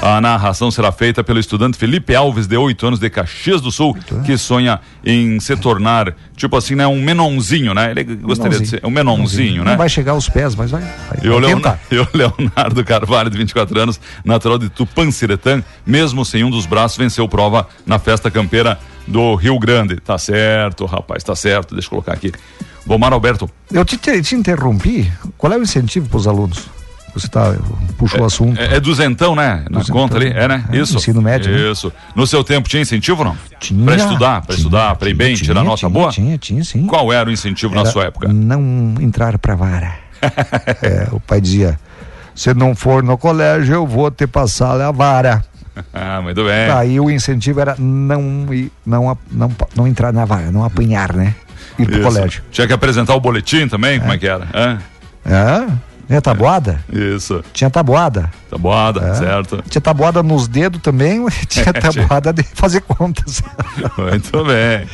A 0.00 0.20
narração 0.20 0.70
será 0.70 0.92
feita 0.92 1.24
pelo 1.24 1.40
estudante 1.40 1.76
Felipe 1.76 2.14
Alves, 2.14 2.46
de 2.46 2.56
8 2.56 2.86
anos, 2.86 3.00
de 3.00 3.10
Caxias 3.10 3.60
do 3.60 3.72
Sul, 3.72 3.96
que 4.24 4.38
sonha 4.38 4.80
em 5.04 5.40
se 5.40 5.56
tornar, 5.56 6.14
tipo 6.36 6.56
assim, 6.56 6.76
né, 6.76 6.86
um 6.86 7.02
menonzinho, 7.02 7.74
né? 7.74 7.90
Ele 7.90 8.04
gostaria 8.04 8.60
de 8.60 8.66
ser 8.68 8.80
um 8.86 8.90
menonzinho, 8.90 9.64
né? 9.64 9.72
Não 9.72 9.78
vai 9.78 9.88
chegar 9.88 10.12
aos 10.12 10.28
pés, 10.28 10.54
mas 10.54 10.70
vai. 10.70 10.82
vai, 10.82 11.18
E 11.20 11.28
o, 11.28 11.32
vai 11.32 11.40
Leon- 11.40 11.56
tentar. 11.56 11.80
e 11.90 11.98
o 11.98 12.06
Leonardo 12.14 12.84
Carvalho, 12.84 13.28
de 13.28 13.36
24 13.38 13.80
anos, 13.80 14.00
natural 14.24 14.56
de 14.56 14.68
Tupanciretã, 14.68 15.64
mesmo 15.84 16.24
sem 16.24 16.44
um 16.44 16.50
dos 16.50 16.64
braços, 16.64 16.96
venceu 16.96 17.26
prova 17.28 17.66
na 17.84 17.98
festa 17.98 18.30
campeira 18.30 18.78
do 19.08 19.34
Rio 19.34 19.58
Grande. 19.58 19.96
Tá 19.96 20.18
certo, 20.18 20.86
rapaz, 20.86 21.22
tá 21.24 21.34
certo. 21.34 21.74
Deixa 21.74 21.86
eu 21.86 21.90
colocar 21.90 22.12
aqui. 22.12 22.32
Bomar 22.86 23.12
Alberto. 23.12 23.50
Eu 23.70 23.84
te, 23.84 23.96
te, 23.96 24.22
te 24.22 24.34
interrompi. 24.34 25.10
Qual 25.36 25.52
é 25.52 25.56
o 25.56 25.62
incentivo 25.62 26.08
para 26.08 26.18
os 26.18 26.26
alunos? 26.26 26.66
Você 27.14 27.26
tá, 27.26 27.54
puxou 27.96 28.20
o 28.20 28.24
assunto. 28.24 28.60
É, 28.60 28.76
é 28.76 28.80
duzentão, 28.80 29.34
né? 29.34 29.64
Na 29.70 29.80
Duzentão. 29.80 30.02
conta 30.02 30.16
ali, 30.16 30.28
é, 30.28 30.46
né? 30.46 30.64
É, 30.70 30.76
Isso. 30.76 30.96
ensino 30.96 31.20
médio, 31.20 31.50
né? 31.50 31.70
Isso. 31.70 31.92
No 32.14 32.26
seu 32.26 32.44
tempo 32.44 32.68
tinha 32.68 32.82
incentivo 32.82 33.24
não? 33.24 33.36
Tinha. 33.58 33.84
Pra 33.84 33.96
estudar, 33.96 34.42
Tinha, 34.42 34.56
estudar, 34.56 34.94
pra 34.96 35.08
ir 35.08 35.14
bem, 35.14 35.34
tinha, 35.34 35.46
tirar 35.46 35.64
nota 35.64 35.78
tinha, 35.78 35.88
boa? 35.88 36.10
Tinha, 36.10 36.38
tinha, 36.38 36.62
sim. 36.62 36.86
Qual 36.86 37.12
era 37.12 37.28
o 37.28 37.32
incentivo 37.32 37.74
na 37.74 37.80
Era 37.80 37.90
sua 37.90 38.04
época? 38.04 38.28
Não 38.28 38.94
entrar 39.00 39.38
pra 39.38 39.54
vara. 39.54 39.94
É, 40.82 41.08
o 41.12 41.20
pai 41.20 41.40
dizia: 41.40 41.78
se 42.34 42.52
não 42.54 42.74
for 42.74 43.02
no 43.02 43.16
colégio, 43.18 43.74
eu 43.74 43.86
vou 43.86 44.10
te 44.10 44.26
passar 44.26 44.80
a 44.80 44.90
vara. 44.92 45.44
Ah, 45.92 46.20
muito 46.22 46.44
bem. 46.44 46.70
Aí 46.70 47.00
o 47.00 47.10
incentivo 47.10 47.60
era 47.60 47.74
não, 47.78 48.46
ir, 48.52 48.70
não, 48.86 49.18
não, 49.30 49.50
não 49.74 49.86
entrar 49.86 50.12
na 50.12 50.24
vara, 50.24 50.50
não 50.50 50.64
apanhar, 50.64 51.14
né? 51.14 51.34
Ir 51.78 51.86
pro 51.86 51.94
Isso. 51.94 52.02
colégio. 52.02 52.42
Tinha 52.50 52.66
que 52.66 52.72
apresentar 52.72 53.14
o 53.14 53.20
boletim 53.20 53.68
também, 53.68 53.98
como 53.98 54.12
é 54.12 54.18
que 54.18 54.26
era? 54.26 54.46
Hã? 54.54 54.78
É? 55.24 55.87
Tinha 56.08 56.20
tabuada? 56.22 56.80
Isso. 56.90 57.44
Tinha 57.52 57.68
tabuada. 57.70 58.30
Tabuada, 58.50 59.00
É. 59.10 59.14
certo. 59.14 59.62
Tinha 59.68 59.80
tabuada 59.82 60.22
nos 60.22 60.48
dedos 60.48 60.80
também, 60.80 61.24
tinha 61.46 61.66
É, 61.68 61.72
tinha. 61.72 61.92
tabuada 61.92 62.32
de 62.32 62.42
fazer 62.42 62.80
contas. 62.80 63.42
Muito 63.96 64.44
bem. 64.44 64.86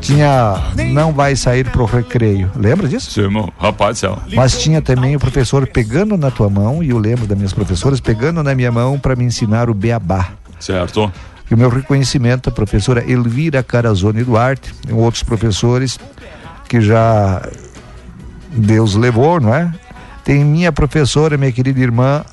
tinha 0.00 0.54
não 0.92 1.12
vai 1.12 1.36
sair 1.36 1.68
pro 1.70 1.84
recreio. 1.84 2.50
Lembra 2.56 2.88
disso? 2.88 3.10
Sim, 3.10 3.28
meu- 3.28 3.52
rapaz 3.58 3.98
céu. 3.98 4.18
Mas 4.34 4.58
tinha 4.60 4.80
também 4.80 5.14
o 5.14 5.20
professor 5.20 5.66
pegando 5.66 6.16
na 6.16 6.30
tua 6.30 6.48
mão, 6.48 6.82
e 6.82 6.90
eu 6.90 6.98
lembro 6.98 7.26
das 7.26 7.36
minhas 7.36 7.52
professoras 7.52 8.00
pegando 8.00 8.42
na 8.42 8.54
minha 8.54 8.72
mão 8.72 8.98
para 8.98 9.14
me 9.14 9.24
ensinar 9.24 9.68
o 9.70 9.74
beabá. 9.74 10.30
Certo. 10.58 11.12
E 11.50 11.54
o 11.54 11.58
meu 11.58 11.68
reconhecimento 11.68 12.48
à 12.48 12.52
professora 12.52 13.04
Elvira 13.08 13.62
Carazone 13.62 14.24
Duarte 14.24 14.72
e 14.88 14.92
outros 14.92 15.22
professores 15.22 15.98
que 16.68 16.80
já 16.80 17.42
Deus 18.54 18.94
levou, 18.94 19.40
não 19.40 19.54
é? 19.54 19.70
Tem 20.24 20.44
minha 20.44 20.70
professora, 20.72 21.36
minha 21.36 21.52
querida 21.52 21.80
irmã 21.80 22.24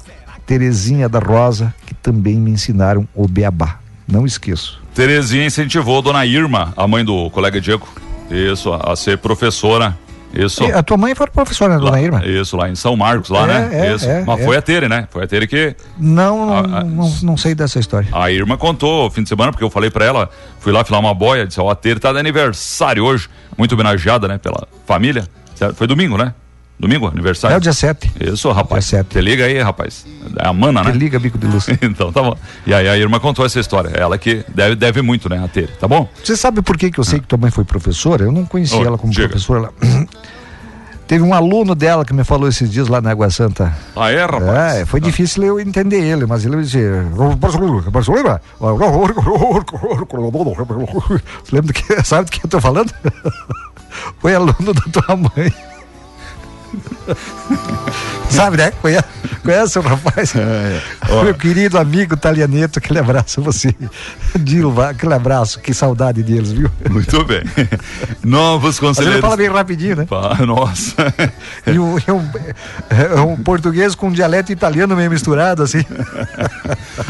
Terezinha 0.45 1.07
da 1.09 1.19
Rosa, 1.19 1.73
que 1.85 1.93
também 1.93 2.35
me 2.35 2.51
ensinaram 2.51 3.07
o 3.13 3.27
beabá. 3.27 3.79
Não 4.07 4.25
esqueço. 4.25 4.81
Terezinha 4.95 5.45
incentivou 5.45 6.01
Dona 6.01 6.25
Irma, 6.25 6.73
a 6.75 6.87
mãe 6.87 7.05
do 7.05 7.29
colega 7.29 7.61
Diego, 7.61 7.87
isso, 8.29 8.73
a, 8.73 8.95
ser 8.95 9.17
professora. 9.19 9.95
Isso. 10.33 10.63
E 10.63 10.71
a 10.71 10.83
tua 10.83 10.95
mãe 10.97 11.15
foi 11.15 11.25
professora, 11.27 11.73
né, 11.75 11.79
dona 11.79 11.99
Irma? 11.99 12.23
Isso, 12.23 12.55
lá 12.55 12.69
em 12.69 12.75
São 12.75 12.95
Marcos, 12.95 13.29
lá, 13.29 13.43
É, 13.43 13.47
né? 13.47 13.87
é, 13.89 13.95
isso. 13.95 14.07
é, 14.07 14.23
Mas 14.25 14.39
é. 14.39 14.45
foi 14.45 14.57
a 14.57 14.61
Tere, 14.61 14.87
né? 14.87 15.07
Foi 15.09 15.23
a 15.23 15.27
Tere 15.27 15.47
que 15.47 15.75
Não, 15.97 16.45
não, 16.45 16.53
A- 16.53 16.59
a- 16.79 16.83
não, 16.83 17.09
não 17.23 17.37
sei 17.37 17.55
dessa 17.55 17.79
história. 17.79 18.07
a 18.11 18.29
Irma 18.31 18.55
contou 18.55 19.07
o 19.07 19.09
fim 19.11 19.23
de 19.23 19.29
semana, 19.29 19.51
porque 19.51 19.63
eu 19.63 19.71
falei 19.71 19.89
pra 19.89 20.05
ela, 20.05 20.29
fui 20.59 20.71
lá 20.71 20.83
filar 20.83 20.99
uma 21.01 21.15
boia, 21.15 21.47
disse, 21.47 21.59
ó, 21.59 21.69
a 21.71 21.75
Tere 21.75 21.99
tá 21.99 22.13
de 22.13 22.19
aniversário 22.19 23.03
hoje, 23.03 23.27
muito 23.57 23.73
homenageada, 23.73 24.27
né, 24.27 24.37
pela 24.37 24.67
família. 24.85 25.27
Foi 25.75 25.87
domingo, 25.87 26.15
né? 26.15 26.31
Domingo, 26.79 27.07
aniversário? 27.07 27.55
É 27.55 27.57
o 27.57 27.61
dia 27.61 27.73
7. 27.73 28.11
Isso, 28.21 28.49
rapaz. 28.51 28.89
Te 29.09 29.19
liga 29.19 29.43
aí, 29.43 29.61
rapaz. 29.61 30.05
É 30.37 30.47
a 30.47 30.53
mana, 30.53 30.81
né? 30.81 30.91
Te 30.91 30.97
liga, 30.97 31.19
bico 31.19 31.37
de 31.37 31.45
luz. 31.45 31.67
então, 31.81 32.09
tá 32.11 32.23
bom. 32.23 32.37
E 32.65 32.73
aí 32.73 32.87
a 32.87 32.97
Irma 32.97 33.19
contou 33.19 33.45
essa 33.45 33.59
história. 33.59 33.89
Ela 33.89 34.17
que 34.17 34.45
deve, 34.47 34.75
deve 34.75 35.01
muito, 35.01 35.27
né, 35.27 35.43
a 35.43 35.47
Tere, 35.49 35.67
tá 35.77 35.89
bom? 35.89 36.07
Você 36.23 36.37
sabe 36.37 36.61
por 36.61 36.77
que, 36.77 36.89
que 36.89 36.99
eu 36.99 37.03
sei 37.03 37.19
que 37.19 37.27
tua 37.27 37.37
mãe 37.37 37.51
foi 37.51 37.65
professora? 37.65 38.23
Eu 38.23 38.31
não 38.31 38.45
conhecia 38.45 38.79
ela 38.79 38.97
como 38.97 39.11
diga. 39.11 39.27
professora. 39.27 39.71
Ela... 39.81 40.07
Teve 41.05 41.23
um 41.23 41.33
aluno 41.33 41.73
dela 41.73 42.05
que 42.05 42.13
me 42.13 42.23
falou 42.23 42.47
esses 42.47 42.71
dias 42.71 42.87
lá 42.87 43.01
na 43.01 43.09
Água 43.09 43.31
Santa. 43.31 43.75
Ah, 43.95 44.11
é, 44.11 44.21
rapaz? 44.21 44.75
É, 44.75 44.85
foi 44.85 45.01
difícil 45.01 45.43
eu 45.43 45.59
entender 45.59 45.99
ele, 45.99 46.27
mas 46.27 46.45
ele? 46.45 46.63
Você 46.63 46.77
lembra 51.51 51.67
do 51.67 51.73
que, 51.73 52.03
sabe 52.05 52.25
do 52.25 52.31
que 52.31 52.45
eu 52.45 52.49
tô 52.49 52.61
falando? 52.61 52.93
Foi 54.19 54.35
aluno 54.35 54.71
da 54.71 55.01
tua 55.01 55.15
mãe. 55.15 55.51
Sabe, 58.29 58.57
né? 58.57 58.71
Conhece, 58.81 59.07
conhece 59.43 59.79
o 59.79 59.81
rapaz? 59.81 60.33
Ó. 61.09 61.23
Meu 61.23 61.33
querido 61.33 61.77
amigo 61.79 62.15
Talianeto, 62.15 62.77
aquele 62.77 62.99
abraço 62.99 63.39
a 63.39 63.43
você. 63.43 63.73
Dilva, 64.39 64.89
aquele 64.89 65.13
abraço, 65.13 65.59
que 65.59 65.73
saudade 65.73 66.21
deles, 66.21 66.51
viu? 66.51 66.69
Muito 66.89 67.25
bem. 67.25 67.41
Novos 68.23 68.77
ele 68.77 68.87
conselheiros. 68.87 69.21
fala 69.21 69.35
bem 69.35 69.49
rapidinho, 69.49 69.95
né? 69.95 70.05
Pá, 70.05 70.37
Nossa. 70.45 71.13
E 71.65 71.79
um, 71.79 71.97
é, 71.97 72.13
um, 72.13 72.29
é 73.17 73.21
um 73.21 73.35
português 73.37 73.95
com 73.95 74.09
um 74.09 74.11
dialeto 74.11 74.51
italiano 74.51 74.95
meio 74.95 75.09
misturado, 75.09 75.63
assim. 75.63 75.83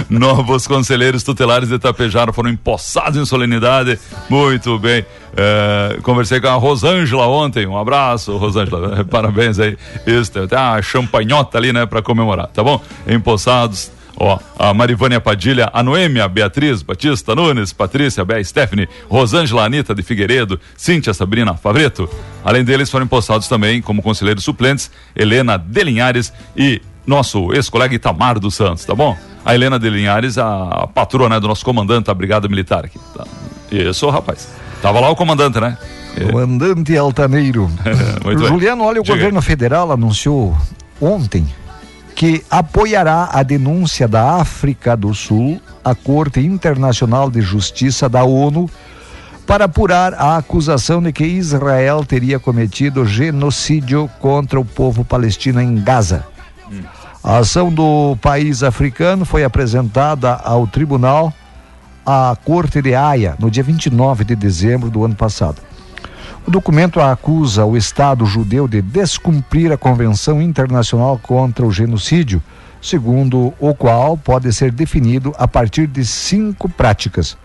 Novos 0.09 0.67
conselheiros 0.67 1.23
tutelares 1.23 1.69
de 1.69 1.75
Itapejara 1.75 2.31
foram 2.31 2.49
empossados 2.49 3.19
em 3.19 3.25
solenidade. 3.25 3.99
Muito 4.29 4.79
bem. 4.79 5.05
É, 5.35 5.97
conversei 6.01 6.39
com 6.39 6.47
a 6.47 6.53
Rosângela 6.53 7.27
ontem. 7.27 7.65
Um 7.65 7.77
abraço, 7.77 8.35
Rosângela. 8.37 9.05
Parabéns 9.09 9.59
aí. 9.59 9.77
Isso, 10.05 10.31
tem 10.31 10.43
até 10.43 10.57
uma 10.57 10.81
champanhota 10.81 11.57
ali, 11.57 11.71
né, 11.71 11.85
pra 11.85 12.01
comemorar, 12.01 12.47
tá 12.47 12.63
bom? 12.63 12.81
Empossados. 13.07 13.91
Ó, 14.21 14.37
a 14.57 14.73
Marivânia 14.73 15.21
Padilha, 15.21 15.69
a 15.73 15.81
Noêmia, 15.81 16.27
Beatriz, 16.27 16.81
Batista 16.81 17.33
Nunes, 17.33 17.71
Patrícia, 17.71 18.25
Bé, 18.25 18.43
Stephanie, 18.43 18.89
Rosângela 19.07 19.63
Anitta 19.63 19.95
de 19.95 20.03
Figueiredo, 20.03 20.59
Cíntia 20.75 21.13
Sabrina 21.13 21.55
Favreto. 21.55 22.09
Além 22.43 22.65
deles, 22.65 22.89
foram 22.89 23.05
empossados 23.05 23.47
também, 23.47 23.81
como 23.81 24.01
conselheiros 24.01 24.43
suplentes, 24.43 24.91
Helena 25.15 25.57
Delinhares 25.57 26.33
e 26.55 26.81
nosso 27.07 27.53
ex-colega 27.53 27.95
Itamar 27.95 28.39
dos 28.39 28.55
Santos, 28.55 28.83
tá 28.83 28.93
bom? 28.93 29.17
A 29.45 29.55
Helena 29.55 29.79
Delinhares, 29.79 30.37
a 30.37 30.85
patroa 30.93 31.29
né, 31.29 31.39
do 31.39 31.47
nosso 31.47 31.63
comandante 31.63 32.07
da 32.07 32.13
Brigada 32.13 32.47
Militar 32.49 32.83
aqui. 32.83 32.99
Tá? 33.15 33.25
Isso, 33.71 34.09
rapaz. 34.09 34.49
Tava 34.81 34.99
lá 34.99 35.09
o 35.09 35.15
comandante, 35.15 35.59
né? 35.59 35.77
Comandante 36.31 36.97
Altaneiro. 36.97 37.69
Juliano, 38.47 38.83
olha, 38.83 39.01
o 39.01 39.03
Diga 39.03 39.15
governo 39.15 39.41
federal 39.41 39.91
anunciou 39.91 40.57
ontem 41.01 41.47
que 42.15 42.43
apoiará 42.49 43.29
a 43.31 43.43
denúncia 43.43 44.07
da 44.07 44.35
África 44.35 44.97
do 44.97 45.13
Sul 45.13 45.61
à 45.83 45.95
Corte 45.95 46.41
Internacional 46.41 47.31
de 47.31 47.39
Justiça 47.41 48.09
da 48.09 48.23
ONU 48.23 48.69
para 49.47 49.65
apurar 49.65 50.13
a 50.13 50.37
acusação 50.37 51.01
de 51.01 51.13
que 51.13 51.23
Israel 51.23 52.03
teria 52.05 52.37
cometido 52.37 53.05
genocídio 53.05 54.09
contra 54.19 54.59
o 54.59 54.65
povo 54.65 55.03
palestino 55.03 55.61
em 55.61 55.81
Gaza. 55.81 56.25
A 57.23 57.37
ação 57.37 57.71
do 57.71 58.15
país 58.21 58.63
africano 58.63 59.25
foi 59.25 59.43
apresentada 59.43 60.33
ao 60.35 60.67
tribunal, 60.67 61.33
à 62.05 62.35
Corte 62.43 62.81
de 62.81 62.95
Haia, 62.95 63.35
no 63.39 63.49
dia 63.49 63.63
29 63.63 64.23
de 64.23 64.35
dezembro 64.35 64.89
do 64.89 65.03
ano 65.03 65.15
passado. 65.15 65.61
O 66.47 66.51
documento 66.51 66.99
acusa 66.99 67.65
o 67.65 67.77
Estado 67.77 68.25
judeu 68.25 68.67
de 68.67 68.81
descumprir 68.81 69.71
a 69.71 69.77
Convenção 69.77 70.41
Internacional 70.41 71.19
contra 71.21 71.65
o 71.65 71.71
Genocídio, 71.71 72.41
segundo 72.81 73.53
o 73.59 73.75
qual 73.75 74.17
pode 74.17 74.51
ser 74.53 74.71
definido 74.71 75.33
a 75.37 75.47
partir 75.47 75.85
de 75.85 76.05
cinco 76.05 76.67
práticas. 76.69 77.37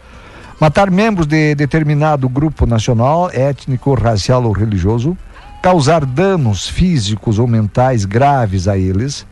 Matar 0.61 0.91
membros 0.91 1.27
de 1.27 1.55
determinado 1.55 2.29
grupo 2.29 2.65
nacional, 2.65 3.29
étnico, 3.33 3.93
racial 3.95 4.45
ou 4.45 4.53
religioso, 4.53 5.17
causar 5.61 6.05
danos 6.05 6.69
físicos 6.69 7.39
ou 7.39 7.47
mentais 7.47 8.05
graves 8.05 8.69
a 8.69 8.79
eles, 8.79 9.27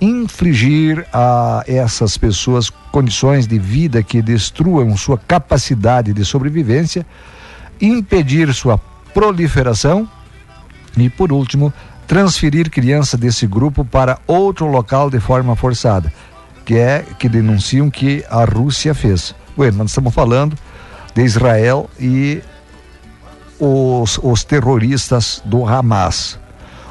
infligir 0.00 1.06
a 1.12 1.64
essas 1.66 2.18
pessoas 2.18 2.70
condições 2.90 3.46
de 3.46 3.58
vida 3.58 4.02
que 4.02 4.20
destruam 4.20 4.96
sua 4.96 5.18
capacidade 5.18 6.12
de 6.12 6.24
sobrevivência, 6.24 7.06
impedir 7.80 8.52
sua 8.54 8.78
proliferação 9.12 10.08
e, 10.96 11.08
por 11.08 11.32
último, 11.32 11.72
transferir 12.06 12.70
criança 12.70 13.16
desse 13.16 13.46
grupo 13.46 13.84
para 13.84 14.18
outro 14.26 14.66
local 14.66 15.10
de 15.10 15.18
forma 15.20 15.56
forçada, 15.56 16.12
que 16.64 16.76
é 16.76 17.04
que 17.18 17.28
denunciam 17.28 17.90
que 17.90 18.24
a 18.30 18.44
Rússia 18.44 18.94
fez. 18.94 19.34
Bueno, 19.56 19.78
nós 19.78 19.90
estamos 19.90 20.14
falando 20.14 20.56
de 21.14 21.22
Israel 21.22 21.88
e 21.98 22.42
os, 23.58 24.18
os 24.22 24.44
terroristas 24.44 25.42
do 25.44 25.66
Hamas. 25.66 26.38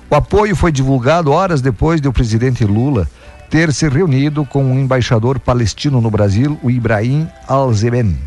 O 0.10 0.16
apoio 0.16 0.56
foi 0.56 0.72
divulgado 0.72 1.32
horas 1.32 1.62
depois 1.62 1.99
de 1.99 2.08
o 2.08 2.14
presidente 2.14 2.64
Lula 2.64 3.08
ter 3.49 3.72
se 3.74 3.88
reunido 3.88 4.45
com 4.45 4.72
o 4.72 4.80
embaixador 4.80 5.39
palestino 5.39 6.01
no 6.01 6.10
Brasil, 6.10 6.60
o 6.64 6.70
Ibrahim 6.70 7.28
Al-Zeben. 7.47 8.18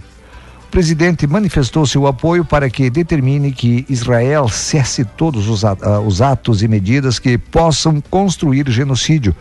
O 0.65 0.71
presidente 0.71 1.27
manifestou 1.27 1.87
seu 1.87 2.07
apoio 2.07 2.45
para 2.45 2.69
que 2.69 2.91
determine 2.91 3.53
que 3.53 3.87
Israel 3.89 4.49
cesse 4.49 5.05
todos 5.05 5.65
ah, 5.65 6.01
os 6.01 6.21
atos 6.21 6.63
e 6.63 6.69
medidas 6.69 7.19
que 7.19 7.39
possam 7.39 8.03
construir 8.11 8.69
genocídio. 8.71 9.35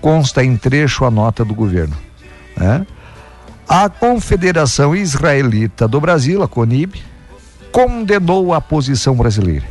Consta 0.00 0.44
em 0.44 0.56
trecho 0.56 1.04
a 1.04 1.10
nota 1.10 1.44
do 1.44 1.54
governo. 1.54 1.96
né? 2.56 2.86
A 3.68 3.88
Confederação 3.88 4.94
Israelita 4.94 5.88
do 5.88 6.00
Brasil, 6.00 6.42
a 6.42 6.48
CONIB, 6.48 7.02
condenou 7.72 8.54
a 8.54 8.60
posição 8.60 9.16
brasileira. 9.16 9.66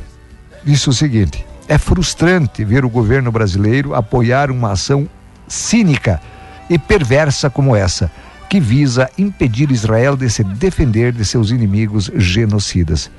Disse 0.63 0.89
o 0.89 0.93
seguinte: 0.93 1.45
é 1.67 1.77
frustrante 1.77 2.63
ver 2.63 2.85
o 2.85 2.89
governo 2.89 3.31
brasileiro 3.31 3.95
apoiar 3.95 4.51
uma 4.51 4.71
ação 4.71 5.09
cínica 5.47 6.21
e 6.69 6.77
perversa 6.77 7.49
como 7.49 7.75
essa, 7.75 8.11
que 8.49 8.59
visa 8.59 9.09
impedir 9.17 9.71
Israel 9.71 10.15
de 10.15 10.29
se 10.29 10.43
defender 10.43 11.11
de 11.11 11.25
seus 11.25 11.51
inimigos 11.51 12.11
genocidas. 12.15 13.09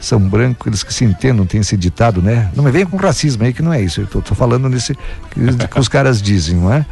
São 0.00 0.20
brancos, 0.20 0.66
eles 0.66 0.82
que 0.82 0.94
se 0.94 1.04
entendam, 1.04 1.44
tem 1.44 1.60
esse 1.60 1.76
ditado, 1.76 2.22
né? 2.22 2.50
Não 2.54 2.62
me 2.62 2.70
venha 2.70 2.86
com 2.86 2.96
racismo 2.96 3.44
aí, 3.44 3.52
que 3.52 3.62
não 3.62 3.72
é 3.72 3.80
isso. 3.80 4.02
Eu 4.02 4.06
tô, 4.06 4.22
tô 4.22 4.34
falando 4.34 4.68
nesse 4.68 4.94
que, 4.94 5.66
que 5.68 5.80
os 5.80 5.88
caras 5.88 6.22
dizem, 6.22 6.56
não 6.56 6.72
é? 6.72 6.86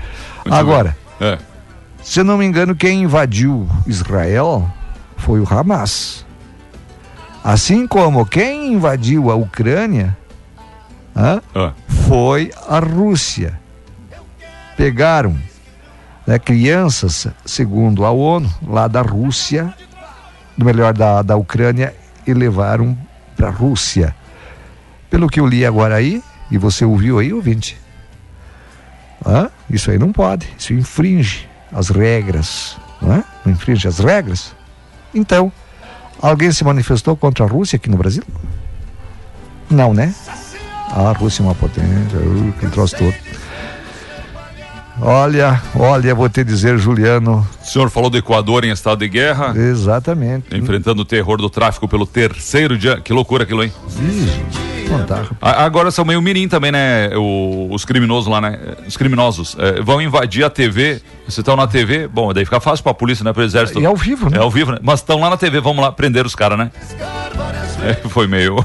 Muito 0.45 0.55
Agora. 0.55 0.97
É. 1.21 1.39
se 2.03 2.21
eu 2.21 2.25
não 2.25 2.37
me 2.37 2.45
engano, 2.45 2.75
quem 2.75 3.03
invadiu 3.03 3.69
Israel 3.87 4.69
foi 5.17 5.41
o 5.41 5.47
Hamas. 5.49 6.27
Assim 7.45 7.87
como 7.87 8.27
quem 8.27 8.73
invadiu 8.73 9.31
a 9.31 9.37
Ucrânia 9.37 10.17
Ah. 11.17 11.73
foi 12.07 12.53
a 12.69 12.79
Rússia. 12.79 13.59
Pegaram 14.77 15.37
né, 16.27 16.39
crianças, 16.39 17.27
segundo 17.45 18.05
a 18.05 18.11
ONU, 18.11 18.53
lá 18.67 18.87
da 18.87 19.01
Rússia, 19.01 19.75
do 20.57 20.65
melhor 20.65 20.93
da, 20.93 21.23
da 21.23 21.37
Ucrânia, 21.37 21.95
e 22.27 22.35
levaram 22.35 22.97
para 23.35 23.49
a 23.49 23.51
Rússia. 23.51 24.15
Pelo 25.09 25.29
que 25.29 25.41
eu 25.41 25.47
li 25.47 25.65
agora 25.65 25.95
aí, 25.95 26.23
e 26.51 26.59
você 26.59 26.85
ouviu 26.85 27.19
aí, 27.19 27.33
ouvinte, 27.33 27.79
Hã? 29.27 29.51
Isso 29.69 29.91
aí 29.91 29.99
não 29.99 30.13
pode, 30.13 30.49
isso 30.57 30.73
infringe 30.73 31.49
as 31.73 31.89
regras, 31.89 32.77
não 33.03 33.13
é? 33.13 33.25
Não 33.45 33.53
infringe 33.53 33.89
as 33.89 33.99
regras. 33.99 34.55
Então, 35.13 35.51
alguém 36.23 36.53
se 36.53 36.63
manifestou 36.63 37.17
contra 37.17 37.45
a 37.45 37.49
Rússia 37.49 37.77
aqui 37.77 37.91
no 37.91 37.97
Brasil? 37.97 38.23
Não, 39.69 39.93
né? 39.93 40.15
A 40.97 41.13
Rússia 41.13 41.43
é 41.43 41.45
uma 41.45 41.55
potência, 41.55 42.19
uh, 42.19 42.53
que 42.59 42.67
troço 42.69 42.97
todo. 42.97 43.15
Olha, 44.99 45.61
olha, 45.79 46.15
vou 46.15 46.27
te 46.27 46.43
dizer, 46.43 46.79
Juliano. 46.79 47.47
O 47.63 47.67
senhor 47.67 47.91
falou 47.91 48.09
do 48.09 48.17
Equador 48.17 48.65
em 48.65 48.71
estado 48.71 49.01
de 49.01 49.09
guerra, 49.09 49.53
Exatamente. 49.55 50.57
enfrentando 50.57 51.03
o 51.03 51.05
terror 51.05 51.37
do 51.37 51.51
tráfico 51.51 51.87
pelo 51.87 52.07
terceiro 52.07 52.79
dia. 52.79 52.99
Que 52.99 53.13
loucura 53.13 53.43
aquilo, 53.45 53.63
hein? 53.63 53.71
Rapaz. 54.91 55.29
A- 55.43 55.65
Agora 55.65 55.91
são 55.91 56.03
meio 56.03 56.23
mirim 56.23 56.49
também, 56.49 56.73
né? 56.73 57.11
O- 57.15 57.69
os 57.71 57.85
criminosos 57.85 58.31
lá, 58.33 58.41
né? 58.41 58.59
Os 58.89 58.97
criminosos 58.97 59.55
eh, 59.59 59.83
vão 59.83 60.01
invadir 60.01 60.45
a 60.45 60.49
TV. 60.51 61.03
Vocês 61.25 61.39
estão 61.39 61.57
na 61.57 61.67
TV, 61.67 62.09
bom, 62.09 62.33
daí 62.33 62.45
fica 62.47 62.59
fácil 62.61 62.83
pra 62.83 62.95
polícia, 62.95 63.23
né? 63.23 63.35
Pro 63.35 63.43
exército. 63.43 63.79
E 63.81 63.85
ao 63.85 63.97
vivo, 63.97 64.31
né? 64.31 64.39
É 64.39 64.41
ao 64.41 64.51
vivo, 64.51 64.73
né? 64.73 64.79
Mas 64.83 65.01
estão 65.01 65.21
lá 65.21 65.29
na 65.29 65.37
TV, 65.37 65.61
vamos 65.61 65.85
lá 65.85 65.93
prender 65.93 66.25
os 66.25 66.35
caras, 66.35 66.57
né? 66.59 66.71
É, 67.87 67.95
foi 68.09 68.27
meio. 68.27 68.65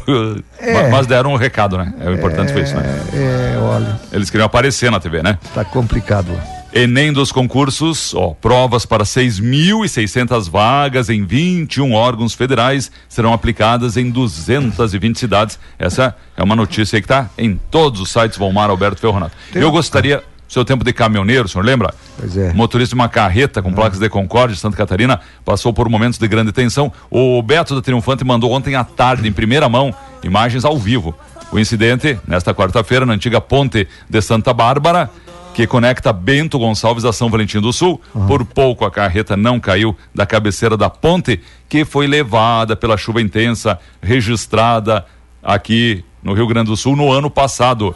É. 0.59 0.73
Ma- 0.83 0.89
Mas 0.89 1.07
deram 1.07 1.33
um 1.33 1.35
recado, 1.35 1.77
né? 1.77 1.93
É 1.99 2.09
o 2.09 2.13
importante 2.13 2.51
foi 2.53 2.61
isso, 2.63 2.75
né? 2.75 2.83
É, 3.13 3.57
olha, 3.59 3.99
Eles 4.11 4.29
queriam 4.29 4.45
aparecer 4.45 4.89
na 4.89 4.99
TV, 4.99 5.21
né? 5.21 5.37
tá 5.53 5.63
complicado. 5.65 6.31
Enem 6.73 7.11
dos 7.11 7.33
concursos, 7.33 8.13
ó, 8.15 8.29
provas 8.29 8.85
para 8.85 9.03
6.600 9.03 10.49
vagas 10.49 11.09
em 11.09 11.25
21 11.25 11.91
órgãos 11.93 12.33
federais 12.33 12.89
serão 13.09 13.33
aplicadas 13.33 13.97
em 13.97 14.09
220 14.09 15.19
cidades. 15.19 15.59
Essa 15.77 16.15
é 16.37 16.41
uma 16.41 16.55
notícia 16.55 16.99
que 17.01 17.05
está 17.05 17.29
em 17.37 17.59
todos 17.69 17.99
os 17.99 18.09
sites 18.09 18.37
Valmar 18.37 18.69
Alberto 18.69 19.01
Ferronato. 19.01 19.35
Eu 19.53 19.69
gostaria, 19.69 20.23
seu 20.51 20.65
tempo 20.65 20.83
de 20.83 20.91
caminhoneiro, 20.91 21.45
o 21.45 21.47
senhor 21.47 21.63
lembra? 21.63 21.93
Pois 22.17 22.35
é. 22.35 22.51
Motorista 22.51 22.93
de 22.93 22.99
uma 22.99 23.07
carreta 23.07 23.61
com 23.61 23.71
placas 23.71 23.99
de 23.99 24.09
Concórdia, 24.09 24.57
Santa 24.57 24.75
Catarina, 24.75 25.21
passou 25.45 25.71
por 25.71 25.87
momentos 25.87 26.19
de 26.19 26.27
grande 26.27 26.51
tensão. 26.51 26.91
O 27.09 27.41
Beto 27.41 27.73
da 27.73 27.81
Triunfante 27.81 28.25
mandou 28.25 28.51
ontem 28.51 28.75
à 28.75 28.83
tarde, 28.83 29.25
em 29.25 29.31
primeira 29.31 29.69
mão, 29.69 29.95
imagens 30.21 30.65
ao 30.65 30.77
vivo. 30.77 31.15
O 31.53 31.57
incidente, 31.57 32.19
nesta 32.27 32.53
quarta-feira, 32.53 33.05
na 33.05 33.13
antiga 33.13 33.39
ponte 33.39 33.87
de 34.09 34.21
Santa 34.21 34.53
Bárbara, 34.53 35.09
que 35.53 35.65
conecta 35.65 36.11
Bento 36.11 36.59
Gonçalves 36.59 37.05
a 37.05 37.13
São 37.13 37.29
Valentim 37.29 37.61
do 37.61 37.71
Sul. 37.71 38.01
Por 38.27 38.43
pouco 38.43 38.83
a 38.83 38.91
carreta 38.91 39.37
não 39.37 39.57
caiu 39.57 39.95
da 40.13 40.25
cabeceira 40.25 40.75
da 40.75 40.89
ponte, 40.89 41.39
que 41.69 41.85
foi 41.85 42.07
levada 42.07 42.75
pela 42.75 42.97
chuva 42.97 43.21
intensa, 43.21 43.79
registrada 44.01 45.05
aqui 45.41 46.03
no 46.21 46.33
Rio 46.33 46.47
Grande 46.47 46.69
do 46.69 46.77
Sul 46.77 46.95
no 46.97 47.09
ano 47.09 47.29
passado. 47.29 47.95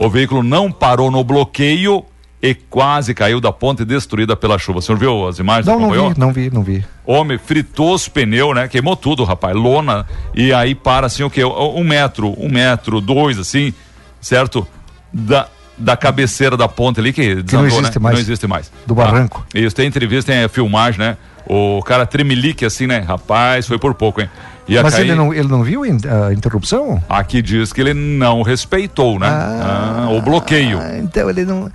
O 0.00 0.08
veículo 0.08 0.42
não 0.42 0.72
parou 0.72 1.10
no 1.10 1.22
bloqueio 1.22 2.02
e 2.42 2.54
quase 2.54 3.12
caiu 3.12 3.38
da 3.38 3.52
ponte 3.52 3.84
destruída 3.84 4.34
pela 4.34 4.58
chuva. 4.58 4.78
O 4.78 4.82
senhor 4.82 4.96
viu 4.98 5.28
as 5.28 5.38
imagens? 5.38 5.66
Não, 5.66 5.78
não 5.78 5.90
vi, 5.90 6.18
não 6.18 6.32
vi, 6.32 6.50
não 6.50 6.62
vi. 6.62 6.82
Homem 7.04 7.36
fritou 7.36 7.92
os 7.92 8.08
pneus, 8.08 8.54
né? 8.54 8.66
Queimou 8.66 8.96
tudo, 8.96 9.24
rapaz. 9.24 9.54
Lona. 9.54 10.06
E 10.34 10.54
aí 10.54 10.74
para 10.74 11.06
assim, 11.06 11.22
o 11.22 11.28
quê? 11.28 11.44
Um 11.44 11.84
metro, 11.84 12.34
um 12.42 12.48
metro, 12.48 12.98
dois, 12.98 13.38
assim, 13.38 13.74
certo? 14.22 14.66
Da, 15.12 15.48
da 15.76 15.98
cabeceira 15.98 16.56
da 16.56 16.66
ponte 16.66 16.98
ali, 16.98 17.12
que 17.12 17.42
desandou, 17.42 17.66
existe 17.66 17.98
né? 17.98 18.02
mais. 18.02 18.14
Não 18.14 18.20
existe 18.22 18.46
mais. 18.46 18.72
Do 18.86 18.94
barranco. 18.94 19.44
Ah, 19.54 19.58
isso, 19.58 19.76
tem 19.76 19.86
entrevista, 19.86 20.32
tem 20.32 20.42
a 20.42 20.48
filmagem, 20.48 20.98
né? 20.98 21.18
O 21.46 21.82
cara 21.82 22.06
tremelique 22.06 22.64
assim, 22.64 22.86
né? 22.86 23.00
Rapaz, 23.00 23.66
foi 23.66 23.78
por 23.78 23.92
pouco, 23.92 24.22
hein? 24.22 24.30
Ia 24.70 24.82
Mas 24.84 24.94
cair- 24.94 25.06
ele 25.06 25.14
não, 25.16 25.34
ele 25.34 25.48
não 25.48 25.62
viu 25.64 25.82
a 25.82 26.32
interrupção? 26.32 27.02
Aqui 27.08 27.42
diz 27.42 27.72
que 27.72 27.80
ele 27.80 27.92
não 27.92 28.42
respeitou, 28.42 29.18
né? 29.18 29.26
Ah, 29.28 30.08
o 30.12 30.22
bloqueio. 30.22 30.78
Então 30.98 31.28
ele 31.28 31.44
não. 31.44 31.68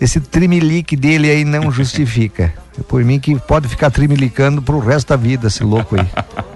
Esse 0.00 0.20
trimelique 0.20 0.94
dele 0.96 1.28
aí 1.28 1.44
não 1.44 1.70
justifica. 1.72 2.52
Por 2.86 3.04
mim 3.04 3.18
que 3.18 3.34
pode 3.40 3.66
ficar 3.66 3.90
trimelicando 3.90 4.62
pro 4.62 4.78
resto 4.78 5.08
da 5.08 5.16
vida, 5.16 5.48
esse 5.48 5.64
louco 5.64 5.96
aí. 5.98 6.06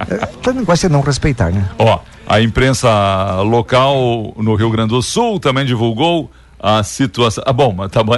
É, 0.09 0.24
Todo 0.41 0.55
negócio 0.61 0.87
é 0.87 0.89
não 0.89 1.01
respeitar, 1.01 1.51
né? 1.51 1.68
Ó, 1.76 1.99
a 2.28 2.41
imprensa 2.41 3.41
local 3.43 4.33
no 4.37 4.55
Rio 4.55 4.70
Grande 4.70 4.91
do 4.91 5.03
Sul 5.03 5.41
também 5.41 5.64
divulgou 5.66 6.30
a 6.63 6.83
situação. 6.85 7.43
Ah, 7.47 7.53
bom, 7.53 7.73
mas 7.77 7.91
tá 7.91 8.03
bom. 8.05 8.15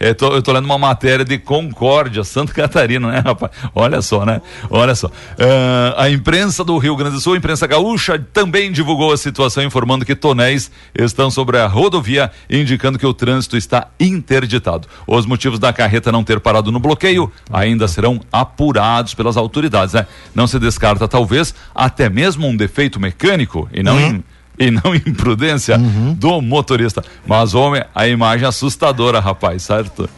é, 0.00 0.14
tô- 0.14 0.32
eu 0.32 0.42
tô 0.42 0.50
lendo 0.52 0.64
uma 0.64 0.78
matéria 0.78 1.24
de 1.24 1.36
Concórdia, 1.38 2.24
Santa 2.24 2.52
Catarina, 2.54 3.10
né, 3.12 3.18
rapaz? 3.24 3.52
Olha 3.74 4.00
só, 4.00 4.24
né? 4.24 4.40
Olha 4.70 4.94
só. 4.94 5.10
Ah, 5.38 6.04
a 6.04 6.10
imprensa 6.10 6.64
do 6.64 6.78
Rio 6.78 6.96
Grande 6.96 7.16
do 7.16 7.20
Sul, 7.20 7.34
a 7.34 7.36
imprensa 7.36 7.66
gaúcha, 7.66 8.18
também 8.32 8.72
divulgou 8.72 9.12
a 9.12 9.16
situação, 9.16 9.62
informando 9.62 10.04
que 10.04 10.14
tonéis 10.14 10.70
estão 10.94 11.30
sobre 11.30 11.58
a 11.58 11.66
rodovia, 11.66 12.30
indicando 12.48 12.98
que 12.98 13.06
o 13.06 13.12
trânsito 13.12 13.56
está 13.56 13.88
interditado. 14.00 14.88
Os 15.06 15.26
motivos 15.26 15.58
da 15.58 15.72
carreta 15.72 16.10
não 16.10 16.24
ter 16.24 16.40
parado 16.40 16.72
no 16.72 16.80
bloqueio 16.80 17.30
ainda 17.52 17.86
serão 17.86 18.20
apurados 18.32 19.14
pelas 19.14 19.36
autoridades, 19.36 19.92
né? 19.94 20.06
Não 20.34 20.46
se 20.46 20.58
descarta, 20.58 21.06
talvez, 21.06 21.54
até 21.74 22.08
mesmo 22.08 22.46
um 22.46 22.56
defeito 22.56 22.98
mecânico 22.98 23.68
e 23.72 23.82
não. 23.82 24.00
im- 24.00 24.24
e 24.58 24.70
não 24.70 24.94
imprudência 24.94 25.78
do 26.16 26.40
motorista. 26.40 27.02
Mas, 27.26 27.54
homem, 27.54 27.82
a 27.94 28.06
imagem 28.06 28.46
assustadora, 28.46 29.20
rapaz, 29.20 29.62
certo? 29.62 30.08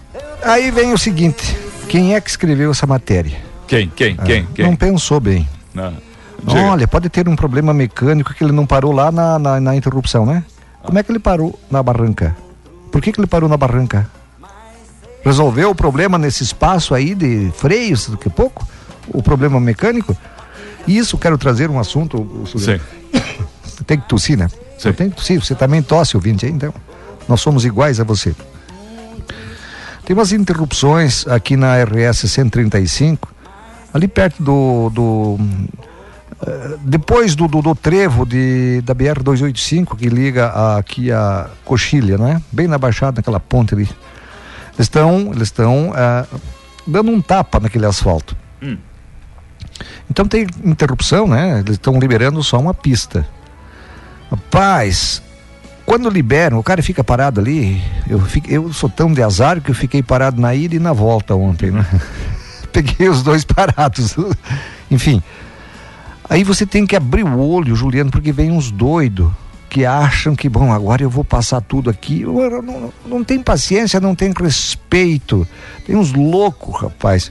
Aí 0.42 0.70
vem 0.70 0.92
o 0.92 0.98
seguinte: 0.98 1.56
quem 1.88 2.14
é 2.14 2.20
que 2.20 2.30
escreveu 2.30 2.70
essa 2.70 2.86
matéria? 2.86 3.38
Quem, 3.66 3.88
quem, 3.88 4.16
quem, 4.16 4.46
quem? 4.54 4.64
Não 4.64 4.76
pensou 4.76 5.18
bem. 5.18 5.48
Não. 5.74 5.94
Diga. 6.44 6.60
Olha, 6.60 6.86
pode 6.86 7.08
ter 7.08 7.28
um 7.28 7.34
problema 7.34 7.72
mecânico 7.74 8.32
que 8.32 8.44
ele 8.44 8.52
não 8.52 8.66
parou 8.66 8.92
lá 8.92 9.10
na, 9.10 9.38
na, 9.38 9.60
na 9.60 9.76
interrupção, 9.76 10.24
né? 10.24 10.44
Como 10.82 10.98
é 10.98 11.02
que 11.02 11.10
ele 11.10 11.18
parou 11.18 11.58
na 11.70 11.82
barranca? 11.82 12.36
Por 12.92 13.00
que, 13.00 13.10
que 13.10 13.18
ele 13.18 13.26
parou 13.26 13.48
na 13.48 13.56
barranca? 13.56 14.08
Resolveu 15.24 15.70
o 15.70 15.74
problema 15.74 16.16
nesse 16.16 16.44
espaço 16.44 16.94
aí 16.94 17.14
de 17.14 17.50
freios 17.56 18.08
daqui 18.08 18.28
a 18.28 18.30
pouco? 18.30 18.66
O 19.08 19.22
problema 19.22 19.58
mecânico? 19.58 20.16
Isso 20.86 21.18
quero 21.18 21.36
trazer 21.36 21.68
um 21.68 21.80
assunto. 21.80 22.46
Sim. 22.56 22.78
Tem 23.84 23.98
que 23.98 24.08
tossir, 24.08 24.38
né? 24.38 24.48
Sim. 24.78 24.88
Eu 24.88 24.94
tenho 24.94 25.10
que 25.10 25.16
tossir, 25.16 25.42
você 25.42 25.54
também 25.54 25.82
tosse, 25.82 26.16
ouvinte, 26.16 26.46
aí, 26.46 26.52
então. 26.52 26.72
Nós 27.28 27.40
somos 27.40 27.64
iguais 27.64 27.98
a 28.00 28.04
você. 28.04 28.34
Tem 30.04 30.14
umas 30.14 30.30
interrupções 30.32 31.26
aqui 31.26 31.56
na 31.56 31.74
RS 31.82 32.30
135, 32.30 33.28
ali 33.92 34.06
perto 34.06 34.40
do. 34.42 34.90
do 34.90 35.38
eh, 36.46 36.76
depois 36.82 37.34
do, 37.34 37.48
do, 37.48 37.60
do 37.60 37.74
trevo 37.74 38.24
de, 38.24 38.80
da 38.82 38.94
BR 38.94 39.20
285 39.22 39.96
que 39.96 40.08
liga 40.08 40.46
a- 40.46 40.78
aqui 40.78 41.10
a 41.10 41.48
Coxilha, 41.64 42.16
né? 42.16 42.40
Bem 42.52 42.68
na 42.68 42.78
baixada, 42.78 43.16
naquela 43.16 43.40
ponte 43.40 43.74
ali. 43.74 43.88
Eles 44.74 44.86
estão 44.86 45.32
eles 45.34 45.48
estão 45.48 45.92
ah, 45.96 46.24
dando 46.86 47.10
um 47.10 47.20
tapa 47.20 47.58
naquele 47.58 47.86
asfalto. 47.86 48.36
Hum. 48.62 48.76
Então 50.08 50.26
tem 50.28 50.46
interrupção, 50.62 51.26
né? 51.26 51.58
Eles 51.60 51.72
estão 51.72 51.98
liberando 51.98 52.40
só 52.44 52.60
uma 52.60 52.72
pista. 52.74 53.26
Rapaz, 54.30 55.22
quando 55.84 56.10
liberam, 56.10 56.58
o 56.58 56.62
cara 56.62 56.82
fica 56.82 57.04
parado 57.04 57.40
ali. 57.40 57.80
Eu, 58.08 58.20
fico, 58.20 58.50
eu 58.50 58.72
sou 58.72 58.88
tão 58.88 59.12
de 59.12 59.22
azar 59.22 59.60
que 59.60 59.70
eu 59.70 59.74
fiquei 59.74 60.02
parado 60.02 60.40
na 60.40 60.54
ida 60.54 60.74
e 60.74 60.80
na 60.80 60.92
volta 60.92 61.34
ontem, 61.34 61.70
né? 61.70 61.86
Peguei 62.72 63.08
os 63.08 63.22
dois 63.22 63.44
parados. 63.46 64.16
Enfim. 64.90 65.22
Aí 66.28 66.42
você 66.42 66.66
tem 66.66 66.84
que 66.84 66.96
abrir 66.96 67.24
o 67.24 67.38
olho, 67.38 67.76
Juliano, 67.76 68.10
porque 68.10 68.32
vem 68.32 68.50
uns 68.50 68.70
doidos 68.70 69.30
que 69.70 69.84
acham 69.84 70.34
que, 70.34 70.48
bom, 70.48 70.72
agora 70.72 71.02
eu 71.02 71.10
vou 71.10 71.22
passar 71.22 71.60
tudo 71.60 71.88
aqui. 71.88 72.22
Eu 72.22 72.62
Não, 72.62 72.92
não 73.06 73.24
tem 73.24 73.40
paciência, 73.40 74.00
não 74.00 74.14
tem 74.14 74.32
respeito. 74.32 75.46
Tem 75.86 75.94
uns 75.94 76.12
loucos, 76.12 76.80
rapaz. 76.80 77.30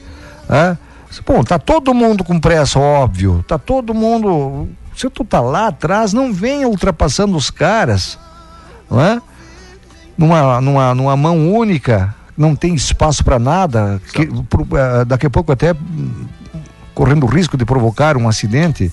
Hã? 0.49 0.77
Bom, 1.25 1.43
tá 1.43 1.59
todo 1.59 1.93
mundo 1.93 2.23
com 2.23 2.39
pressa, 2.39 2.79
óbvio. 2.79 3.43
Tá 3.47 3.57
todo 3.57 3.93
mundo. 3.93 4.69
Se 4.95 5.09
tu 5.09 5.23
tá 5.25 5.39
lá 5.41 5.67
atrás, 5.67 6.13
não 6.13 6.31
venha 6.33 6.67
ultrapassando 6.67 7.35
os 7.35 7.49
caras. 7.49 8.17
Não 8.89 9.01
é? 9.01 9.21
Numa, 10.17 10.61
numa, 10.61 10.95
numa 10.95 11.17
mão 11.17 11.51
única, 11.53 12.15
não 12.37 12.55
tem 12.55 12.73
espaço 12.73 13.23
para 13.23 13.37
nada. 13.37 14.01
Que, 14.13 14.25
pro- 14.43 14.67
eh, 14.77 15.03
daqui 15.05 15.25
a 15.25 15.29
pouco 15.29 15.51
até 15.51 15.73
hum, 15.73 16.25
correndo 16.93 17.25
o 17.25 17.29
risco 17.29 17.57
de 17.57 17.65
provocar 17.65 18.15
um 18.15 18.27
acidente. 18.29 18.91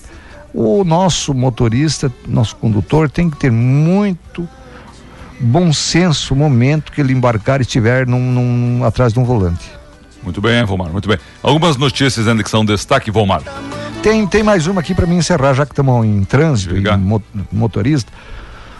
O 0.53 0.83
nosso 0.83 1.33
motorista, 1.33 2.11
nosso 2.27 2.55
condutor, 2.57 3.09
tem 3.09 3.29
que 3.29 3.37
ter 3.37 3.51
muito 3.51 4.47
bom 5.39 5.71
senso 5.73 6.35
no 6.35 6.41
momento 6.41 6.91
que 6.91 7.01
ele 7.01 7.13
embarcar 7.13 7.59
e 7.59 7.63
estiver 7.63 8.05
num, 8.05 8.19
num- 8.19 8.83
atrás 8.85 9.13
de 9.13 9.19
um 9.19 9.23
volante. 9.23 9.71
Muito 10.21 10.39
bem, 10.41 10.63
Vomar, 10.65 10.89
muito 10.89 11.07
bem. 11.07 11.17
Algumas 11.41 11.75
notícias 11.75 12.27
ainda 12.27 12.43
que 12.43 12.49
são 12.49 12.63
destaque, 12.63 13.09
Vomar. 13.11 13.41
Tem, 14.03 14.27
tem 14.27 14.43
mais 14.43 14.67
uma 14.67 14.81
aqui 14.81 14.93
para 14.93 15.07
mim 15.07 15.15
encerrar, 15.17 15.53
já 15.53 15.65
que 15.65 15.71
estamos 15.71 16.05
em 16.05 16.23
trânsito, 16.25 16.75
em 16.75 16.81
mo- 16.97 17.23
motorista. 17.51 18.11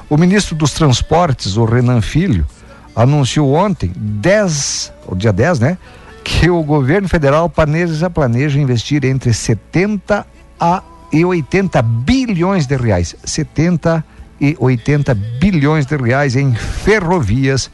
O 0.09 0.17
ministro 0.17 0.53
dos 0.53 0.73
Transportes, 0.73 1.55
o 1.55 1.63
Renan 1.63 2.01
Filho, 2.01 2.45
anunciou 2.93 3.53
ontem, 3.53 3.91
10, 3.95 4.91
o 5.07 5.15
dia 5.15 5.31
10, 5.31 5.59
né? 5.59 5.77
Que 6.23 6.49
o 6.49 6.61
governo 6.61 7.07
federal 7.07 7.49
planeja, 7.49 8.09
planeja 8.09 8.59
investir 8.59 9.05
entre 9.05 9.33
70 9.33 10.27
a 10.59 10.83
e 11.11 11.23
80 11.23 11.81
bilhões 11.81 12.65
de 12.67 12.75
reais. 12.75 13.15
70 13.23 14.03
e 14.41 14.55
80 14.59 15.13
bilhões 15.13 15.85
de 15.85 15.95
reais 15.95 16.35
em 16.35 16.53
ferrovias 16.53 17.71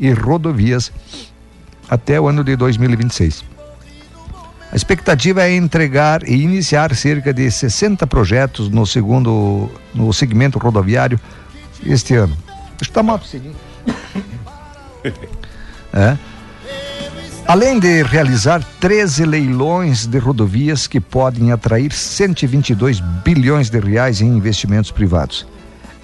e 0.00 0.10
rodovias 0.12 0.90
até 1.88 2.20
o 2.20 2.26
ano 2.26 2.42
de 2.42 2.56
2026. 2.56 3.44
A 4.72 4.76
expectativa 4.76 5.42
é 5.42 5.56
entregar 5.56 6.22
e 6.28 6.42
iniciar 6.42 6.94
cerca 6.94 7.34
de 7.34 7.50
60 7.50 8.06
projetos 8.06 8.68
no 8.68 8.86
segundo 8.86 9.68
no 9.92 10.12
segmento 10.12 10.58
rodoviário 10.58 11.18
este 11.84 12.14
ano. 12.14 12.36
Um 13.24 13.28
seguinte. 13.28 13.56
É. 15.92 16.16
Além 17.48 17.80
de 17.80 18.04
realizar 18.04 18.62
13 18.78 19.24
leilões 19.24 20.06
de 20.06 20.18
rodovias 20.18 20.86
que 20.86 21.00
podem 21.00 21.50
atrair 21.50 21.92
122 21.92 23.00
bilhões 23.24 23.70
de 23.70 23.80
reais 23.80 24.20
em 24.20 24.28
investimentos 24.28 24.92
privados. 24.92 25.48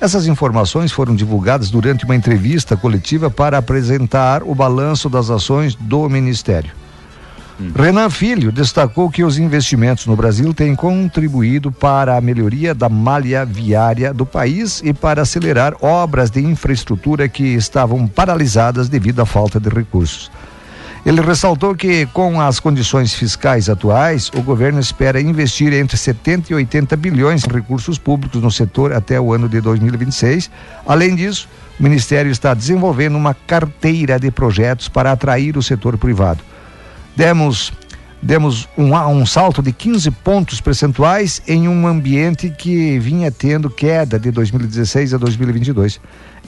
Essas 0.01 0.27
informações 0.27 0.91
foram 0.91 1.15
divulgadas 1.15 1.71
durante 1.71 2.05
uma 2.05 2.17
entrevista 2.17 2.77
coletiva 2.77 3.31
para 3.31 3.59
apresentar 3.59 4.43
o 4.43 4.57
balanço 4.57 5.09
das 5.09 5.31
ações 5.31 5.77
do 5.77 6.09
Ministério. 6.09 6.73
Renan 7.75 8.11
Filho 8.11 8.53
destacou 8.53 9.11
que 9.11 9.25
os 9.25 9.39
investimentos 9.39 10.05
no 10.07 10.15
Brasil 10.15 10.53
têm 10.53 10.75
contribuído 10.75 11.73
para 11.73 12.15
a 12.15 12.21
melhoria 12.21 12.75
da 12.75 12.87
malha 12.87 13.47
viária 13.47 14.13
do 14.13 14.27
país 14.27 14.83
e 14.85 14.93
para 14.93 15.23
acelerar 15.23 15.75
obras 15.81 16.31
de 16.31 16.41
infraestrutura 16.41 17.31
que 17.31 17.45
estavam 17.55 18.07
paralisadas 18.07 18.91
devido 18.91 19.21
à 19.21 19.27
falta 19.27 19.59
de 19.59 19.71
recursos. 19.71 20.31
Ele 21.07 21.23
ressaltou 21.23 21.75
que, 21.75 22.05
com 22.07 22.41
as 22.41 22.61
condições 22.61 23.15
fiscais 23.15 23.71
atuais, 23.71 24.31
o 24.35 24.43
governo 24.43 24.81
espera 24.81 25.21
investir 25.21 25.73
entre 25.73 25.97
70 25.97 26.53
e 26.53 26.57
80 26.57 26.95
bilhões 26.97 27.45
em 27.45 27.51
recursos 27.51 27.97
públicos 27.97 28.43
no 28.43 28.51
setor 28.51 28.93
até 28.93 29.19
o 29.19 29.33
ano 29.33 29.49
de 29.49 29.61
2026. 29.63 30.51
Além 30.85 31.15
disso, 31.15 31.49
o 31.79 31.83
Ministério 31.83 32.31
está 32.31 32.53
desenvolvendo 32.53 33.17
uma 33.17 33.33
carteira 33.33 34.19
de 34.19 34.31
projetos 34.31 34.89
para 34.89 35.13
atrair 35.13 35.57
o 35.57 35.63
setor 35.63 35.97
privado. 35.97 36.43
Demos, 37.17 37.73
demos 38.21 38.69
um, 38.77 38.95
um 38.95 39.25
salto 39.25 39.63
de 39.63 39.73
15 39.73 40.11
pontos 40.11 40.61
percentuais 40.61 41.41
em 41.49 41.67
um 41.67 41.87
ambiente 41.87 42.51
que 42.51 42.99
vinha 42.99 43.31
tendo 43.31 43.71
queda 43.71 44.19
de 44.19 44.31
2016 44.31 45.15
a 45.15 45.17
2022. 45.17 45.99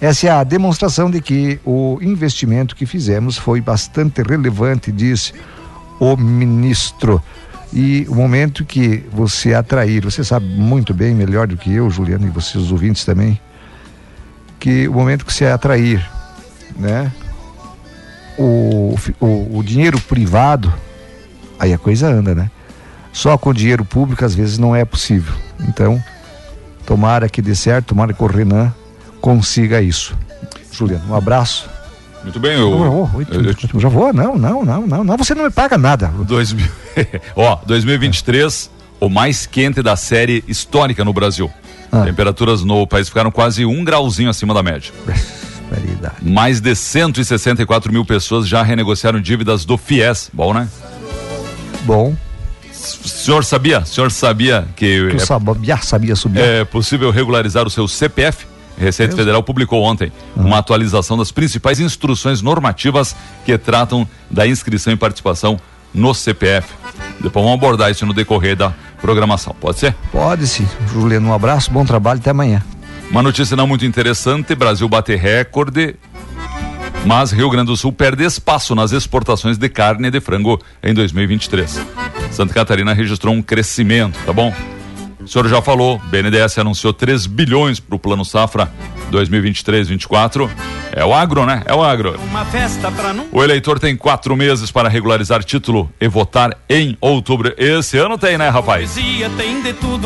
Essa 0.00 0.26
é 0.28 0.30
a 0.30 0.44
demonstração 0.44 1.10
de 1.10 1.20
que 1.20 1.58
o 1.64 1.98
investimento 2.02 2.76
que 2.76 2.84
fizemos 2.84 3.36
foi 3.36 3.60
bastante 3.60 4.22
relevante, 4.22 4.92
disse 4.92 5.32
o 5.98 6.16
ministro. 6.16 7.22
E 7.72 8.06
o 8.08 8.14
momento 8.14 8.64
que 8.64 9.04
você 9.12 9.54
atrair, 9.54 10.04
você 10.04 10.22
sabe 10.22 10.46
muito 10.46 10.94
bem, 10.94 11.14
melhor 11.14 11.46
do 11.46 11.56
que 11.56 11.72
eu, 11.72 11.90
Juliano, 11.90 12.26
e 12.26 12.30
vocês 12.30 12.70
ouvintes 12.70 13.04
também, 13.04 13.40
que 14.60 14.86
o 14.86 14.92
momento 14.92 15.24
que 15.24 15.32
você 15.32 15.46
atrair, 15.46 16.08
né? 16.76 17.12
O, 18.38 18.94
o, 19.20 19.58
o 19.58 19.62
dinheiro 19.64 20.00
privado, 20.00 20.72
aí 21.58 21.72
a 21.72 21.78
coisa 21.78 22.08
anda, 22.08 22.34
né? 22.34 22.50
Só 23.12 23.36
com 23.36 23.52
dinheiro 23.52 23.84
público 23.84 24.24
às 24.24 24.34
vezes 24.34 24.58
não 24.58 24.76
é 24.76 24.84
possível. 24.84 25.34
Então, 25.68 26.02
tomara 26.86 27.28
que 27.28 27.42
dê 27.42 27.54
certo, 27.54 27.86
tomara 27.88 28.12
que 28.12 28.22
o 28.22 28.26
Renan 28.26 28.72
consiga 29.20 29.82
isso. 29.82 30.16
Juliano, 30.70 31.04
um 31.10 31.14
abraço. 31.16 31.68
Muito 32.22 32.38
bem, 32.38 32.52
eu, 32.58 32.70
Não, 32.70 32.84
eu- 32.84 33.10
eu- 33.30 33.42
eu- 33.44 33.54
eu 33.74 33.80
já 33.80 33.88
vou, 33.88 34.12
não, 34.12 34.36
não, 34.36 34.64
não, 34.64 34.86
não, 34.86 35.04
não, 35.04 35.16
você 35.16 35.34
não 35.34 35.44
me 35.44 35.50
paga 35.50 35.76
nada. 35.78 36.08
2000, 36.08 36.66
ó, 37.34 37.56
2023, 37.66 38.70
o 39.00 39.08
mais 39.08 39.46
quente 39.46 39.82
da 39.82 39.96
série 39.96 40.44
histórica 40.46 41.04
no 41.04 41.12
Brasil. 41.12 41.50
Ah. 41.90 42.02
Temperaturas 42.04 42.62
no 42.62 42.86
país 42.86 43.08
ficaram 43.08 43.30
quase 43.30 43.64
um 43.64 43.82
grauzinho 43.82 44.28
acima 44.30 44.52
da 44.54 44.62
média. 44.62 44.92
Mais 46.22 46.60
de 46.60 46.74
164 46.74 47.92
mil 47.92 48.04
pessoas 48.04 48.46
já 48.48 48.62
renegociaram 48.62 49.20
dívidas 49.20 49.64
do 49.64 49.76
FIES. 49.76 50.30
Bom, 50.32 50.52
né? 50.54 50.68
Bom. 51.84 52.14
O 52.70 53.08
senhor 53.08 53.44
sabia? 53.44 53.80
O 53.80 53.86
senhor 53.86 54.10
sabia 54.10 54.66
que 54.76 55.08
Tu 55.10 55.16
é, 55.16 55.18
sabia, 55.18 55.76
sabia 55.78 56.16
subir. 56.16 56.40
é 56.40 56.64
possível 56.64 57.10
regularizar 57.10 57.66
o 57.66 57.70
seu 57.70 57.88
CPF? 57.88 58.46
Receita 58.78 59.10
Mesmo? 59.10 59.18
Federal 59.18 59.42
publicou 59.42 59.82
ontem 59.82 60.12
uma 60.36 60.58
atualização 60.58 61.16
das 61.18 61.32
principais 61.32 61.80
instruções 61.80 62.40
normativas 62.40 63.16
que 63.44 63.58
tratam 63.58 64.06
da 64.30 64.46
inscrição 64.46 64.92
e 64.92 64.96
participação 64.96 65.58
no 65.92 66.14
CPF. 66.14 66.68
Depois 67.20 67.44
vamos 67.44 67.58
abordar 67.58 67.90
isso 67.90 68.06
no 68.06 68.14
decorrer 68.14 68.54
da 68.54 68.72
programação. 69.00 69.54
Pode 69.60 69.80
ser? 69.80 69.96
Pode 70.12 70.46
sim. 70.46 70.66
Juliano, 70.92 71.28
um 71.28 71.32
abraço, 71.32 71.72
bom 71.72 71.84
trabalho, 71.84 72.20
até 72.20 72.30
amanhã. 72.30 72.62
Uma 73.10 73.22
notícia 73.22 73.56
não 73.56 73.66
muito 73.66 73.86
interessante: 73.86 74.54
Brasil 74.54 74.88
bate 74.88 75.14
recorde, 75.14 75.96
mas 77.06 77.32
Rio 77.32 77.48
Grande 77.50 77.68
do 77.68 77.76
Sul 77.76 77.92
perde 77.92 78.24
espaço 78.24 78.74
nas 78.74 78.92
exportações 78.92 79.56
de 79.56 79.68
carne 79.68 80.10
de 80.10 80.20
frango 80.20 80.60
em 80.82 80.92
2023. 80.92 81.80
Santa 82.30 82.52
Catarina 82.52 82.92
registrou 82.92 83.34
um 83.34 83.42
crescimento, 83.42 84.18
tá 84.24 84.32
bom? 84.32 84.54
O 85.20 85.26
senhor 85.26 85.48
já 85.48 85.60
falou, 85.60 85.98
BNDES 86.10 86.58
anunciou 86.58 86.92
3 86.92 87.26
bilhões 87.26 87.80
para 87.80 87.96
o 87.96 87.98
Plano 87.98 88.24
Safra 88.24 88.70
2023-24. 89.10 90.50
É 90.92 91.04
o 91.04 91.14
agro, 91.14 91.44
né? 91.44 91.62
É 91.66 91.74
o 91.74 91.82
agro. 91.82 92.18
Uma 92.30 92.44
festa 92.44 92.90
pra 92.90 93.12
não. 93.12 93.26
O 93.30 93.42
eleitor 93.42 93.78
tem 93.78 93.96
quatro 93.96 94.34
meses 94.36 94.70
para 94.70 94.88
regularizar 94.88 95.44
título 95.44 95.90
e 96.00 96.08
votar 96.08 96.56
em 96.68 96.96
outubro. 97.00 97.52
Esse 97.56 97.98
ano 97.98 98.16
tem, 98.16 98.38
né, 98.38 98.48
rapaz? 98.48 98.96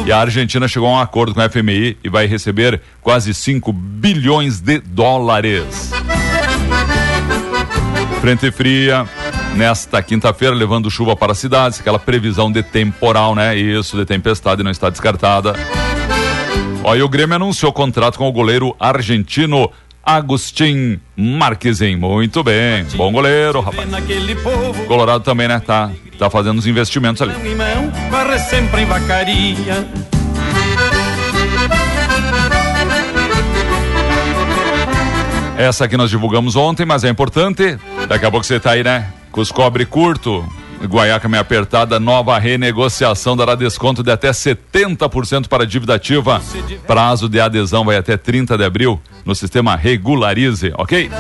E 0.05 0.13
a 0.13 0.19
Argentina 0.19 0.67
chegou 0.67 0.89
a 0.89 0.93
um 0.93 1.01
acordo 1.01 1.35
com 1.35 1.41
a 1.41 1.49
FMI 1.49 1.97
e 2.03 2.09
vai 2.09 2.27
receber 2.27 2.81
quase 3.01 3.33
5 3.33 3.73
bilhões 3.73 4.61
de 4.61 4.81
dólares. 4.81 5.93
Frente 8.21 8.51
fria 8.51 9.07
nesta 9.57 10.03
quinta-feira, 10.03 10.55
levando 10.55 10.91
chuva 10.91 11.17
para 11.17 11.33
as 11.33 11.39
cidades, 11.39 11.81
aquela 11.81 11.99
previsão 11.99 12.51
de 12.51 12.63
temporal, 12.63 13.35
né? 13.35 13.57
Isso, 13.57 13.97
de 13.97 14.05
tempestade 14.05 14.63
não 14.63 14.71
está 14.71 14.91
descartada. 14.91 15.55
Ó, 16.85 16.95
e 16.95 17.03
o 17.03 17.09
Grêmio 17.09 17.37
anunciou 17.37 17.73
contrato 17.73 18.19
com 18.19 18.29
o 18.29 18.33
goleiro 18.33 18.75
argentino 18.79 19.71
Agustin 20.05 21.01
Marquezin. 21.17 21.97
Muito 21.97 22.43
bem, 22.43 22.85
bom 22.97 23.13
goleiro, 23.13 23.61
rapaz. 23.61 23.89
Colorado 24.87 25.23
também, 25.23 25.47
né? 25.47 25.61
Tá, 25.61 25.91
tá 26.19 26.29
fazendo 26.29 26.59
os 26.59 26.67
investimentos 26.67 27.23
ali. 27.23 27.33
Essa 35.57 35.85
aqui 35.85 35.97
nós 35.97 36.11
divulgamos 36.11 36.57
ontem, 36.57 36.85
mas 36.85 37.05
é 37.05 37.09
importante. 37.09 37.79
Daqui 38.09 38.27
a 38.27 38.31
pouco 38.31 38.45
você 38.45 38.59
tá 38.59 38.73
aí, 38.73 38.83
né? 38.83 39.13
Com 39.31 39.41
os 39.41 39.53
cobre 39.53 39.87
curto, 39.87 40.45
Guaiaca 40.87 41.29
meio 41.29 41.41
apertada, 41.41 42.01
nova 42.01 42.39
renegociação 42.39 43.37
dará 43.37 43.55
desconto 43.55 44.03
de 44.03 44.11
até 44.11 44.31
70% 44.31 45.49
para 45.49 45.63
a 45.63 45.67
dívida 45.67 45.95
ativa. 45.95 46.41
Prazo 46.87 47.29
de 47.29 47.41
adesão 47.41 47.85
vai 47.85 47.97
até 47.97 48.17
30 48.17 48.59
de 48.59 48.65
abril 48.65 49.01
no 49.25 49.35
sistema 49.35 49.77
Regularize, 49.77 50.73
ok? 50.77 51.11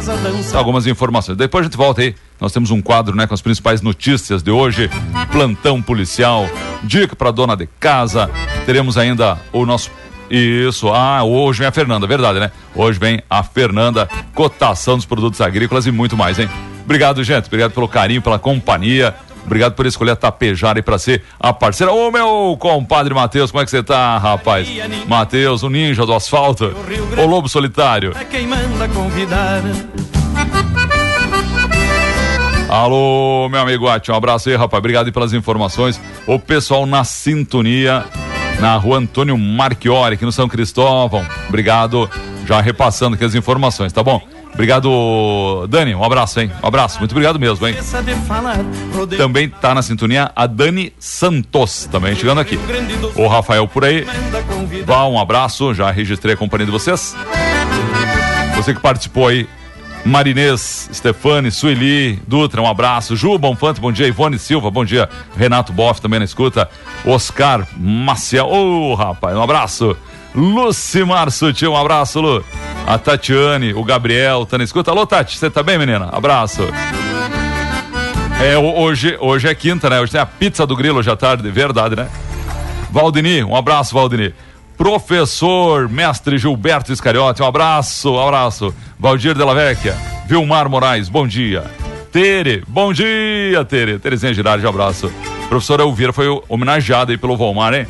Algumas 0.54 0.86
informações. 0.86 1.36
Depois 1.36 1.62
a 1.62 1.68
gente 1.68 1.76
volta 1.76 2.02
aí. 2.02 2.14
Nós 2.40 2.52
temos 2.52 2.70
um 2.72 2.82
quadro, 2.82 3.14
né, 3.14 3.26
com 3.26 3.34
as 3.34 3.40
principais 3.40 3.80
notícias 3.82 4.42
de 4.42 4.50
hoje, 4.50 4.90
plantão 5.30 5.80
policial, 5.80 6.48
dica 6.82 7.14
para 7.14 7.30
dona 7.30 7.56
de 7.56 7.68
casa. 7.78 8.28
Teremos 8.66 8.98
ainda 8.98 9.38
o 9.52 9.64
nosso 9.64 9.90
isso, 10.34 10.88
ah, 10.88 11.22
hoje 11.22 11.58
vem 11.58 11.68
a 11.68 11.72
Fernanda, 11.72 12.06
verdade, 12.06 12.40
né? 12.40 12.50
Hoje 12.74 12.98
vem 12.98 13.20
a 13.28 13.42
Fernanda, 13.42 14.08
cotação 14.34 14.96
dos 14.96 15.04
produtos 15.04 15.42
agrícolas 15.42 15.86
e 15.86 15.90
muito 15.90 16.16
mais, 16.16 16.38
hein? 16.38 16.48
Obrigado, 16.84 17.22
gente. 17.22 17.46
Obrigado 17.46 17.72
pelo 17.72 17.86
carinho, 17.86 18.22
pela 18.22 18.38
companhia. 18.38 19.14
Obrigado 19.44 19.74
por 19.74 19.86
escolher 19.86 20.12
a 20.12 20.16
Tapejara 20.16 20.78
e 20.78 20.82
para 20.82 20.98
ser 20.98 21.22
a 21.38 21.52
parceira. 21.52 21.92
Ô, 21.92 22.10
meu 22.10 22.56
compadre 22.58 23.12
Matheus, 23.12 23.50
como 23.50 23.62
é 23.62 23.64
que 23.64 23.70
você 23.70 23.82
tá, 23.82 24.16
rapaz? 24.18 24.68
Matheus, 25.06 25.62
o 25.62 25.68
ninja 25.68 26.06
do 26.06 26.14
asfalto. 26.14 26.74
O 27.18 27.26
lobo 27.26 27.48
solitário. 27.48 28.12
É 28.18 28.24
quem 28.24 28.46
manda 28.46 28.88
convidar. 28.88 29.62
Alô, 32.68 33.50
meu 33.50 33.60
amigo 33.60 33.86
Ati, 33.86 34.10
um 34.10 34.14
abraço 34.14 34.48
aí, 34.48 34.56
rapaz. 34.56 34.78
Obrigado 34.78 35.06
aí 35.06 35.12
pelas 35.12 35.34
informações. 35.34 36.00
O 36.26 36.38
pessoal 36.38 36.86
na 36.86 37.04
sintonia, 37.04 38.04
na 38.60 38.76
rua 38.76 38.96
Antônio 38.96 39.36
Marchiori, 39.36 40.14
aqui 40.14 40.24
no 40.24 40.32
São 40.32 40.48
Cristóvão. 40.48 41.22
Obrigado, 41.48 42.08
já 42.46 42.60
repassando 42.62 43.14
aqui 43.14 43.24
as 43.24 43.34
informações, 43.34 43.92
tá 43.92 44.02
bom? 44.02 44.22
Obrigado, 44.54 45.66
Dani. 45.68 45.94
Um 45.94 46.04
abraço, 46.04 46.38
hein? 46.40 46.50
Um 46.62 46.66
abraço. 46.66 46.98
Muito 46.98 47.12
obrigado 47.12 47.38
mesmo, 47.38 47.66
hein? 47.66 47.74
Também 49.16 49.48
tá 49.48 49.74
na 49.74 49.82
sintonia 49.82 50.30
a 50.36 50.46
Dani 50.46 50.92
Santos, 50.98 51.88
também 51.90 52.14
chegando 52.14 52.40
aqui. 52.40 52.58
O 53.16 53.26
Rafael 53.26 53.66
por 53.66 53.84
aí. 53.84 54.06
Vá, 54.84 55.06
um 55.06 55.18
abraço. 55.18 55.72
Já 55.74 55.90
registrei 55.90 56.34
a 56.34 56.36
companhia 56.36 56.66
de 56.66 56.72
vocês. 56.72 57.16
Você 58.56 58.74
que 58.74 58.80
participou 58.80 59.28
aí. 59.28 59.48
Marinês, 60.04 60.90
Stefane, 60.92 61.52
Sueli, 61.52 62.20
Dutra, 62.26 62.60
um 62.60 62.66
abraço. 62.66 63.14
Ju 63.14 63.38
Bonfante, 63.38 63.80
bom 63.80 63.92
dia. 63.92 64.08
Ivone 64.08 64.36
Silva, 64.36 64.68
bom 64.68 64.84
dia. 64.84 65.08
Renato 65.36 65.72
Boff 65.72 66.00
também 66.00 66.18
na 66.18 66.24
escuta. 66.24 66.68
Oscar 67.06 67.66
Maciel, 67.76 68.48
ô 68.48 68.94
rapaz, 68.96 69.36
um 69.36 69.42
abraço. 69.42 69.96
Lucimar 70.34 71.30
Sutil, 71.30 71.72
um 71.72 71.76
abraço, 71.76 72.20
Lu. 72.20 72.44
A 72.86 72.98
Tatiane, 72.98 73.72
o 73.72 73.84
Gabriel, 73.84 74.44
tá 74.44 74.58
na 74.58 74.64
escuta. 74.64 74.90
Alô, 74.90 75.06
Tati, 75.06 75.38
você 75.38 75.48
tá 75.48 75.62
bem, 75.62 75.78
menina? 75.78 76.08
Abraço. 76.12 76.62
É, 78.42 78.56
ho- 78.58 78.76
hoje, 78.80 79.16
hoje 79.20 79.48
é 79.48 79.54
quinta, 79.54 79.88
né? 79.88 80.00
Hoje 80.00 80.12
tem 80.12 80.20
a 80.20 80.26
pizza 80.26 80.66
do 80.66 80.76
grilo 80.76 80.98
hoje 80.98 81.10
à 81.10 81.16
tarde, 81.16 81.48
verdade, 81.50 81.94
né? 81.96 82.08
Valdini, 82.90 83.42
um 83.44 83.56
abraço, 83.56 83.94
Valdini. 83.94 84.34
Professor, 84.76 85.88
mestre 85.88 86.36
Gilberto 86.38 86.92
Iscariote, 86.92 87.40
um 87.42 87.46
abraço, 87.46 88.12
um 88.12 88.20
abraço. 88.20 88.74
Valdir 88.98 89.34
Della 89.34 89.54
Vecchia, 89.54 89.96
Vilmar 90.26 90.68
Moraes, 90.68 91.08
bom 91.08 91.26
dia. 91.26 91.64
Tere, 92.10 92.62
bom 92.66 92.92
dia, 92.92 93.64
Tere. 93.66 93.98
Terezinha 93.98 94.34
Girardi, 94.34 94.66
um 94.66 94.68
abraço. 94.68 95.10
Professor 95.48 95.80
Elvira 95.80 96.12
foi 96.12 96.26
homenageado 96.48 97.12
aí 97.12 97.16
pelo 97.18 97.36
Volmar, 97.36 97.72
hein? 97.74 97.86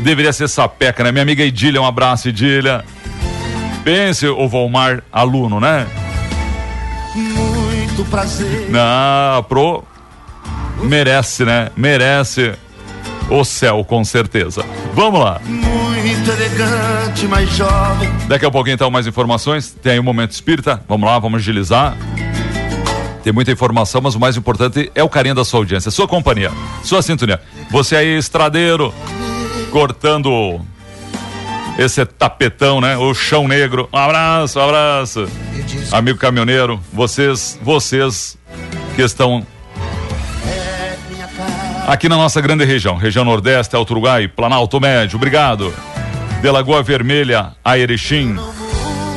Deveria 0.00 0.32
ser 0.32 0.48
sapeca, 0.48 1.02
né? 1.02 1.10
Minha 1.12 1.22
amiga 1.22 1.44
Idília, 1.44 1.82
um 1.82 1.86
abraço, 1.86 2.28
Idília. 2.28 2.84
Pense 3.84 4.26
o 4.26 4.48
Volmar 4.48 5.02
aluno, 5.12 5.58
né? 5.58 5.86
Muito 7.14 8.04
prazer. 8.06 8.68
Não, 8.70 9.42
pro. 9.44 9.84
Merece, 10.82 11.44
né? 11.44 11.70
Merece 11.76 12.54
o 13.30 13.44
céu, 13.44 13.84
com 13.84 14.04
certeza. 14.04 14.64
Vamos 14.94 15.20
lá. 15.20 15.40
Muito 15.44 16.30
elegante, 16.30 17.26
mas 17.26 17.48
jovem. 17.50 18.08
Daqui 18.26 18.44
a 18.46 18.50
pouquinho, 18.50 18.74
então, 18.74 18.90
mais 18.90 19.06
informações. 19.06 19.70
Tem 19.82 19.92
aí 19.92 19.98
o 19.98 20.04
Momento 20.04 20.32
Espírita. 20.32 20.82
Vamos 20.88 21.08
lá, 21.08 21.18
vamos 21.18 21.40
agilizar. 21.40 21.96
Tem 23.22 23.32
muita 23.32 23.52
informação, 23.52 24.00
mas 24.00 24.14
o 24.14 24.20
mais 24.20 24.36
importante 24.36 24.90
é 24.94 25.02
o 25.02 25.08
carinho 25.08 25.34
da 25.34 25.44
sua 25.44 25.60
audiência, 25.60 25.90
sua 25.90 26.08
companhia, 26.08 26.50
sua 26.82 27.02
sintonia. 27.02 27.40
Você 27.70 27.94
aí, 27.94 28.16
estradeiro, 28.16 28.94
cortando 29.70 30.60
esse 31.78 32.04
tapetão, 32.04 32.80
né? 32.80 32.96
O 32.96 33.14
chão 33.14 33.48
negro. 33.48 33.88
Um 33.92 33.98
abraço, 33.98 34.58
um 34.58 34.62
abraço. 34.62 35.28
Amigo 35.92 36.18
caminhoneiro, 36.18 36.80
vocês, 36.92 37.58
vocês 37.62 38.38
que 38.94 39.02
estão 39.02 39.46
aqui 41.86 42.08
na 42.08 42.16
nossa 42.16 42.40
grande 42.40 42.64
região, 42.64 42.96
região 42.96 43.24
Nordeste, 43.24 43.74
Alto 43.74 43.92
Uruguai, 43.92 44.28
Planalto 44.28 44.80
Médio, 44.80 45.16
obrigado. 45.16 45.72
De 46.40 46.50
Lagoa 46.50 46.82
Vermelha 46.82 47.52
a 47.64 47.76
Erechim, 47.76 48.36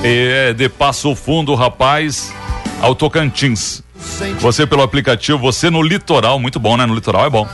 e 0.04 0.54
de 0.54 0.68
Passo 0.68 1.16
Fundo, 1.16 1.56
rapaz, 1.56 2.34
ao 2.82 2.93
Tocantins. 2.93 3.82
Você 4.39 4.68
pelo 4.68 4.82
aplicativo, 4.82 5.38
você 5.38 5.70
no 5.70 5.82
litoral, 5.82 6.38
muito 6.38 6.60
bom, 6.60 6.76
né? 6.76 6.86
No 6.86 6.93
litoral 6.93 7.26
é 7.26 7.30
bom. 7.30 7.47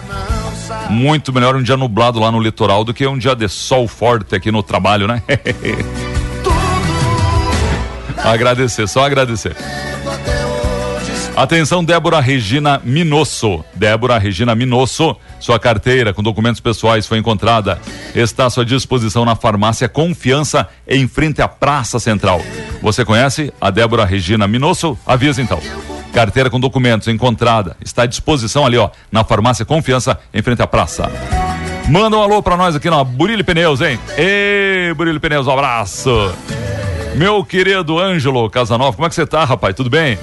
Muito 0.89 1.31
melhor 1.31 1.55
um 1.55 1.61
dia 1.61 1.77
nublado 1.77 2.19
lá 2.19 2.31
no 2.31 2.39
litoral 2.39 2.83
do 2.83 2.93
que 2.93 3.05
um 3.05 3.17
dia 3.17 3.35
de 3.35 3.47
sol 3.47 3.87
forte 3.87 4.35
aqui 4.35 4.51
no 4.51 4.63
trabalho, 4.63 5.07
né? 5.07 5.21
Agradecer, 8.23 8.87
só 8.87 9.05
agradecer. 9.05 9.55
Atenção, 11.35 11.83
Débora 11.83 12.19
Regina 12.19 12.81
Minosso. 12.83 13.63
Débora 13.73 14.17
Regina 14.17 14.53
Minosso, 14.53 15.15
sua 15.39 15.57
carteira 15.57 16.13
com 16.13 16.21
documentos 16.21 16.59
pessoais 16.59 17.07
foi 17.07 17.17
encontrada. 17.17 17.79
Está 18.13 18.47
à 18.47 18.49
sua 18.49 18.65
disposição 18.65 19.23
na 19.23 19.37
farmácia 19.37 19.87
Confiança, 19.87 20.67
em 20.85 21.07
frente 21.07 21.41
à 21.41 21.47
Praça 21.47 21.97
Central. 21.97 22.41
Você 22.81 23.05
conhece 23.05 23.53
a 23.61 23.69
Débora 23.69 24.03
Regina 24.03 24.49
Minosso? 24.49 24.97
Avisa 25.05 25.41
então. 25.41 25.61
Carteira 26.13 26.49
com 26.49 26.59
documentos 26.59 27.07
encontrada. 27.07 27.77
Está 27.83 28.03
à 28.03 28.05
disposição 28.05 28.65
ali, 28.65 28.77
ó, 28.77 28.89
na 29.11 29.23
farmácia 29.23 29.65
Confiança, 29.65 30.19
em 30.33 30.41
frente 30.41 30.61
à 30.61 30.67
praça. 30.67 31.11
Manda 31.87 32.17
um 32.17 32.21
alô 32.21 32.41
pra 32.43 32.55
nós 32.55 32.75
aqui 32.75 32.89
na 32.89 33.03
Burilho 33.03 33.43
Pneus, 33.43 33.81
hein? 33.81 33.99
Ei, 34.17 34.93
Burilho 34.93 35.19
Pneus, 35.19 35.47
um 35.47 35.51
abraço. 35.51 36.33
Meu 37.15 37.43
querido 37.43 37.97
Ângelo 37.97 38.49
Casanova, 38.49 38.93
como 38.93 39.05
é 39.05 39.09
que 39.09 39.15
você 39.15 39.25
tá, 39.25 39.43
rapaz? 39.43 39.75
Tudo 39.75 39.89
bem? 39.89 40.17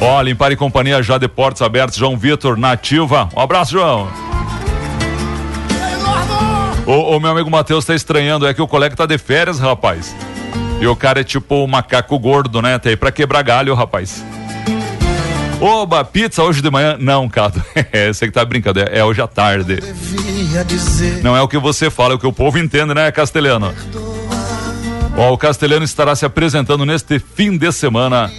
Ó, 0.00 0.20
Limpar 0.20 0.52
e 0.52 0.56
Companhia 0.56 1.02
já 1.02 1.16
de 1.16 1.26
portas 1.28 1.62
abertas, 1.62 1.96
João 1.96 2.16
Vitor, 2.16 2.58
nativa. 2.58 3.28
Um 3.34 3.40
abraço, 3.40 3.72
João. 3.72 4.08
O, 6.86 7.16
o 7.16 7.20
meu 7.20 7.30
amigo 7.30 7.50
Matheus 7.50 7.84
tá 7.84 7.94
estranhando, 7.94 8.46
é 8.46 8.54
que 8.54 8.62
o 8.62 8.68
colega 8.68 8.94
tá 8.94 9.06
de 9.06 9.18
férias, 9.18 9.58
rapaz. 9.58 10.14
E 10.80 10.86
o 10.86 10.94
cara 10.94 11.22
é 11.22 11.24
tipo 11.24 11.64
o 11.64 11.66
macaco 11.66 12.18
gordo, 12.18 12.60
né? 12.60 12.78
Tá 12.78 12.90
aí 12.90 12.96
pra 12.96 13.10
quebrar 13.10 13.42
galho, 13.42 13.74
rapaz. 13.74 14.22
Oba, 15.60 16.04
pizza 16.04 16.42
hoje 16.42 16.60
de 16.60 16.70
manhã? 16.70 16.96
Não, 16.98 17.28
Cato. 17.28 17.62
É, 17.92 18.12
você 18.12 18.26
que 18.26 18.32
tá 18.32 18.44
brincando, 18.44 18.80
é, 18.80 18.98
é 18.98 19.04
hoje 19.04 19.22
à 19.22 19.26
tarde. 19.26 19.78
Não 21.22 21.36
é 21.36 21.40
o 21.40 21.48
que 21.48 21.58
você 21.58 21.88
fala, 21.88 22.12
é 22.12 22.16
o 22.16 22.18
que 22.18 22.26
o 22.26 22.32
povo 22.32 22.58
entende, 22.58 22.92
né, 22.92 23.10
Castelhano? 23.10 23.72
Ó, 25.16 25.32
o 25.32 25.38
Castelhano 25.38 25.84
estará 25.84 26.14
se 26.14 26.26
apresentando 26.26 26.84
neste 26.84 27.18
fim 27.18 27.56
de 27.56 27.72
semana 27.72 28.30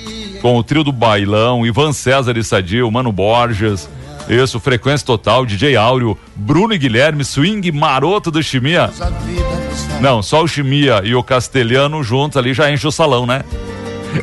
com 0.42 0.58
o 0.58 0.64
trio 0.64 0.84
do 0.84 0.92
Bailão, 0.92 1.66
Ivan 1.66 1.92
César 1.92 2.38
e 2.38 2.44
Sadio, 2.44 2.92
Mano 2.92 3.12
Borges, 3.12 3.90
isso, 4.30 4.60
Frequência 4.60 5.06
Total, 5.06 5.46
DJ 5.46 5.76
Áureo, 5.76 6.18
Bruno 6.36 6.74
e 6.74 6.78
Guilherme, 6.78 7.24
Swing 7.24 7.72
Maroto 7.72 8.30
do 8.30 8.44
Chimia. 8.44 8.92
Não, 10.00 10.22
só 10.22 10.44
o 10.44 10.48
Chimia 10.48 11.02
e 11.04 11.16
o 11.16 11.24
Castelhano 11.24 12.04
juntos 12.04 12.38
ali 12.38 12.54
já 12.54 12.70
enche 12.72 12.86
o 12.86 12.92
salão, 12.92 13.26
né? 13.26 13.44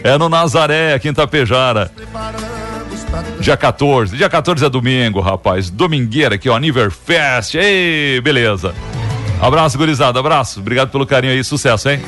É 0.04 0.16
no 0.16 0.28
Nazaré, 0.28 0.94
aqui 0.94 1.08
em 1.08 1.14
Tapejara. 1.14 1.90
Dia 3.40 3.56
14. 3.56 4.16
Dia 4.16 4.28
14 4.28 4.64
é 4.64 4.68
domingo, 4.68 5.20
rapaz. 5.20 5.70
Domingueira 5.70 6.34
aqui, 6.36 6.48
ó. 6.48 6.58
Niverfest. 6.58 7.54
Ei, 7.56 8.20
beleza. 8.20 8.74
Abraço, 9.40 9.76
gurizada. 9.76 10.18
Abraço. 10.18 10.60
Obrigado 10.60 10.90
pelo 10.90 11.06
carinho 11.06 11.32
aí. 11.32 11.44
Sucesso, 11.44 11.90
hein? 11.90 12.00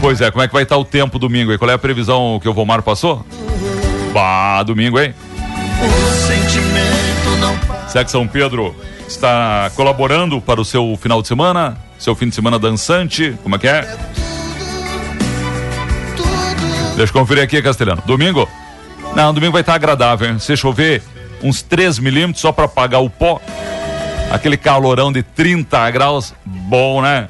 Pois 0.00 0.20
é, 0.20 0.30
como 0.30 0.42
é 0.42 0.46
que 0.48 0.54
vai 0.54 0.62
estar 0.62 0.78
o 0.78 0.84
tempo 0.84 1.18
domingo 1.18 1.52
aí? 1.52 1.58
Qual 1.58 1.70
é 1.70 1.74
a 1.74 1.78
previsão 1.78 2.40
que 2.42 2.48
o 2.48 2.54
Vomar 2.54 2.82
passou? 2.82 3.24
Bah, 4.14 4.62
domingo, 4.62 4.98
hein? 4.98 5.14
Sex 7.88 8.10
São 8.10 8.26
Pedro 8.26 8.74
está 9.06 9.70
colaborando 9.76 10.40
para 10.40 10.60
o 10.60 10.64
seu 10.64 10.98
final 11.00 11.20
de 11.20 11.28
semana? 11.28 11.76
Seu 11.98 12.14
fim 12.14 12.28
de 12.28 12.34
semana 12.34 12.58
dançante? 12.58 13.36
Como 13.42 13.56
é 13.56 13.58
que 13.58 13.68
é? 13.68 13.96
Deixa 17.00 17.14
eu 17.16 17.20
conferir 17.22 17.42
aqui, 17.42 17.62
Castelhano. 17.62 18.02
Domingo? 18.04 18.46
Não, 19.16 19.32
domingo 19.32 19.52
vai 19.52 19.62
estar 19.62 19.72
agradável, 19.72 20.28
hein? 20.28 20.38
Se 20.38 20.54
chover 20.54 21.02
uns 21.42 21.62
3 21.62 21.98
milímetros 21.98 22.42
só 22.42 22.52
para 22.52 22.66
apagar 22.66 23.02
o 23.02 23.08
pó. 23.08 23.40
Aquele 24.30 24.58
calorão 24.58 25.10
de 25.10 25.22
30 25.22 25.90
graus, 25.92 26.34
bom, 26.44 27.00
né? 27.00 27.28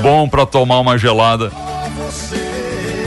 Bom 0.00 0.26
para 0.26 0.46
tomar 0.46 0.80
uma 0.80 0.96
gelada. 0.96 1.52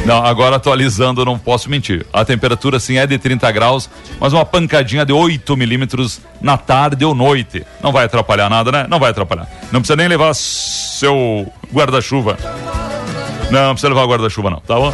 Não, 0.06 0.24
agora 0.24 0.58
atualizando, 0.58 1.26
não 1.26 1.39
posso 1.39 1.68
mentir. 1.68 2.06
A 2.14 2.24
temperatura 2.24 2.80
sim 2.80 2.97
é 2.97 3.08
de 3.08 3.18
30 3.18 3.51
graus, 3.51 3.89
mas 4.20 4.34
uma 4.34 4.45
pancadinha 4.45 5.04
de 5.04 5.12
8 5.12 5.58
milímetros 5.58 6.22
na 6.39 6.58
tarde 6.58 7.04
ou 7.04 7.16
noite. 7.16 7.66
Não 7.82 7.91
vai 7.91 8.06
atrapalhar 8.06 8.51
nada, 8.51 8.72
né? 8.72 8.86
Não 8.88 8.99
vai 8.99 9.10
atrapalhar. 9.10 9.49
Não 9.72 9.82
precisa 9.82 9.95
nem 9.95 10.08
levar 10.08 10.36
seu 10.36 11.51
guarda-chuva. 11.74 12.38
Não, 13.54 13.68
não 13.68 13.74
precisa 13.76 13.93
levar 13.93 14.08
guarda-chuva, 14.08 14.49
não, 14.49 14.60
tá 14.62 14.74
bom? 14.76 14.91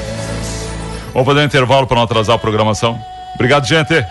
Vamos 1.13 1.25
fazer 1.25 1.39
um 1.39 1.43
intervalo 1.43 1.87
para 1.87 1.95
não 1.95 2.03
atrasar 2.03 2.35
a 2.35 2.39
programação. 2.39 2.99
Obrigado, 3.35 3.65
gente. 3.65 4.05